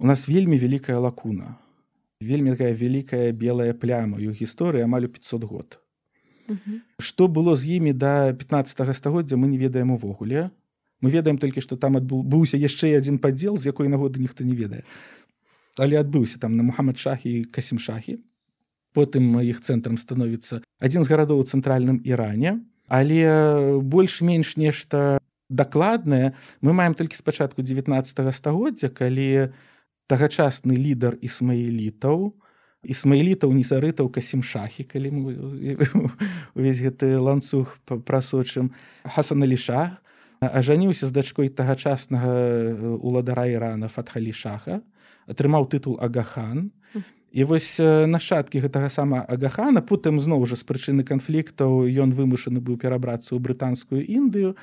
у 0.00 0.06
нас 0.06 0.28
вельмі 0.28 0.56
вялікая 0.56 0.98
лакуна. 0.98 1.56
Вельмі 2.20 2.50
такая 2.56 2.72
вялікая 2.72 3.32
белая 3.32 3.76
пляма. 3.76 4.16
Ў 4.16 4.32
гісторыі 4.32 4.84
амаль 4.88 5.04
у 5.04 5.12
500 5.12 5.44
год. 5.44 5.76
Што 6.96 7.28
было 7.28 7.52
з 7.52 7.76
імі 7.76 7.92
да 7.92 8.32
15 8.32 8.96
стагоддзя 8.96 9.36
мы 9.36 9.46
не 9.48 9.60
ведаем 9.60 9.92
увогуле 9.92 10.50
мы 11.00 11.08
ведаем 11.08 11.38
толькі 11.38 11.60
што 11.60 11.76
там 11.76 11.96
адбыўся 11.96 12.60
яшчэ 12.60 12.96
адзін 12.96 13.20
падзел 13.20 13.56
з 13.56 13.72
якой 13.72 13.88
нагоды 13.88 14.20
ніхто 14.20 14.44
не 14.44 14.52
ведае 14.52 14.82
але 15.78 15.96
адбыўся 15.96 16.40
там 16.42 16.56
на 16.58 16.66
мухаммад 16.66 16.98
шахі 16.98 17.44
касім 17.48 17.78
шахі 17.78 18.18
потым 18.92 19.40
іх 19.40 19.60
цэнтрам 19.60 19.98
становіцца 19.98 20.60
адзін 20.80 21.04
з 21.04 21.08
гарадоў 21.12 21.42
у 21.42 21.46
цэнтральным 21.46 22.02
іране 22.04 22.60
але 22.90 23.80
больш-менш 23.80 24.56
нешта 24.56 25.18
дакладнае 25.50 26.34
мы 26.60 26.72
маем 26.72 26.94
толькі 26.94 27.16
спачатку 27.16 27.62
19 27.62 28.34
стагоддзя 28.34 28.90
калі 28.90 29.50
тагачасны 30.10 30.74
лідар 30.74 31.18
ісмаілітаў 31.22 32.34
ісмаілітаў 32.82 33.52
незарытаў 33.54 34.08
касім 34.10 34.42
шахі 34.42 34.86
калі 34.88 35.10
мы 35.14 35.30
увесь 36.58 36.80
гэты 36.82 37.18
ланцуг 37.18 37.78
прасочым 37.86 38.72
хасан 39.04 39.46
аліша 39.46 40.00
ажаніўся 40.40 41.06
з 41.06 41.12
дачкой 41.12 41.52
тагачаснага 41.52 42.32
уладара 42.98 43.46
ірана 43.46 43.92
фатхалі 43.92 44.32
шаха 44.32 44.80
атрымаў 45.30 45.68
тытул 45.70 46.00
агахан 46.00 46.72
і 47.32 47.44
вось 47.44 47.78
нашчадкі 47.80 48.66
гэтага 48.66 48.90
сама 48.90 49.22
агахана 49.22 49.82
потым 49.82 50.18
зноў 50.20 50.46
жа 50.50 50.58
з 50.58 50.66
прычыны 50.66 51.06
канфліктаў 51.06 51.86
ён 51.86 52.10
вымушаны 52.14 52.58
быў 52.58 52.76
перабрацца 52.82 53.34
ў 53.34 53.38
брытанскую 53.38 54.02
індыю. 54.02 54.58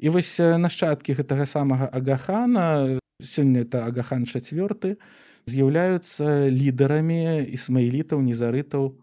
І 0.00 0.08
вось 0.12 0.36
нашчадкі 0.40 1.16
гэтага 1.16 1.44
самага 1.44 1.88
агахана 1.92 3.00
сёння 3.20 3.64
это 3.64 3.84
агахан 3.84 4.24
чацвёрты 4.24 4.96
з'яўляюцца 5.46 6.48
лідарамі 6.52 7.46
ісмаілітаў 7.52 8.20
незарытаў 8.24 8.96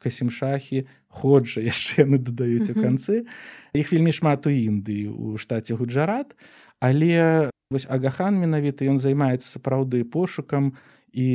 касімшахі 0.00 0.84
ходжа 1.08 1.60
яшчэ 1.60 2.04
яны 2.04 2.20
дадаюць 2.20 2.72
у 2.72 2.76
канцы. 2.76 3.24
Іх 3.72 3.92
вельмі 3.92 4.12
шмат 4.12 4.46
у 4.46 4.52
індыі 4.52 5.12
у 5.12 5.36
штаце 5.36 5.76
гуджарат. 5.76 6.36
Але 6.80 7.50
вось 7.68 7.88
агахан 7.88 8.36
менавіта 8.40 8.88
ён 8.88 9.00
займаецца 9.00 9.44
сапраўды 9.44 10.04
пошукам 10.04 10.72
і 11.12 11.28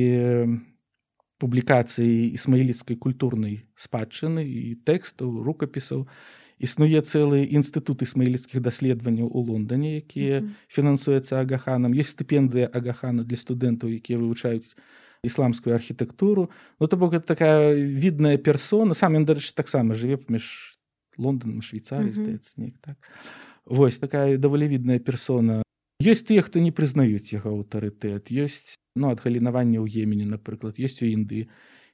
публікацыі 1.37 2.31
ісмаіліцкай 2.35 2.95
культурнай 2.95 3.65
спадчыны 3.75 4.45
і 4.45 4.75
тэкстаў 4.87 5.43
рукапісаў 5.43 6.07
існуе 6.63 7.01
цэлы 7.03 7.43
інстытут 7.43 8.05
ісмаіліцкіх 8.07 8.63
даследаванняў 8.63 9.27
у 9.27 9.43
лондоне 9.43 9.99
якія 9.99 10.47
фінансуецца 10.71 11.43
агаханам 11.43 11.91
ёсць 11.91 12.15
стыпендыя 12.15 12.71
агахана 12.71 13.27
для 13.27 13.35
студэнтаў 13.35 13.91
якія 13.91 14.19
вывучаюць 14.19 14.75
ісламскую 15.25 15.75
архітэктуру. 15.75 16.51
Ну 16.79 16.87
то 16.87 16.97
бок 16.97 17.13
это 17.13 17.25
такая 17.25 17.73
відная 17.73 18.37
персона. 18.37 18.93
Сам 18.93 19.17
ён 19.17 19.25
дарэчы 19.25 19.51
таксама 19.57 19.97
жыве 19.97 20.21
паміж 20.21 20.77
лондоном 21.17 21.61
швейцарі 21.65 22.13
здаецца 22.13 22.53
неяк 22.55 22.77
так. 22.79 22.97
Вось 23.65 23.97
такая 23.97 24.37
даволі 24.37 24.67
відная 24.67 24.99
персона 24.99 25.64
ёсць 26.03 26.25
тыя 26.27 26.41
хто 26.41 26.59
не 26.59 26.71
прызнаюць 26.75 27.31
яго 27.31 27.55
аўтарытэт 27.55 28.31
ёсць 28.31 28.75
ну 28.95 29.11
адгалінаванне 29.11 29.79
ў 29.79 29.87
емене 30.03 30.27
напрыклад 30.27 30.79
ёсць 30.79 30.99
у 31.03 31.07
індыі 31.07 31.47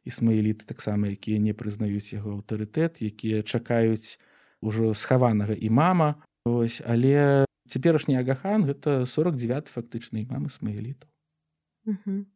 ісмаіліты 0.06 0.66
таксама 0.66 1.14
якія 1.14 1.38
не 1.38 1.54
прызнаюць 1.54 2.14
яго 2.14 2.42
аўтарытэт 2.42 3.02
якія 3.06 3.46
чакаюць 3.46 4.18
ужо 4.62 4.94
схаванага 4.98 5.54
і 5.54 5.70
мама 5.70 6.10
ось 6.46 6.82
але 6.86 7.46
цяперашні 7.70 8.18
агахан 8.18 8.66
гэта 8.66 9.06
49 9.06 9.70
фактычнай 9.70 10.26
мамы 10.26 10.50
смаілітаў 10.50 11.12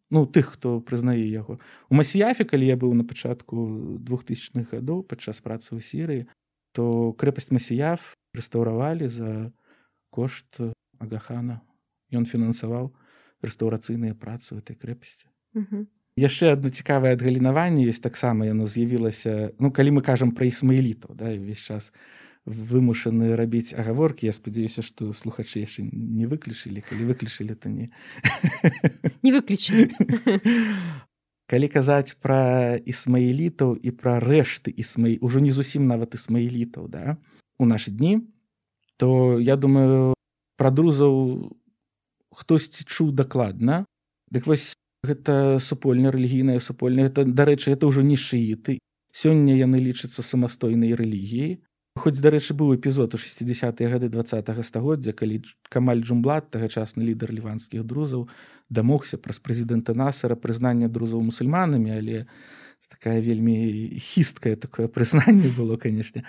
ну 0.09 0.25
тых 0.25 0.57
хто 0.57 0.81
прызнае 0.81 1.21
яго. 1.29 1.59
У 1.89 1.95
масіяфе 1.95 2.45
калі 2.45 2.65
я 2.65 2.77
быў 2.77 2.93
на 2.93 3.05
пачатку 3.05 3.97
двухтысячных 4.01 4.73
гадоў 4.73 5.03
падчас 5.05 5.41
працы 5.41 5.77
ў 5.77 5.81
сірыі 5.81 6.21
то 6.73 7.13
крэпасць 7.13 7.53
масіяф 7.53 8.13
рэстаўравалі 8.33 9.07
за 9.09 9.53
кошт 10.09 10.59
агахана. 10.99 11.61
Ён 12.13 12.25
фінансаваў 12.25 12.93
рэстаўрацыйныя 13.41 14.15
працы 14.15 14.55
ў 14.55 14.63
этой 14.63 14.75
крэпасці 14.75 15.27
яшчэ 16.15 16.55
одно 16.55 16.71
цікавае 16.71 17.11
адгалінаванне 17.15 17.87
ёсць 17.91 18.03
таксама 18.03 18.47
яно 18.47 18.67
з'явілася 18.71 19.51
ну 19.59 19.71
калі 19.71 19.99
мы 19.99 20.01
кажам 20.01 20.31
пра 20.31 20.47
ісмаілітаў 20.47 21.15
да 21.19 21.31
ўвесь 21.35 21.59
час 21.59 21.91
вымушаны 22.45 23.35
рабіць 23.35 23.73
агаворкі 23.73 24.29
я 24.29 24.33
спадзяюся 24.33 24.85
што 24.85 25.11
слухачы 25.11 25.65
яшчэ 25.65 25.89
не 25.91 26.29
выключылі. 26.29 26.85
Калі 26.85 27.09
выключылі 27.09 27.57
то 27.57 27.73
не. 27.73 27.89
Не 29.25 29.33
выключылі. 29.33 29.89
Калі 31.49 31.67
казаць 31.69 32.13
пра 32.21 32.77
ісмаілітаў 32.77 33.73
і 33.81 33.89
пра 33.97 34.21
рэшты 34.21 34.69
ісмай 34.69 35.17
ужо 35.21 35.41
не 35.41 35.49
зусім 35.49 35.89
нават 35.89 36.13
ісмаілітаў 36.13 36.87
да 36.87 37.17
у 37.57 37.65
нашы 37.65 37.89
дні 37.91 38.21
то 38.97 39.41
я 39.41 39.57
думаю 39.57 40.13
пра 40.57 40.71
друзаў 40.71 41.51
хтосьці 42.35 42.83
чуў 42.83 43.11
дакладна. 43.11 43.85
Дык 44.31 44.47
вось 44.47 44.73
гэта 45.05 45.59
супольная 45.59 46.11
рэлігійная 46.11 46.59
супольная 46.59 47.07
это 47.07 47.23
дарэчы 47.23 47.71
это 47.71 47.87
ўжо 47.87 48.01
не 48.01 48.17
шыіты. 48.17 48.79
Сёння 49.15 49.55
яны 49.55 49.79
лічацца 49.79 50.23
самастойнай 50.23 50.95
рэлігіяй. 50.95 51.63
Хоць 51.95 52.19
дарэчы 52.19 52.51
быў 52.59 52.75
эпізод 52.75 53.15
у 53.15 53.17
60-е 53.17 53.87
гады 53.87 54.09
два 54.11 54.25
стагоддзя 54.27 55.13
калі 55.15 55.39
камаль 55.71 56.03
джумблат 56.03 56.51
тагачасны 56.51 56.99
лідар 57.07 57.31
ліванскіх 57.31 57.87
друзаў 57.87 58.27
дамогся 58.67 59.15
праз 59.15 59.39
прэзідэнта 59.39 59.95
насара 59.95 60.35
прызнання 60.35 60.91
друзаў 60.91 61.23
мусульманамі 61.23 61.95
але 61.95 62.27
такая 62.91 63.21
вельмі 63.21 63.55
хісткае 63.95 64.55
такое 64.59 64.91
прызнанне 64.91 65.47
было 65.57 65.77
канешне 65.77 66.27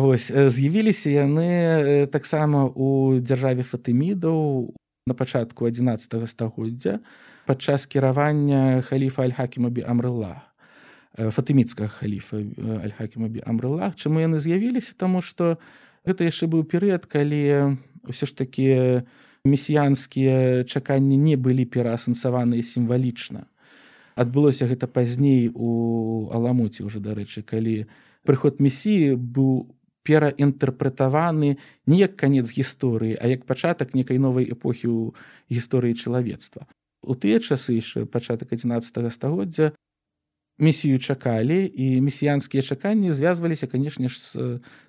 вось 0.00 0.30
з'явіліся 0.30 1.10
яны 1.10 2.06
таксама 2.12 2.66
у 2.66 3.18
дзяржаве 3.20 3.62
фатымідаў 3.62 4.72
на 5.06 5.14
пачатку 5.14 5.64
11 5.68 6.28
стагоддзя 6.28 7.00
падчас 7.46 7.86
кіравання 7.86 8.82
халіфа 8.82 9.24
альхакімабі 9.28 9.84
амрыла 9.86 10.48
фатыміцкага 11.16 11.90
халіфа 11.90 12.42
альхакімабі 12.86 13.42
амрылах 13.46 13.96
чаму 13.96 14.22
яны 14.22 14.38
з'явіліся? 14.38 14.94
Таму 14.94 15.22
што 15.24 15.58
гэта 16.06 16.28
яшчэ 16.28 16.46
быў 16.46 16.62
перыяд 16.68 17.06
калі 17.10 17.78
ўсё 18.06 18.24
ж 18.28 18.32
такі 18.36 19.02
месіянскія 19.48 20.64
чаканні 20.64 21.16
не 21.16 21.36
былі 21.36 21.64
пераасэнсаваныя 21.64 22.62
сімвалічна. 22.62 23.48
Адбылося 24.18 24.66
гэта 24.66 24.86
пазней 24.90 25.50
у 25.54 26.28
аламуце 26.34 26.84
ўжо 26.86 27.02
дарэчы 27.02 27.42
калі 27.42 27.86
прыход 28.26 28.60
месіі 28.60 29.14
быў 29.14 29.77
пераінтэрпрэтаваны 30.08 31.58
не 31.86 31.96
як 32.00 32.16
канец 32.16 32.48
гісторыі 32.48 33.20
а 33.20 33.28
як 33.28 33.44
пачатак 33.44 33.92
некай 33.92 34.16
новай 34.16 34.48
эпохі 34.48 34.88
ў 34.88 35.12
гісторыі 35.52 35.92
чалавецтва. 35.92 36.64
У 37.04 37.12
тыя 37.12 37.36
часы 37.38 37.76
яшчэ 37.76 38.08
пачатак 38.08 38.56
11 38.56 39.12
стагоддзя 39.12 39.76
місію 40.58 40.98
чакалі 40.98 41.70
і 41.74 42.00
месіянскія 42.00 42.62
чаканні 42.62 43.12
звязваліся 43.12 43.66
канешне 43.66 44.08
ж 44.08 44.16
з 44.16 44.32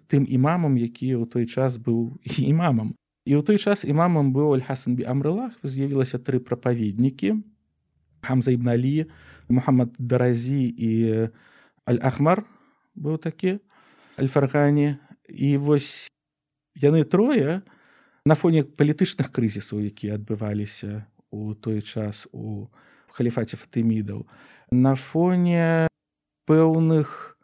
тым 0.07 0.23
імамам 0.23 0.79
які 0.79 1.19
ў 1.19 1.27
той 1.27 1.45
час 1.45 1.75
быў 1.75 2.15
імамам. 2.39 2.95
І 3.27 3.35
ў 3.35 3.43
той 3.43 3.59
час 3.59 3.83
імамам 3.83 4.31
быў 4.33 4.55
альхасанбі 4.55 5.03
амрылах 5.03 5.53
з'явілася 5.63 6.17
тры 6.17 6.39
прапаведнікі 6.39 7.43
хамза 8.23 8.55
ібналі 8.55 9.05
мухаммад 9.51 9.93
даразі 9.99 10.63
і 10.71 10.91
аль-ахмар 11.85 12.43
быў 12.95 13.21
такі 13.21 13.59
альфаргані 14.19 14.97
і 15.29 15.57
вось 15.57 16.07
яны 16.75 17.03
трое 17.03 17.61
на 18.25 18.35
фоне 18.35 18.63
палітычных 18.63 19.31
крызісаў 19.31 19.85
якія 19.85 20.19
адбываліся 20.19 21.05
у 21.31 21.53
той 21.53 21.81
час 21.81 22.27
у 22.33 22.67
халіфаце 23.13 23.57
фатымідаў 23.57 24.25
на 24.71 24.95
фоне 24.95 25.87
пэўных 26.49 27.39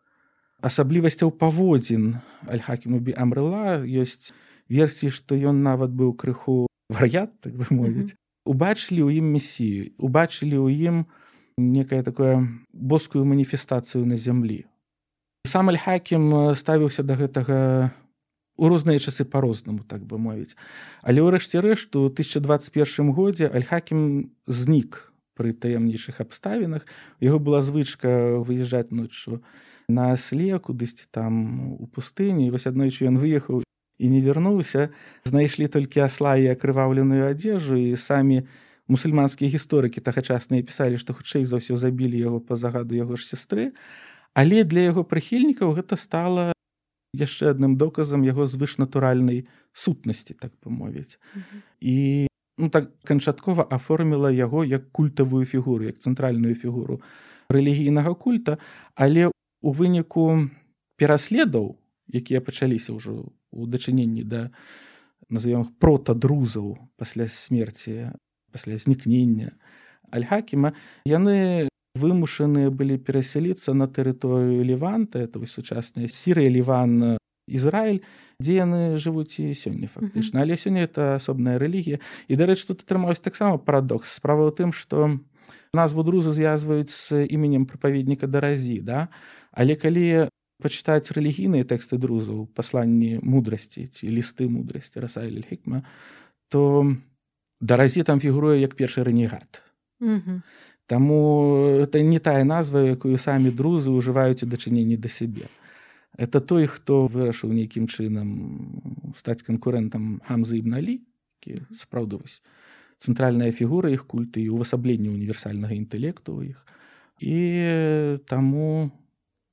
асаблівасцяў 0.66 1.32
паводзін 1.42 2.22
альхакімубі 2.50 3.14
амрыла 3.18 3.82
ёсць 3.86 4.34
версіі 4.70 5.14
што 5.14 5.38
ён 5.38 5.62
нават 5.66 5.94
быў 5.94 6.14
крыху 6.18 6.66
вар'ят 6.90 7.34
так 7.42 7.54
бы 7.54 7.66
мовіць 7.70 8.18
убачылі 8.46 9.02
ў 9.06 9.22
ім 9.22 9.34
месію 9.38 9.94
убачылі 9.98 10.58
ў 10.58 10.68
ім 10.90 11.06
некае 11.58 12.02
такое 12.04 12.46
боскую 12.74 13.26
маніфестацыю 13.26 14.06
на 14.06 14.18
зямлі 14.18 14.66
сам 15.46 15.70
альхакім 15.70 16.56
ставіўся 16.58 17.06
да 17.06 17.16
гэтага 17.16 17.58
у 18.58 18.70
розныя 18.70 19.00
часы 19.00 19.26
по-рознаму 19.26 19.84
так 19.84 20.06
бы 20.06 20.18
мовіць. 20.18 20.56
Але 21.04 21.22
ўрэшце 21.22 21.60
рэшту 21.60 22.08
1021 22.08 23.12
годзе 23.12 23.52
альхакім 23.52 24.32
знік 24.48 25.12
пры 25.36 25.52
таямнейшых 25.52 26.24
абставінах. 26.24 26.88
Яго 27.20 27.40
была 27.40 27.60
звычка 27.60 28.40
выязджаць 28.40 28.96
ноччу 28.96 29.44
на 29.88 30.16
асле 30.16 30.58
кудысьці 30.58 31.06
там 31.12 31.76
у 31.76 31.86
пустыні 31.88 32.50
вось 32.50 32.66
аднойчы 32.66 33.06
ён 33.12 33.20
выехаў 33.20 33.62
і 33.62 34.06
не 34.08 34.22
вярнуўся. 34.24 34.90
Знайшлі 35.28 35.68
толькі 35.68 36.08
асла 36.08 36.40
і 36.40 36.48
акрываўленую 36.56 37.28
адзежу 37.28 37.76
і 37.76 38.00
самі 38.00 38.48
мусульманскія 38.88 39.52
гісторыкі 39.52 40.00
тагачасныя 40.00 40.64
пісалі 40.64 40.96
што 41.02 41.14
хутчэй 41.14 41.44
за 41.44 41.60
ўсё 41.60 41.76
забілі 41.76 42.16
яго 42.16 42.40
па 42.40 42.56
загаду 42.56 42.96
яго 42.96 43.20
ж 43.20 43.28
сястры 43.28 43.74
але 44.36 44.64
для 44.68 44.92
яго 44.92 45.08
прыхільнікаў 45.08 45.74
гэта 45.80 45.98
стала 45.98 46.52
яшчэ 47.16 47.56
адным 47.56 47.80
доказам 47.80 48.28
яго 48.28 48.46
звышнатуральнай 48.46 49.48
сутнасці 49.74 50.36
так 50.36 50.52
памовіць 50.60 51.18
і 51.80 52.28
ну, 52.58 52.70
так 52.70 52.92
канчаткова 53.04 53.68
аформіла 53.72 54.32
яго 54.32 54.66
як 54.66 54.92
культавую 54.92 55.46
фігуру 55.46 55.88
як 55.88 56.00
цэнтральную 56.00 56.56
фігуру 56.56 57.02
рэлігійнага 57.50 58.14
культа. 58.14 58.58
Але 58.96 59.32
у 59.62 59.72
выніку 59.72 60.50
пераследаў 60.98 61.78
якія 62.12 62.42
пачаліся 62.42 62.94
ўжо 62.94 63.32
у 63.52 63.66
дачыненні 63.66 64.24
да 64.24 64.52
назовем 65.30 65.66
протадрузаў 65.82 66.78
пасля 66.96 67.28
смерці 67.28 68.14
пасля 68.52 68.78
знікнення 68.78 69.58
альхакіма 70.12 70.76
яны 71.04 71.68
вымушаныя 71.96 72.70
былі 72.70 72.98
перасяліцца 73.00 73.74
на 73.74 73.88
тэрыторыю 73.88 74.64
леванта 74.68 75.24
это 75.24 75.40
сучасная 75.48 76.08
сірыя 76.08 76.52
ліван 76.52 77.18
Ізраіль 77.48 78.02
дзе 78.42 78.54
яны 78.58 78.98
жывуць 78.98 79.38
і 79.40 79.54
сёння 79.54 79.88
фактычна 79.88 80.42
але 80.42 80.58
сёння 80.58 80.84
это 80.90 81.16
асобная 81.16 81.58
рэлігія 81.62 82.02
і 82.28 82.34
дарэч 82.36 82.66
тут 82.66 82.82
атрымаўся 82.84 83.22
таксама 83.22 83.58
парадокс. 83.58 84.18
Справа 84.18 84.50
ў 84.50 84.52
тым 84.52 84.74
што 84.74 85.22
назву 85.74 86.04
друза 86.04 86.34
звязваюць 86.34 86.90
з 86.90 87.26
іменем 87.30 87.70
прапаведніка 87.70 88.28
даразі 88.28 88.82
да? 88.82 89.08
Але 89.54 89.78
калі 89.78 90.34
пачытаць 90.60 91.14
рэлігійныя 91.14 91.68
тэксты 91.68 92.02
друзаў 92.02 92.48
пасланні 92.56 93.20
мудрасці 93.22 93.88
ці 93.88 94.10
лісты 94.10 94.50
мудрасці 94.50 95.04
расайль 95.04 95.44
хікма 95.46 95.84
то 96.50 96.96
даразі 97.62 98.04
там 98.04 98.20
фігуруе 98.20 98.58
як 98.60 98.76
першы 98.76 99.04
рэнегат 99.04 99.62
Таму 100.88 101.82
это 101.82 102.02
не 102.02 102.20
тая 102.20 102.44
назва 102.44 102.86
якую 102.86 103.18
самі 103.18 103.50
друзы 103.50 103.90
ўжываюць 103.90 104.46
у 104.46 104.50
дачыненні 104.50 104.98
да 104.98 105.10
сябе 105.10 105.50
это 106.18 106.40
той 106.40 106.66
хто 106.66 107.08
вырашыў 107.12 107.52
нейкім 107.52 107.88
чынам 107.92 109.14
стаць 109.18 109.44
канкурэнтам 109.44 110.22
хамзы 110.24 110.62
ібналі 110.62 111.02
сапраўды 111.76 112.18
вось 112.18 112.42
цэнтральная 112.98 113.52
фігура 113.52 113.92
іх 113.92 114.08
культы 114.08 114.42
і 114.42 114.56
ўвасабленне 114.56 115.12
універсальнага 115.12 115.76
інтэлекту 115.76 116.40
ў 116.40 116.56
іх. 116.56 116.60
І 117.22 117.38
таму 118.26 118.90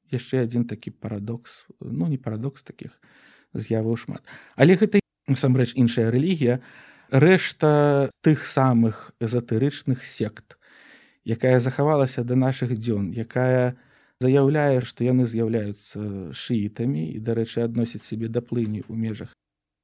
яшчэ 0.08 0.46
адзін 0.46 0.64
такі 0.64 0.94
парадокс 0.94 1.66
ну 1.80 2.06
не 2.06 2.16
парадокс 2.16 2.62
таких 2.62 2.96
з'яваў 3.52 3.98
шмат. 3.98 4.22
Але 4.56 4.78
гэта 4.78 5.02
насамрэч 5.28 5.74
іншая 5.76 6.08
рэлігія. 6.14 6.62
Рэшта 7.12 8.08
тых 8.24 8.48
самых 8.48 9.12
эзатэрычных 9.20 10.00
сект 10.06 10.56
якая 11.24 11.60
захавалася 11.60 12.24
да 12.24 12.34
нашых 12.34 12.76
дзён 12.78 13.12
якая 13.12 13.72
у 13.72 13.92
заяўляе 14.22 14.80
што 14.86 15.04
яны 15.06 15.26
з'яўляюцца 15.26 16.32
шыітамі 16.32 17.04
і 17.16 17.18
дарэчы 17.26 17.64
адносяць 17.66 18.04
сябе 18.06 18.30
да 18.30 18.44
плыні 18.44 18.86
ў 18.86 18.94
межах 18.94 19.34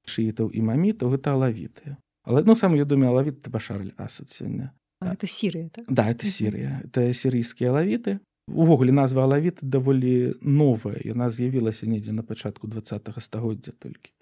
шыітаў 0.08 0.52
і 0.54 0.64
мамітаў 0.64 1.12
гэта 1.14 1.34
алавіты. 1.36 1.98
Але 2.28 2.44
ну 2.46 2.56
сам 2.56 2.76
вядоме 2.78 3.10
алавіт 3.10 3.48
башарль 3.52 3.92
асад 3.96 4.30
сёння. 4.30 4.72
Это 5.02 5.26
сірыя 5.26 5.68
так? 5.70 5.84
да 5.88 6.08
это 6.10 6.26
сірыя. 6.26 6.82
Это 6.86 7.10
сірыйскія 7.12 7.74
алавіты. 7.74 8.18
Увогуле 8.48 8.92
назва 8.92 9.26
алавіты 9.28 9.66
даволі 9.66 10.38
новая. 10.40 10.96
Яна 11.04 11.30
з'явілася 11.30 11.86
недзе 11.86 12.12
на 12.12 12.22
пачатку 12.22 12.66
два 12.66 12.82
стагоддзя 12.82 13.72
толькі. 13.78 14.12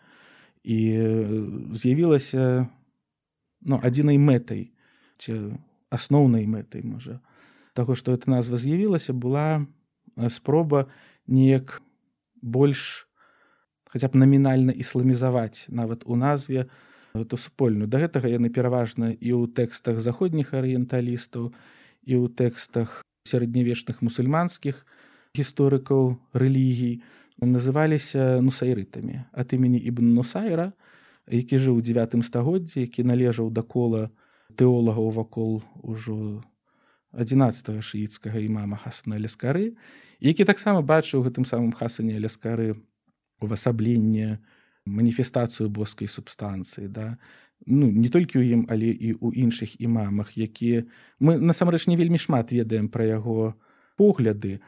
І 0.65 0.79
з'явілася 1.73 2.67
ну 3.63 3.81
адзінай 3.83 4.19
мэтай 4.19 4.75
ці 5.19 5.55
асноўнай 5.91 6.47
мэтай 6.47 6.83
можа 6.83 7.21
таго 7.77 7.95
што 7.95 8.17
эта 8.17 8.31
назва 8.31 8.57
з'явілася 8.57 9.13
была 9.13 9.67
спроба 10.33 10.87
неяк 11.27 11.83
больш 12.43 13.07
хаця 13.91 14.09
б 14.09 14.19
намінальна 14.19 14.73
ісламізаваць 14.73 15.69
нават 15.69 16.05
у 16.07 16.17
назве 16.17 16.67
эту 17.17 17.37
супольную. 17.37 17.89
Да 17.89 18.01
гэтага 18.03 18.29
яны 18.29 18.53
пераважна 18.53 19.13
і 19.13 19.31
ў 19.33 19.49
тэкстах 19.49 20.01
заходніх 20.05 20.53
арыенталістаў 20.53 21.53
і 22.05 22.13
ў 22.13 22.25
тэкстах 22.29 23.01
сярэднявечных 23.25 24.03
мусульманскіх 24.05 24.85
гісторыкаў 25.37 26.17
рэлігій 26.37 27.01
называліся 27.41 28.41
нусайрытамі 28.41 29.25
ад 29.33 29.53
імені 29.53 29.81
ібн 29.81 30.13
нусайра 30.17 30.73
які 31.29 31.59
жыў 31.61 31.81
у 31.81 31.85
девятым 31.85 32.23
стагоддзі 32.23 32.85
які 32.87 33.05
належаў 33.05 33.51
да 33.51 33.65
кола 33.65 34.09
тэолагаў 34.55 35.11
вакол 35.11 35.63
ужо 35.83 36.43
11 37.13 37.83
шыіцкага 37.83 38.39
імама 38.39 38.77
хасана 38.77 39.19
ляскары 39.19 39.75
які 40.21 40.45
таксама 40.45 40.83
бачыў 40.83 41.25
гэтым 41.27 41.45
самым 41.49 41.73
хасане 41.73 42.19
ляскары 42.21 42.77
увасабленне 43.41 44.39
маніфестацыю 44.87 45.69
боскай 45.71 46.09
субстанцыі 46.09 46.89
да 46.89 47.19
ну 47.67 47.91
не 47.91 48.09
толькі 48.09 48.39
ў 48.39 48.55
ім 48.55 48.63
але 48.71 48.93
і 48.93 49.17
ў 49.19 49.33
іншых 49.35 49.81
імамах 49.81 50.37
якія 50.37 50.87
мы 51.19 51.41
насамрэч 51.41 51.89
не 51.91 51.97
вельмі 51.97 52.21
шмат 52.21 52.53
ведаем 52.53 52.89
пра 52.89 53.05
яго 53.05 53.57
погляды 53.97 54.61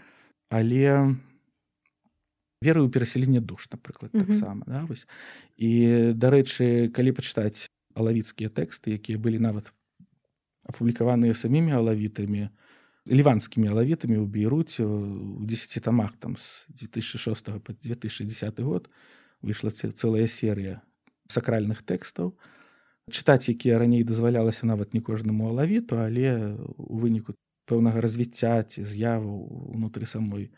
але 0.48 1.14
верую 2.60 2.88
перасяленне 2.90 3.40
душ 3.40 3.68
напрыклад 3.70 4.10
Мгм. 4.14 4.26
таксама 4.26 4.62
да, 4.66 4.84
вось. 4.88 5.06
і 5.56 6.12
дарэчы 6.16 6.90
калі 6.90 7.12
пачытаць 7.12 7.68
алавіцкія 7.98 8.48
тэксты 8.54 8.94
якія 8.94 9.18
былі 9.18 9.42
нават 9.42 9.72
апублікаваныя 10.68 11.34
самімі 11.34 11.74
алавітамі 11.74 12.48
ліванскімі 13.08 13.72
алавітамі 13.72 14.20
ў 14.20 14.26
бейруце 14.28 14.84
у 14.84 15.42
10 15.42 15.82
тамах 15.82 16.14
там 16.20 16.36
з 16.36 16.68
2006 16.68 17.50
по 17.64 17.72
2010 17.72 18.60
год 18.60 18.88
выйшла 19.42 19.72
цэ- 19.72 19.92
цэлая 19.92 20.28
серыя 20.28 20.80
сакральных 21.32 21.82
тэкстаў 21.82 22.36
чытаць 23.08 23.48
якія 23.48 23.78
раней 23.80 24.04
дазвалялася 24.04 24.68
нават 24.68 24.92
не 24.94 25.00
кожнаму 25.00 25.48
алавіту 25.48 25.96
але 25.98 26.54
у 26.76 27.00
выніку 27.00 27.34
пэўнага 27.68 28.00
развіцця 28.04 28.62
ці 28.64 28.84
з'яву 28.84 29.72
унутры 29.72 30.04
самой 30.04 30.52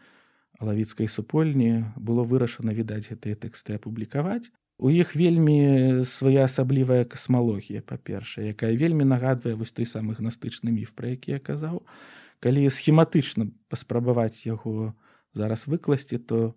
алавіцкай 0.59 1.09
супольні 1.09 1.95
было 1.97 2.27
вырашана 2.27 2.75
відаць 2.75 3.07
гэтыя 3.11 3.39
тэксты 3.39 3.79
апублікаваць 3.79 4.51
у 4.81 4.91
іх 4.91 5.13
вельмі 5.13 6.03
своеасаблівая 6.09 7.05
касмалогія 7.05 7.85
па-першае 7.85 8.57
якая 8.57 8.73
вельмі 8.81 9.05
нагадвае 9.05 9.53
вось 9.55 9.77
той 9.77 9.85
самы 9.85 10.17
гнастычны 10.17 10.73
міф 10.73 10.97
пра 10.97 11.13
які 11.13 11.37
я 11.37 11.41
казаў. 11.41 11.85
Калі 12.41 12.65
схематычна 12.73 13.53
паспрабаваць 13.69 14.49
яго 14.49 14.97
зараз 15.37 15.69
выкласці 15.69 16.17
то 16.19 16.57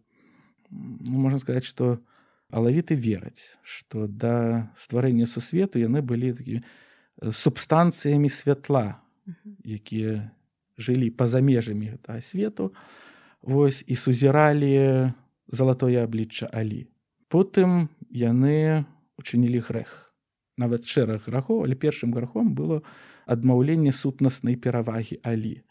ну, 0.72 1.20
можна 1.28 1.44
сказаць 1.44 1.68
што 1.68 2.00
алавіты 2.48 2.96
вераць 2.96 3.44
што 3.62 4.08
да 4.08 4.72
стварэння 4.80 5.28
сусвету 5.28 5.84
яны 5.84 6.00
былі 6.00 6.32
такі 6.32 6.64
субстанцыямі 7.20 8.32
святла 8.32 9.04
якія 9.68 10.32
жылі 10.78 11.12
па-за 11.12 11.42
межамі 11.44 11.94
гэтага 11.94 12.22
свету. 12.22 12.74
Вось 13.44 13.84
і 13.88 13.96
сузіралі 13.96 15.12
залатое 15.52 16.04
аблічча 16.04 16.48
алі. 16.48 16.88
Потым 17.28 17.90
яны 18.14 18.86
учынілі 19.18 19.59
грэх. 19.66 20.14
Нават 20.57 20.86
шэраг 20.86 21.26
грахоў 21.26 21.66
але 21.66 21.74
першым 21.74 22.14
грахом 22.14 22.53
было 22.53 22.86
адмаўленне 23.26 23.89
сутнаснай 23.89 24.55
перавагі 24.55 25.18
алі. 25.26 25.66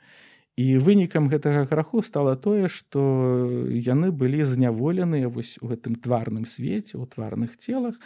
І 0.58 0.76
вынікам 0.76 1.30
гэтага 1.32 1.64
граху 1.70 2.02
стала 2.02 2.34
тое 2.36 2.68
што 2.68 3.00
яны 3.70 4.10
былі 4.10 4.44
зняволеныя 4.44 5.30
вось 5.30 5.56
у 5.62 5.70
гэтым 5.70 5.96
тварным 5.96 6.44
свеце 6.44 6.98
у 6.98 7.06
тварных 7.06 7.56
целах. 7.56 7.96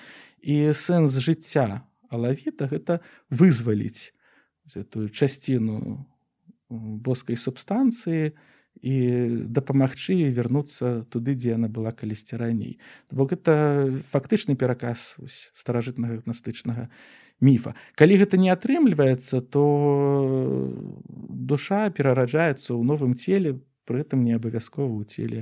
І 0.44 0.70
сэнс 0.76 1.16
жыцця 1.16 1.82
алавіта 2.12 2.68
гэта 2.70 3.00
вызваліць 3.32 4.12
гэтую 4.70 5.08
часціну 5.10 6.06
боскай 6.68 7.38
субстанцыі 7.40 8.36
і 8.82 8.94
дапамагчы 9.48 10.16
ёй 10.16 10.32
вярнуцца 10.32 11.06
туды 11.10 11.36
дзе 11.36 11.56
яна 11.56 11.68
была 11.68 11.92
калісьці 11.92 12.36
раней. 12.36 12.78
Бок 13.10 13.32
гэта 13.32 13.88
фактычны 14.12 14.56
пераказ 14.56 15.16
старажытнага 15.54 16.20
гнастычнага 16.24 16.90
міфа 17.40 17.74
калі 17.94 18.16
гэта 18.16 18.40
не 18.40 18.48
атрымліваецца 18.48 19.40
то 19.40 19.62
душа 21.52 21.90
перараджаецца 21.90 22.72
ў 22.72 22.82
новым 22.82 23.16
целе 23.16 23.60
пры 23.84 24.00
этом 24.00 24.24
не 24.24 24.36
абавязкова 24.40 24.88
ў 24.88 25.04
целе 25.04 25.40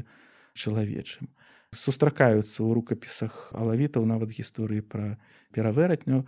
чалавечым 0.59 1.31
сустракаюцца 1.75 2.63
ў 2.63 2.71
рукапісах 2.75 3.55
алавітаў 3.55 4.07
нават 4.11 4.35
гісторыі 4.35 4.83
пра 4.83 5.19
перавератню 5.55 6.27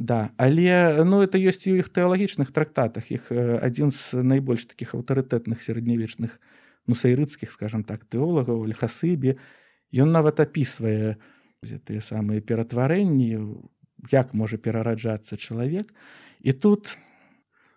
да 0.00 0.32
але 0.40 1.04
ну 1.04 1.20
это 1.20 1.36
ёсць 1.36 1.68
і 1.68 1.76
ў 1.76 1.84
іх 1.84 1.92
тэалагічных 1.92 2.48
трактатах. 2.56 3.12
Іх 3.12 3.28
э, 3.28 3.60
адзін 3.60 3.92
з 3.92 4.24
найбольш 4.24 4.64
такіх 4.64 4.96
аўтарытэтных 4.96 5.60
сярэднявечных 5.60 6.40
нусайрыцкіх 6.88 7.52
скажем 7.52 7.84
так 7.84 8.08
тэолагаў 8.08 8.64
альхасыбе 8.64 9.36
ён 9.92 10.08
нават 10.10 10.40
апісвае 10.40 11.20
тыя 11.60 12.00
самыя 12.00 12.40
ператварэнні 12.40 13.60
як 14.08 14.32
можа 14.32 14.56
перараджацца 14.56 15.36
чалавек 15.36 15.92
і 16.40 16.52
тут 16.56 16.96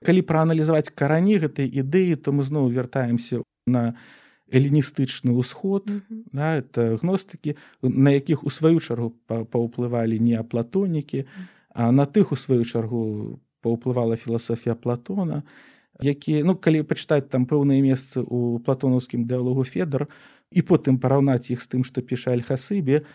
калі 0.07 0.23
прааналізаваць 0.23 0.95
карані 0.95 1.35
гэтай 1.43 1.67
ідэі 1.67 2.15
то 2.15 2.31
мы 2.31 2.47
зноў 2.47 2.71
вяртаемся 2.71 3.43
на 3.67 3.99
эліністычны 4.47 5.35
ўсход 5.35 5.91
Мгм. 5.91 6.23
да, 6.31 6.63
это 6.63 6.95
гностыкі 6.95 7.59
на 7.83 8.15
якіх 8.15 8.47
у 8.47 8.49
сваю 8.49 8.79
чаргу 8.79 9.11
па- 9.27 9.43
паўплывалі 9.43 10.19
неаплатонікі 10.19 11.27
а 11.73 11.91
на 11.91 12.05
тых 12.05 12.31
у 12.31 12.35
сваю 12.35 12.63
чаргу 12.65 13.39
паўплывала 13.61 14.15
філасофія 14.15 14.75
платона 14.75 15.43
які 16.01 16.43
ну 16.43 16.55
калі 16.55 16.81
пачытаць 16.83 17.29
там 17.29 17.45
пэўныя 17.45 17.81
месцы 17.81 18.21
у 18.21 18.59
платонаўскім 18.59 19.25
дыалогу 19.29 19.63
федар 19.63 20.07
і 20.51 20.61
потым 20.61 20.97
параўнаць 20.97 21.49
іх 21.53 21.61
з 21.61 21.67
тым 21.67 21.81
што 21.83 22.01
піша 22.01 22.33
альхасыбе 22.33 23.05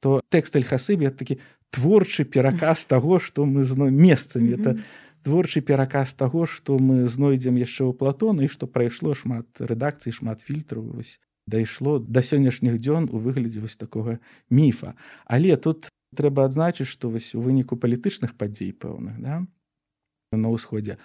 то 0.00 0.20
тэкст 0.30 0.56
альхасыбе 0.56 1.10
такі 1.10 1.38
творчы 1.70 2.24
пераказ 2.24 2.84
таго 2.92 3.18
што 3.18 3.46
мы 3.46 3.64
зно 3.64 3.90
месцамі 3.90 4.54
это 4.54 4.74
Мгм. 4.78 4.82
творчы 5.22 5.60
пераказ 5.60 6.14
таго 6.14 6.46
што 6.46 6.78
мы 6.78 7.08
знойдзем 7.08 7.58
яшчэ 7.58 7.90
ў 7.90 7.92
платона 7.92 8.46
і 8.46 8.48
што 8.48 8.66
прайшло 8.66 9.14
шмат 9.14 9.46
рэдакцый 9.58 10.14
шмат 10.14 10.40
фільтраў 10.40 10.94
вось 10.94 11.18
дайшло 11.46 11.98
да 11.98 12.22
сённяшніх 12.22 12.78
дзён 12.78 13.10
у 13.10 13.18
выглядзе 13.18 13.60
вось 13.60 13.76
такога 13.76 14.18
міфа 14.50 14.94
але 15.26 15.56
тут 15.56 15.90
трэба 16.16 16.48
адзначыць 16.48 16.88
што 16.88 17.10
вось 17.10 17.34
у 17.34 17.42
выніку 17.44 17.76
палітычных 17.76 18.36
падзей 18.36 18.72
пэўных 18.72 19.20
да 19.20 19.44
на 20.32 20.48
ўсходзе 20.52 20.98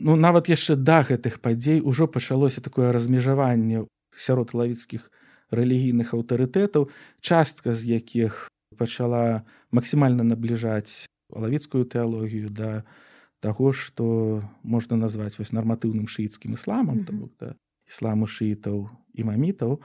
ну 0.00 0.16
нават 0.16 0.48
яшчэ 0.48 0.76
да 0.76 1.02
гэтых 1.04 1.40
падзей 1.40 1.80
ужо 1.80 2.06
пачалося 2.06 2.60
такое 2.60 2.92
размежаванне 2.92 3.84
сярод 4.16 4.54
лавіцкіх 4.54 5.10
рэлігійных 5.50 6.14
аўтарытэтаў 6.14 6.88
частка 7.20 7.74
з 7.74 8.00
якіх 8.00 8.48
пачала 8.76 9.42
максімальна 9.70 10.24
набліжаць 10.24 11.06
лавіцкую 11.30 11.84
тэалогію 11.84 12.50
да 12.50 12.84
таго 13.40 13.72
што 13.72 14.40
можна 14.62 14.96
назваць 14.96 15.36
вось 15.40 15.52
нарматыўным 15.52 16.06
шыіцкім 16.06 16.54
ісламам 16.54 17.02
Мгм. 17.02 17.04
то 17.04 17.12
бок 17.12 17.32
да 17.40 17.48
ісламу 17.88 18.26
шыітаў 18.30 18.88
і 19.14 19.22
мамітаў 19.24 19.80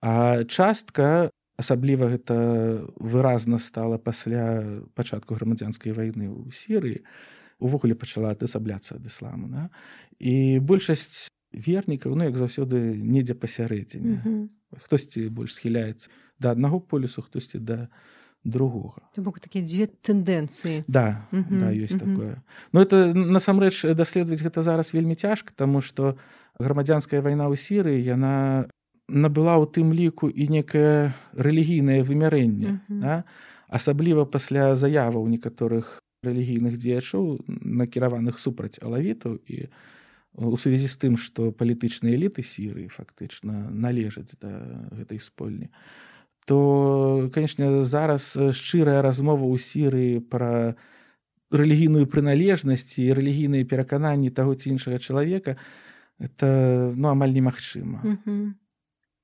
а 0.00 0.44
частка 0.44 1.30
асабліва 1.60 2.08
гэта 2.16 2.36
выразна 2.96 3.58
стала 3.60 3.98
пасля 3.98 4.64
пачатку 4.96 5.36
грамадзянскай 5.36 5.92
вайны 5.92 6.26
ў 6.32 6.48
сірыі 6.50 7.04
увогуле 7.60 7.94
пачала 7.94 8.32
адасабляцца 8.32 8.96
ад 8.96 9.04
ісламу 9.06 9.48
да? 9.52 9.68
і 10.18 10.58
большасць 10.64 11.28
вернікаў 11.52 12.16
ну 12.16 12.24
як 12.24 12.36
заўсёды 12.40 12.96
недзе 12.96 13.34
пасярэдзіне 13.36 14.22
Мгм. 14.24 14.50
хтосьці 14.80 15.28
больш 15.28 15.58
схіляецца 15.60 16.08
да 16.40 16.52
аднаго 16.56 16.80
полюсу 16.80 17.22
хтосьці 17.22 17.58
да 17.60 17.88
другога 18.44 19.02
бок 19.20 19.40
такія 19.44 19.60
дзве 19.66 19.90
тэндэнцыі 20.00 20.84
да 20.88 21.28
Мгм, 21.34 21.58
да 21.60 21.68
ёсць 21.76 21.98
мгм. 21.98 22.06
такое 22.06 22.34
ну 22.72 22.80
это 22.80 23.12
насамрэч 23.12 23.92
даследаваць 23.92 24.40
гэта 24.40 24.62
зараз 24.64 24.94
вельмі 24.96 25.14
цяжка 25.18 25.52
таму 25.52 25.82
што 25.84 26.16
грамадзянская 26.56 27.20
вайна 27.20 27.50
ў 27.52 27.60
сірыі 27.60 28.00
яна 28.00 28.64
набыла 29.10 29.58
ў 29.58 29.66
тым 29.66 29.90
ліку 29.92 30.30
і 30.30 30.48
некае 30.48 31.12
рэлігійнае 31.34 32.02
вымярэнне 32.06 32.78
Мгм. 32.86 33.00
да? 33.02 33.24
асабліва 33.68 34.24
пасля 34.26 34.74
заяваў 34.74 35.26
некаторых 35.30 35.98
рэлігійных 36.22 36.78
дзеячоў 36.78 37.42
накіраваных 37.48 38.38
супраць 38.38 38.78
алавітаў 38.82 39.38
і 39.46 39.68
у 40.34 40.56
сувязі 40.56 40.86
з 40.86 40.96
тым 40.96 41.14
што 41.18 41.50
палітычныя 41.50 42.14
эліты 42.14 42.42
сірыі 42.46 42.86
фактычна 42.92 43.70
належаць 43.70 44.34
да 44.40 44.50
гэтай 44.94 45.18
спольні 45.18 45.70
то 46.46 47.28
канешне 47.34 47.82
зараз 47.82 48.36
шчырая 48.36 49.02
размова 49.02 49.42
ў 49.46 49.58
сірыі 49.58 50.20
пра 50.22 50.74
рэлігійную 51.50 52.06
прыналежнасць 52.06 52.98
і 53.02 53.10
рэлігійныя 53.14 53.66
перакананні 53.66 54.30
таго 54.30 54.54
ці 54.54 54.70
іншага 54.70 54.98
чалавека 55.02 55.56
это 56.20 56.92
ну 56.94 57.08
амаль 57.08 57.32
немагчыма 57.34 58.02
Мгм. 58.04 58.59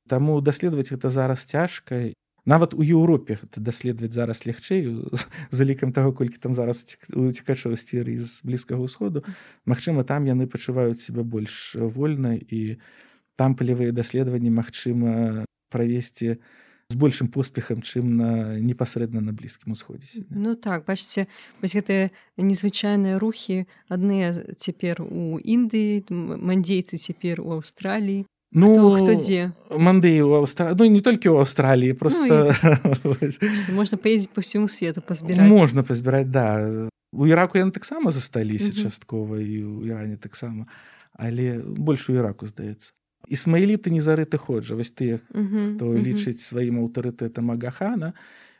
Таму 0.06 0.40
даследаваць 0.40 0.90
гэта 0.90 1.10
зараз 1.10 1.44
цяжка. 1.44 2.12
Нават 2.46 2.74
у 2.78 2.82
Еўропе 2.82 3.34
гэта 3.42 3.58
даследаваць 3.58 4.14
зараз 4.14 4.46
лягчэй 4.46 4.86
з 5.50 5.58
лікам 5.66 5.90
таго 5.92 6.14
колькі 6.14 6.38
там 6.38 6.54
зараз 6.54 6.86
уцікачаў 7.10 7.74
сціры 7.74 8.14
з 8.22 8.40
блізкага 8.46 8.86
ўсходу. 8.86 9.26
Магчыма 9.66 10.06
там 10.06 10.30
яны 10.30 10.46
пачуваюць 10.46 11.02
себе 11.02 11.26
больш 11.26 11.74
вольна 11.74 12.38
і 12.38 12.78
там 13.34 13.58
палявыя 13.58 13.90
даследаванні 13.90 14.54
магчыма 14.54 15.44
правесці 15.74 16.38
з 16.86 16.94
большым 16.94 17.26
поспехам 17.34 17.82
чым 17.82 18.14
на 18.14 18.30
непасрэдна 18.62 19.20
на 19.20 19.34
блізкім 19.34 19.74
усходзе 19.74 20.22
Ну 20.30 20.54
так 20.54 20.86
бачце 20.86 21.26
вось 21.58 21.74
гэтыя 21.74 22.14
незвычайныя 22.38 23.18
рухі 23.18 23.66
адныя 23.90 24.30
цяпер 24.54 25.02
у 25.02 25.42
Індыі 25.42 26.06
мандзейцы 26.14 26.94
цяпер 26.94 27.42
у 27.42 27.58
Аўстраліі 27.58 28.22
Ну 28.52 28.74
хто, 28.74 29.04
хто 29.04 29.12
дзе 29.20 29.50
мандыі 29.70 30.22
ў 30.22 30.42
Аўстра... 30.42 30.74
ну, 30.78 30.86
не 30.86 31.02
толькі 31.02 31.34
ў 31.34 31.42
Аўстраліі 31.42 31.98
просто 31.98 32.52
ну, 33.04 33.16
і... 33.20 33.72
можна 33.74 33.98
паездзіць 33.98 34.30
по 34.30 34.44
ўсяму 34.44 34.70
свету 34.70 35.02
пазбіраць 35.02 35.50
можна 35.50 35.82
пазбіраць 35.82 36.30
да. 36.30 36.90
У 37.16 37.26
іраку 37.26 37.58
яны 37.58 37.72
таксама 37.72 38.12
засталіся 38.12 38.70
часткова 38.70 39.40
і 39.42 39.56
ў 39.66 39.90
Іране 39.90 40.16
таксама 40.16 40.70
але 41.16 41.58
больш 41.64 42.06
у 42.10 42.14
іраку 42.14 42.46
здаецца 42.46 42.94
ісмаіліты 43.28 43.90
не 43.90 44.00
зарыты 44.00 44.38
ходжа 44.38 44.78
вось 44.78 44.94
тых 44.94 45.20
хто 45.30 45.92
лічыць 45.94 46.42
сваім 46.42 46.82
аўтарытэтам 46.86 47.50
агахана. 47.50 48.14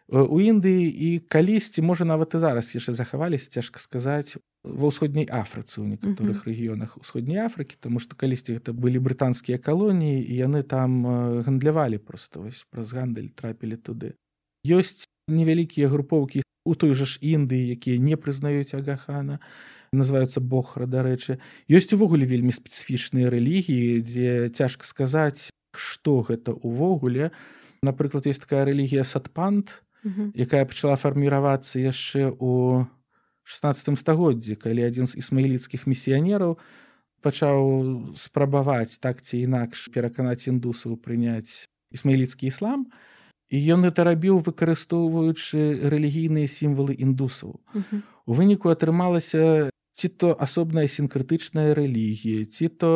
У 0.06 0.38
індыі 0.38 0.86
і 0.86 1.08
калісьці 1.26 1.82
можа 1.82 2.06
нават 2.06 2.34
і 2.34 2.42
зараз 2.42 2.70
яшчэ 2.74 2.94
захаваліся 2.94 3.50
цяжка 3.50 3.82
сказаць 3.82 4.38
ва 4.66 4.90
ўсходняй 4.90 5.30
афрыцы 5.30 5.78
ў 5.78 5.94
некаторых 5.94 6.42
рэгіёнах 6.44 6.98
усходняй 6.98 7.46
афрыкі 7.46 7.78
тому 7.78 8.02
што 8.02 8.18
калісьці 8.18 8.58
гэта 8.58 8.74
былі 8.74 8.98
брытанскія 8.98 9.62
калоніі 9.62 10.18
і 10.18 10.34
яны 10.34 10.66
там 10.66 11.06
гандлявалі 11.46 12.02
просто 12.02 12.42
вось 12.42 12.66
праз 12.70 12.90
гандаль 12.90 13.30
трапілі 13.30 13.78
туды. 13.78 14.18
Ёсць 14.66 15.06
невялікія 15.30 15.86
групоўкі 15.88 16.42
у 16.66 16.74
той 16.74 16.98
жа 16.98 17.06
ж 17.06 17.22
індыі 17.22 17.78
якія 17.78 18.02
не 18.02 18.18
прызнаюць 18.18 18.74
агахана 18.74 19.38
называются 19.94 20.42
бохра 20.42 20.90
дарэчы. 20.90 21.38
Ёсць 21.70 21.94
увогуле 21.94 22.26
вельмі 22.26 22.50
спецыфічныя 22.50 23.30
рэлігіі 23.30 24.02
дзе 24.02 24.50
цяжка 24.50 24.82
сказаць 24.82 25.54
што 25.76 26.26
гэта 26.26 26.52
увогуле 26.52 27.30
напрыклад 27.86 28.26
есть 28.26 28.42
такая 28.42 28.66
рэлігія 28.66 29.04
садпант 29.04 29.86
якая 30.34 30.64
пачала 30.64 30.96
фарміравацца 30.96 31.78
яшчэ 31.78 32.30
у 32.38 32.86
16 33.46 33.94
стагоддзі 33.98 34.58
калі 34.58 34.82
адзін 34.90 35.06
з 35.06 35.22
ісмаіліцкіх 35.22 35.86
місіянераў 35.86 36.58
пачаў 37.22 37.62
спрабаваць 38.18 38.98
так 38.98 39.22
ці 39.22 39.38
інакш 39.46 39.86
пераканаць 39.94 40.50
індусаў 40.50 40.98
прыняць 40.98 41.70
ісмаіліцкі 41.94 42.50
іслам 42.50 42.90
і 43.48 43.58
ён 43.74 43.86
гэта 43.86 44.02
рабіў 44.06 44.42
выкарыстоўваючы 44.42 45.86
рэлігійныя 45.86 46.50
сімвалы 46.50 46.98
індусаў. 46.98 47.62
У 48.26 48.32
выніку 48.34 48.74
атрымалася 48.74 49.70
ці 49.94 50.08
то 50.18 50.34
асобная 50.34 50.90
сінкрытычная 50.90 51.70
рэлігія 51.78 52.50
ці 52.50 52.66
то 52.68 52.90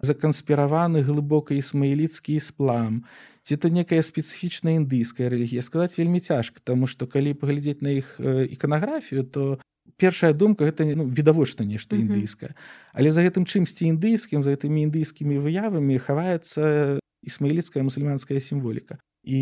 заканспіраваны 0.00 1.02
глыбока 1.02 1.58
ісмаіліцкі 1.58 2.38
ісплам 2.38 3.02
ці 3.42 3.58
то 3.58 3.68
некая 3.68 3.98
спецыфічная 4.06 4.78
індыйская 4.78 5.26
рэлігія. 5.26 5.66
Сказаць 5.66 5.98
вельмі 5.98 6.22
цяжка 6.22 6.62
таму 6.62 6.86
што 6.86 7.10
калі 7.10 7.34
паглядзець 7.34 7.82
на 7.82 7.98
іх 7.98 8.22
іканаграфію 8.22 9.26
то 9.26 9.58
першая 10.00 10.32
думка 10.32 10.64
гэта 10.64 10.88
ну, 10.96 11.04
відавочна 11.04 11.68
нешта 11.68 12.00
індыйскае. 12.00 12.56
Але 12.96 13.12
за 13.12 13.20
гэтым 13.20 13.44
чымсьці 13.44 13.84
індыйскім 13.92 14.42
за 14.42 14.56
гэтымі 14.56 14.88
індыйскімі 14.88 15.36
выявамі 15.44 16.00
хаваецца 16.00 16.98
ісмаіліцкая 17.20 17.84
мусульманская 17.84 18.40
сімволіка 18.40 18.96
і 19.22 19.40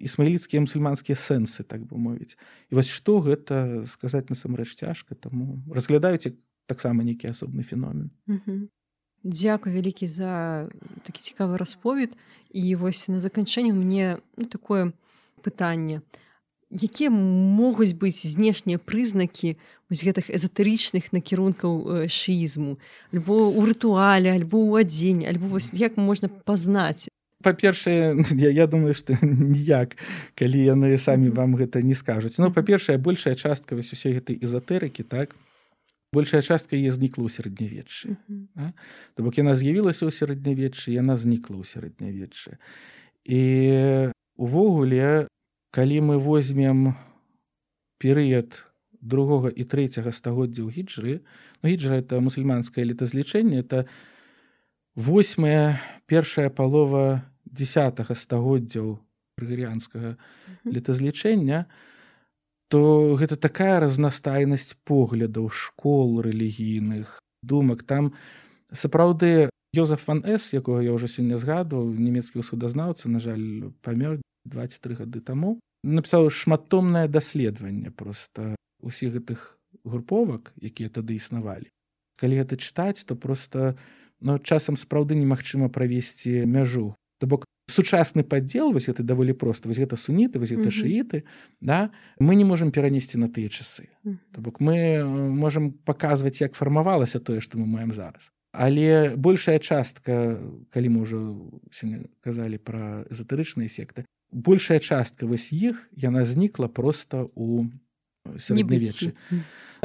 ісмаіліцкія 0.00 0.64
мусульманскія 0.64 1.16
сэнсы 1.16 1.62
так 1.68 1.84
бы 1.84 2.00
мовіць. 2.00 2.40
І 2.72 2.80
вось 2.80 2.88
што 2.88 3.20
гэта 3.20 3.84
сказаць 3.84 4.32
насамрэч 4.32 4.80
цяжка 4.80 5.14
таму 5.14 5.60
разглядаюць 5.68 6.32
таксама 6.66 7.04
нейкі 7.04 7.36
асобны 7.36 7.62
феномен. 7.62 8.08
Дзякуй 9.20 9.76
вялікі 9.76 10.08
за 10.08 10.70
такі 11.04 11.20
цікавы 11.20 11.60
расповед 11.60 12.16
і 12.56 12.64
вось 12.80 13.04
на 13.12 13.20
заканчэнне 13.20 13.76
мне 13.76 14.16
ну, 14.36 14.48
такое 14.48 14.96
пытанне 15.44 16.00
якія 16.70 17.10
могуць 17.10 17.92
быць 17.92 18.26
знешнія 18.26 18.78
прызнакі 18.78 19.58
вось 19.90 20.06
гэтых 20.06 20.30
эзотэрычных 20.30 21.10
накірункаў 21.10 22.06
шыізму? 22.06 22.78
Альбо 23.10 23.50
ў 23.50 23.60
рытуале 23.66 24.30
альбо 24.30 24.62
ў 24.62 24.86
адзень 24.86 25.26
альбо 25.26 25.58
вось 25.58 25.74
як 25.74 25.98
можна 25.98 26.30
пазнаць? 26.30 27.10
Па-першае 27.42 28.22
я, 28.46 28.50
я 28.54 28.66
думаю 28.70 28.94
што 28.94 29.18
ніяк 29.22 29.98
калі 30.38 30.62
яны 30.62 30.94
самі 30.98 31.34
вам 31.34 31.58
гэта 31.58 31.82
не 31.82 31.98
скажуць. 31.98 32.38
Ну 32.38 32.54
па-першае 32.54 32.98
большая 33.02 33.34
частка 33.34 33.74
вось 33.74 33.90
усе 33.92 34.14
гэтай 34.14 34.38
эзотэрыкі 34.38 35.02
так 35.02 35.34
большая 36.12 36.42
частка 36.42 36.78
е 36.78 36.90
знікла 36.90 37.26
ў 37.26 37.30
сярэднявеччы. 37.30 38.14
То 39.14 39.26
бок 39.26 39.38
яна 39.38 39.58
з'явілася 39.58 40.06
ў 40.06 40.14
сярэднявеччы 40.14 40.94
яна 40.94 41.18
знікла 41.18 41.58
ў 41.58 41.66
сярэднявеччы. 41.66 42.58
І 43.26 43.42
увогуле 44.38 45.26
калі 45.70 46.00
мы 46.00 46.18
возьмем 46.18 46.94
перыяд 47.98 48.66
другога 49.00 49.48
і 49.48 49.64
трэцяга 49.64 50.12
стагоддзя 50.12 50.64
ў 50.66 50.70
гіджры 50.74 51.14
ну, 51.62 51.64
гіджра 51.68 52.00
это 52.04 52.20
мусульманскае 52.20 52.84
летазлічэнне 52.90 53.60
это 53.64 53.86
восьмая 54.94 55.80
першая 56.06 56.50
палова 56.50 57.24
десятого 57.44 58.14
стагоддзяў 58.14 59.00
грыгорыянскага 59.40 60.16
летазлічэння 60.64 61.64
то 62.70 63.16
гэта 63.18 63.34
такая 63.34 63.80
разнастайнасць 63.82 64.78
поглядаў 64.86 65.50
школ 65.50 66.22
рэлігійных 66.22 67.18
думак. 67.42 67.82
Там 67.82 68.14
сапраўды 68.70 69.50
Йозеф 69.74 70.06
ван 70.06 70.22
с 70.26 70.54
якога 70.54 70.82
я 70.82 70.94
ўжо 70.94 71.10
сёння 71.10 71.38
згадваў 71.38 71.90
нямецкі 71.94 72.42
судазнаўца 72.46 73.10
на 73.10 73.18
жаль 73.18 73.74
памёр 73.82 74.22
23 74.50 75.06
гады 75.06 75.20
таму 75.24 75.58
напісаў 75.82 76.28
шматтомнае 76.28 77.08
даследаванне 77.08 77.90
просто 77.90 78.54
усіх 78.82 79.16
гэтых 79.16 79.56
груповак 79.84 80.52
якія 80.60 80.88
тады 80.88 81.16
існавалі. 81.16 81.70
Калі 82.20 82.34
гэта 82.42 82.60
чытаць 82.60 83.04
то 83.06 83.16
просто 83.16 83.76
но 84.20 84.38
часам 84.38 84.76
сапраўды 84.76 85.16
немагчыма 85.16 85.72
правесці 85.72 86.44
мяжу. 86.44 86.94
То 87.18 87.26
бок 87.26 87.44
сучасны 87.70 88.24
падзел 88.24 88.72
вось 88.72 88.88
это 88.88 89.02
даволі 89.02 89.32
проста 89.32 89.68
вось 89.68 89.80
гэта 89.80 89.96
суніты 89.96 90.38
вось 90.38 90.52
это 90.52 90.68
шыіты 90.68 91.24
да 91.60 91.90
мы 92.18 92.34
не 92.34 92.44
можемм 92.44 92.72
перанесці 92.72 93.18
на 93.18 93.28
тыя 93.28 93.48
часы. 93.48 93.88
То 94.32 94.40
бок 94.40 94.60
мы 94.60 95.04
можемм 95.04 95.72
паказваць 95.72 96.40
як 96.40 96.52
фармавалася 96.52 97.20
тое 97.20 97.40
што 97.40 97.58
мы 97.58 97.66
маем 97.66 97.92
зараз. 97.92 98.32
Але 98.52 99.14
большая 99.16 99.58
частка 99.58 100.36
калі 100.70 100.88
мы 100.88 101.08
ўжо 101.08 101.48
казалі 102.20 102.58
пра 102.58 103.06
эзотэрычныя 103.08 103.70
секты 103.70 104.04
большая 104.32 104.78
частка 104.78 105.26
вось 105.26 105.52
іх 105.52 105.88
яна 105.96 106.24
знікла 106.24 106.68
просто 106.68 107.28
у 107.34 107.66
сярэднявеччы 108.38 109.14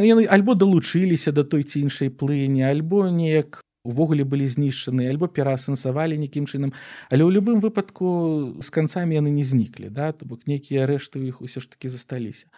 яны 0.02 0.26
альбо 0.28 0.56
далучыліся 0.56 1.32
да 1.32 1.43
той 1.43 1.64
ці 1.64 1.86
іншай 1.88 2.10
плыні 2.10 2.66
альбо 2.68 3.10
неяк 3.10 3.62
увогуле 3.86 4.26
былі 4.26 4.50
знішчаны 4.50 5.06
альбо 5.06 5.30
пераасэнсавалі 5.30 6.18
нейкім 6.18 6.50
чынам. 6.50 6.74
Але 7.14 7.22
ў 7.22 7.30
любым 7.38 7.62
выпадку 7.62 8.58
з 8.58 8.70
канцамі 8.74 9.16
яны 9.16 9.30
не 9.30 9.46
зніклі 9.46 9.93
да 9.93 10.12
то 10.12 10.26
бок 10.26 10.50
нейкія 10.50 10.89
рэшты 10.89 11.22
ў 11.22 11.30
іх 11.30 11.46
усё 11.46 11.62
ж 11.62 11.70
таки 11.70 11.88
засталіся 11.88 12.50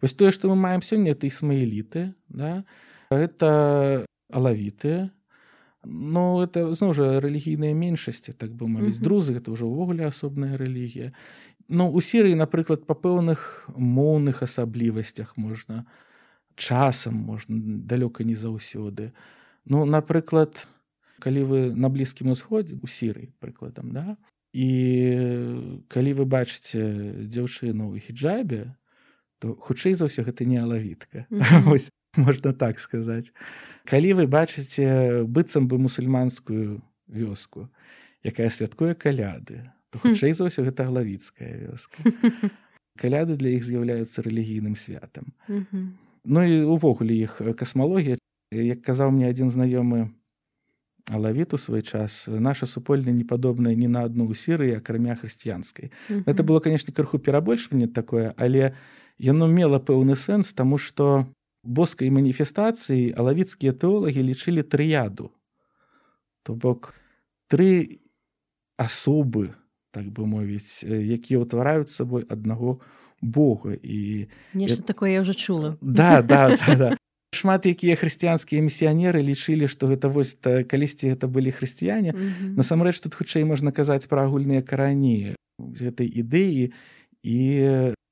вось 0.00 0.14
тое 0.14 0.30
што 0.30 0.48
мы 0.48 0.56
маем 0.56 0.80
сёння 0.80 1.12
это 1.12 1.26
ісмаіліты 1.26 2.14
да 2.30 2.62
это 3.10 4.06
алавіты 4.30 5.10
Ну 5.88 6.42
это 6.42 6.74
зноў 6.74 6.92
жа 6.98 7.06
рэлігійныя 7.22 7.74
меншасці 7.74 8.34
так 8.34 8.50
бы 8.50 8.66
мовіць 8.66 8.98
друзы 8.98 9.38
гэта 9.38 9.54
ўжо 9.54 9.70
ўвогуле 9.70 10.10
асобная 10.10 10.58
рэлігія 10.58 11.14
Ну 11.68 11.90
у 11.90 12.00
серыі 12.02 12.34
напрыклад 12.34 12.86
па 12.86 12.98
пэўных 12.98 13.70
моўных 13.74 14.42
асаблівасцях 14.42 15.38
можна 15.38 15.86
часам 16.58 17.14
можна 17.14 17.86
далёка 17.86 18.26
не 18.26 18.34
заўсёды 18.34 19.14
Ну 19.64 19.86
напрыклад 19.86 20.66
калі 21.22 21.42
вы 21.46 21.60
на 21.70 21.88
блізкім 21.88 22.34
усходзе 22.34 22.74
у 22.82 22.86
сірыі 22.90 23.30
прыкладам 23.38 23.94
да 23.94 24.18
і 24.56 24.68
калі 25.86 26.12
вы 26.18 26.24
бачыце 26.26 26.82
дзяўчыну 27.30 27.94
ў 27.94 28.02
хіджабе 28.02 28.74
то 29.38 29.54
хутчэй 29.54 29.94
за 29.94 30.10
ўсё 30.10 30.26
гэта 30.26 30.42
не 30.48 30.58
алавітка 30.58 31.30
mm 31.30 31.40
-hmm. 31.40 31.90
можна 32.26 32.52
так 32.52 32.80
сказаць 32.80 33.32
калі 33.84 34.12
вы 34.20 34.26
бачыце 34.26 35.24
быццам 35.24 35.68
бы 35.68 35.78
мусульманскую 35.78 36.82
вёску. 37.06 37.70
Якая 38.24 38.50
святкуе 38.50 38.94
каляды 38.94 39.62
то 39.90 39.98
хутчэй 39.98 40.32
за 40.34 40.50
ўсё 40.50 40.66
гэта 40.66 40.90
главіцкая 40.90 41.70
вёска. 41.70 42.02
Каляды 43.00 43.36
для 43.36 43.54
іх 43.54 43.62
з'яўляюцца 43.62 44.22
рэлігійным 44.24 44.74
святам. 44.74 45.32
Mm 45.48 45.66
-hmm. 45.70 45.86
Ну 46.24 46.42
і 46.42 46.62
увогуле 46.62 47.14
іх 47.14 47.42
касмалогія. 47.56 48.18
Як 48.52 48.82
казаў 48.82 49.10
мне 49.10 49.30
адзін 49.30 49.50
знаёмы 49.50 50.10
алавіт 51.10 51.54
у 51.54 51.58
свой 51.58 51.82
час 51.82 52.24
наша 52.28 52.66
супольня 52.66 53.12
не 53.12 53.24
падобная 53.24 53.74
ні 53.74 53.88
на 53.88 54.02
адну 54.04 54.26
ў 54.26 54.34
сірыі 54.34 54.76
акрамя 54.76 55.14
хрысціянскай. 55.14 55.92
Это 56.26 56.42
было 56.42 56.60
конечно 56.60 56.92
крыху 56.92 57.18
перабольшванне 57.18 57.86
такое 57.86 58.34
але 58.36 58.74
яно 59.18 59.46
мела 59.46 59.78
пэўны 59.78 60.16
сэнс 60.16 60.52
таму 60.52 60.78
што 60.78 61.26
боскай 61.66 62.10
маніфестацыі 62.14 63.12
алавіцкія 63.18 63.74
тэолагі 63.74 64.22
лічылі 64.22 64.62
трыяду 64.62 65.34
то 66.46 66.54
бок 66.54 66.94
тры 67.50 67.98
асобы 68.78 69.50
так 69.90 70.06
бы 70.12 70.26
мовіць 70.30 70.84
якія 70.86 71.42
ўтвараюць 71.42 71.90
сабой 71.90 72.22
аднаго 72.28 72.78
бога. 73.22 73.72
І 73.82 74.28
нешта 74.52 74.82
такое 74.82 75.10
я 75.10 75.20
уже 75.20 75.34
чула. 75.34 75.76
Да 75.80 76.22
да, 76.22 76.56
да, 76.56 76.74
да. 76.76 76.90
Шмат 77.32 77.66
якія 77.66 77.96
хрысціянскія 77.96 78.60
місіянеры 78.60 79.20
лічылі 79.20 79.68
што 79.68 79.88
гэта 79.88 80.12
вось 80.12 80.36
калісьці 80.42 81.16
гэта 81.16 81.26
былі 81.28 81.52
хрысціяне. 81.52 82.12
Mm 82.12 82.20
-hmm. 82.20 82.56
насамрэч 82.60 83.00
тут 83.00 83.14
хутчэй 83.14 83.44
можна 83.44 83.72
казаць 83.72 84.06
пра 84.06 84.24
агульныя 84.28 84.62
карані 84.62 85.34
гэтай 85.58 86.06
ідэі 86.06 86.72
і 87.24 87.38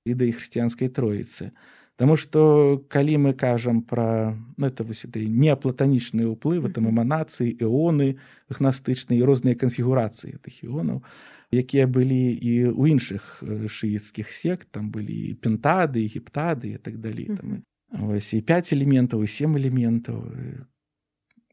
ідэі 0.09 0.33
хрысціянскай 0.33 0.89
троіцы 0.89 1.53
Таму 1.97 2.17
што 2.19 2.83
калі 2.91 3.19
мы 3.23 3.33
кажам 3.39 3.83
пра 3.83 4.35
ну, 4.57 4.67
это 4.67 4.83
вось 4.83 5.05
этой 5.07 5.27
неаплатанічныя 5.31 6.27
ўплывы 6.27 6.73
там 6.75 6.91
эманацыі 6.91 7.55
эоны 7.63 8.19
гнастычныя 8.51 9.23
розныя 9.23 9.55
канфігурацыі 9.55 10.43
тых 10.43 10.59
іонаў 10.67 11.07
якія 11.55 11.87
былі 11.87 12.35
і 12.35 12.75
ў 12.75 12.99
іншых 12.99 13.47
шыіцкіх 13.71 14.35
сект 14.35 14.75
там 14.75 14.91
былі 14.91 15.39
пентады 15.39 16.03
гіптады 16.03 16.75
і 16.75 16.83
так 16.83 16.99
далей 16.99 17.31
там 17.31 17.63
Вось 17.95 18.35
і 18.35 18.43
5 18.43 18.73
элементаў 18.75 19.23
і 19.23 19.31
7 19.31 19.55
элементаў 19.55 20.27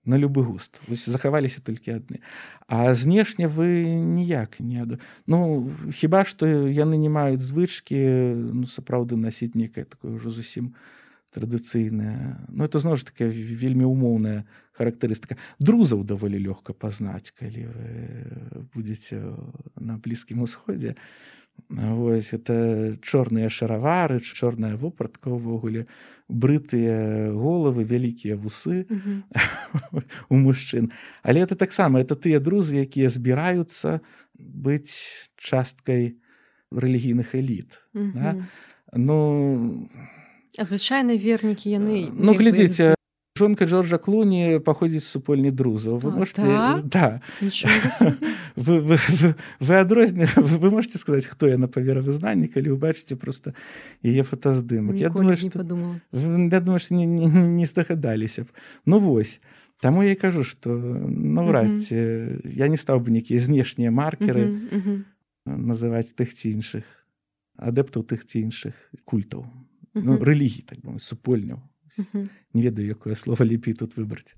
на 0.05 0.17
любы 0.17 0.43
густ. 0.43 0.81
Вось 0.87 1.05
захаваліся 1.05 1.61
толькі 1.61 2.01
адны 2.01 2.21
а 2.71 2.93
знешне 2.93 3.47
вы 3.47 3.83
ніяк 3.99 4.59
не 4.59 4.81
ад... 4.81 4.99
ну 5.27 5.69
хіба 5.91 6.23
што 6.23 6.47
яны 6.47 6.95
не 6.95 7.09
маюць 7.11 7.43
звычкі 7.43 7.99
ну 8.55 8.65
сапраўды 8.65 9.19
насіць 9.19 9.59
некае 9.59 9.83
такое 9.83 10.15
ўжо 10.15 10.31
зусім 10.31 10.71
традыцыйная 11.35 12.47
ну 12.47 12.63
это 12.63 12.79
зноў 12.79 12.95
ж 12.95 13.11
такая 13.11 13.27
вельмі 13.27 13.85
умоўная 13.91 14.47
характарыстыка 14.71 15.35
друзаў 15.59 16.07
даволі 16.07 16.39
лёгка 16.39 16.71
пазнаць 16.71 17.35
калі 17.35 17.67
вы 17.67 17.87
будетеце 18.71 19.19
на 19.75 19.99
блізкім 19.99 20.47
усходзе 20.47 20.95
Вось 21.69 22.33
это 22.33 22.97
чорныя 23.01 23.49
шаравары, 23.49 24.19
чорная 24.19 24.75
вопратка 24.75 25.31
ўвогуле, 25.31 25.87
брытыя 26.27 27.31
головы, 27.31 27.87
вялікія 27.87 28.35
вусы 28.35 28.83
mm 28.89 28.99
-hmm. 28.99 30.03
у 30.29 30.35
мужчын. 30.35 30.91
Але 31.23 31.43
это 31.43 31.55
таксама 31.55 31.99
это 31.99 32.15
тыя 32.15 32.39
друзы, 32.39 32.75
якія 32.75 33.09
збіраюцца 33.09 33.99
быць 34.35 35.29
часткай 35.37 36.15
рэлігійных 36.71 37.35
эліт. 37.35 37.79
Mm 37.93 38.03
-hmm. 38.03 38.13
да? 38.13 38.35
Ну, 38.93 39.89
звычайныя 40.59 41.17
вернікі 41.17 41.69
яны 41.69 42.11
ну 42.11 42.33
глядзіце 42.33 42.95
жонка 43.41 43.65
Джорджа 43.65 43.97
Клуні 43.97 44.61
паходзіць 44.61 45.07
супольні 45.09 45.49
друзаў 45.49 45.97
вы 45.97 46.13
можете 46.13 46.45
так? 46.45 46.85
да. 46.85 47.21
Вы, 48.55 48.79
вы, 48.83 48.97
вы, 48.99 49.33
вы 49.59 49.73
адрозні 49.79 50.27
вы 50.35 50.69
можете 50.69 51.01
сказаць 51.01 51.25
хто 51.25 51.47
яна 51.49 51.65
па 51.65 51.81
веравызнанні 51.81 52.51
калі 52.53 52.75
вы 52.75 52.77
бачыце 52.77 53.17
просто 53.17 53.55
яе 54.05 54.21
фотаздымак 54.21 54.99
я 55.01 55.09
думаю 55.09 55.37
что 55.37 55.57
я 55.57 56.59
думаю 56.61 56.79
что 56.79 56.93
не, 56.93 57.05
не, 57.05 57.25
не 57.25 57.65
здагадаліся 57.65 58.43
б 58.43 58.47
ну 58.85 58.99
вось. 58.99 59.41
Таму 59.81 60.03
я 60.03 60.13
кажу 60.15 60.43
что 60.43 60.69
наўрад 60.77 61.81
ці 61.81 61.97
я 62.45 62.69
не 62.69 62.77
стаў 62.77 63.01
бы 63.01 63.09
нейкія 63.09 63.41
знешнія 63.41 63.89
маркеры 63.89 64.53
называць 65.49 66.13
тых 66.13 66.37
ці 66.37 66.53
іншых 66.53 66.85
адэптаў 67.57 68.05
тых 68.05 68.21
ці 68.29 68.45
іншых 68.45 68.77
культаў 69.09 69.49
ну, 69.97 70.21
рэлігій 70.21 70.61
так 70.69 70.85
бы 70.85 70.99
супольняў 70.99 71.65
не 72.53 72.61
ведаю 72.61 72.87
якое 72.87 73.15
слово 73.15 73.43
лепей 73.43 73.73
тут 73.73 73.97
выбраць 73.97 74.35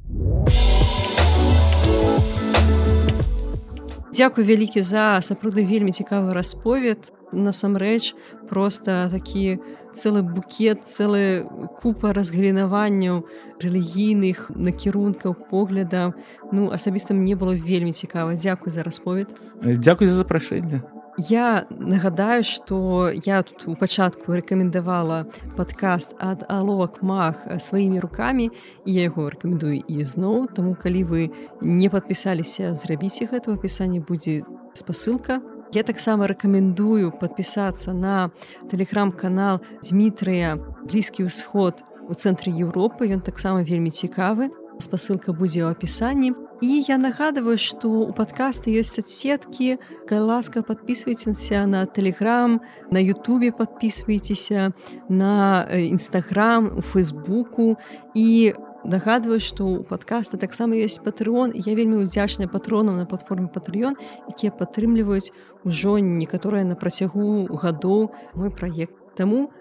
Дякую 4.14 4.46
вялікі 4.46 4.82
за 4.86 5.26
сапраўды 5.26 5.66
вельмі 5.66 5.90
цікавы 5.90 6.38
расповед 6.38 7.10
насамрэч 7.34 8.14
просто 8.46 9.10
такі 9.10 9.58
цэлы 9.94 10.22
букет 10.22 10.86
цэлы 10.86 11.50
купа 11.82 12.14
разгалінаванняў 12.14 13.26
рэлігійных 13.58 14.54
накірункаў 14.54 15.34
погляда 15.50 16.14
ну 16.52 16.70
асабіста 16.70 17.18
мне 17.18 17.34
было 17.34 17.58
вельмі 17.58 17.94
цікава 17.94 18.38
дзякуй 18.38 18.70
за 18.70 18.84
расповед 18.84 19.34
Дякуй 19.66 20.08
за 20.08 20.22
запрашэнне 20.22 20.86
Я 21.18 21.66
нагадаю, 21.70 22.44
што 22.44 23.12
я 23.14 23.44
тут 23.44 23.68
у 23.68 23.76
пачатку 23.78 24.34
рэкамендавала 24.34 25.30
падкаст 25.58 26.16
ад 26.18 26.42
аловак 26.50 27.04
мах 27.06 27.46
сваімі 27.62 28.02
рукамі 28.02 28.50
і 28.50 28.90
я 28.90 29.06
яго 29.06 29.30
рэкамендую 29.30 29.86
і 29.86 30.04
зноў. 30.04 30.50
Таму 30.50 30.74
калі 30.74 31.04
вы 31.06 31.22
не 31.62 31.90
падпісаліся, 31.94 32.74
зрабіце 32.74 33.30
гэта 33.30 33.54
апісанні 33.54 34.02
будзе 34.02 34.42
спасылка. 34.74 35.38
Я 35.74 35.84
таксама 35.86 36.26
рэкамендую 36.26 37.14
падпісацца 37.22 37.94
на 37.94 38.32
тэлеграм-канал 38.74 39.62
Дмітрыя 39.86 40.58
блізкі 40.90 41.30
ўсход 41.30 41.86
у 42.10 42.18
цэнтры 42.18 42.50
Еўропы. 42.50 43.06
Ён 43.14 43.22
таксама 43.22 43.62
вельмі 43.62 43.94
цікавы. 43.94 44.50
Спасылка 44.80 45.34
будзе 45.34 45.64
ў 45.66 45.72
апісанні. 45.72 46.34
І 46.64 46.86
я 46.88 46.96
нагадываю, 46.98 47.60
што 47.60 48.08
у 48.08 48.14
падкасты 48.16 48.72
ёсць 48.72 48.96
адсеткі, 48.96 49.78
калі 50.08 50.24
ласка 50.32 50.64
подписывайтеся 50.64 51.66
на 51.68 51.86
телеграм, 51.86 52.62
на 52.90 53.04
Ютубе 53.04 53.52
подписывайтеся 53.52 54.72
на 55.10 55.68
нстаграм, 55.70 56.72
у 56.78 56.82
фейсбуку 56.82 57.76
і 58.16 58.54
нагадваю, 58.84 59.40
што 59.40 59.68
ў 59.68 59.84
падкаста 59.88 60.40
таксама 60.40 60.80
ёсць 60.80 61.04
патрыон. 61.04 61.52
Я 61.56 61.76
вельмі 61.76 62.04
удзячная 62.04 62.48
патронам 62.48 62.96
на 62.96 63.06
платформе 63.06 63.52
патрыён, 63.52 64.00
якія 64.32 64.52
падтрымліваюць 64.52 65.36
ужо 65.64 66.00
некаторыя 66.00 66.64
на 66.64 66.76
працягу 66.76 67.48
гадоў 67.52 68.12
мой 68.36 68.52
праект. 68.52 68.96
Таму 69.16 69.52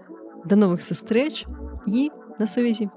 да 0.45 0.57
новых 0.57 0.83
сустрэч 0.83 1.47
і 1.87 2.11
на 2.39 2.47
сувязі. 2.47 2.91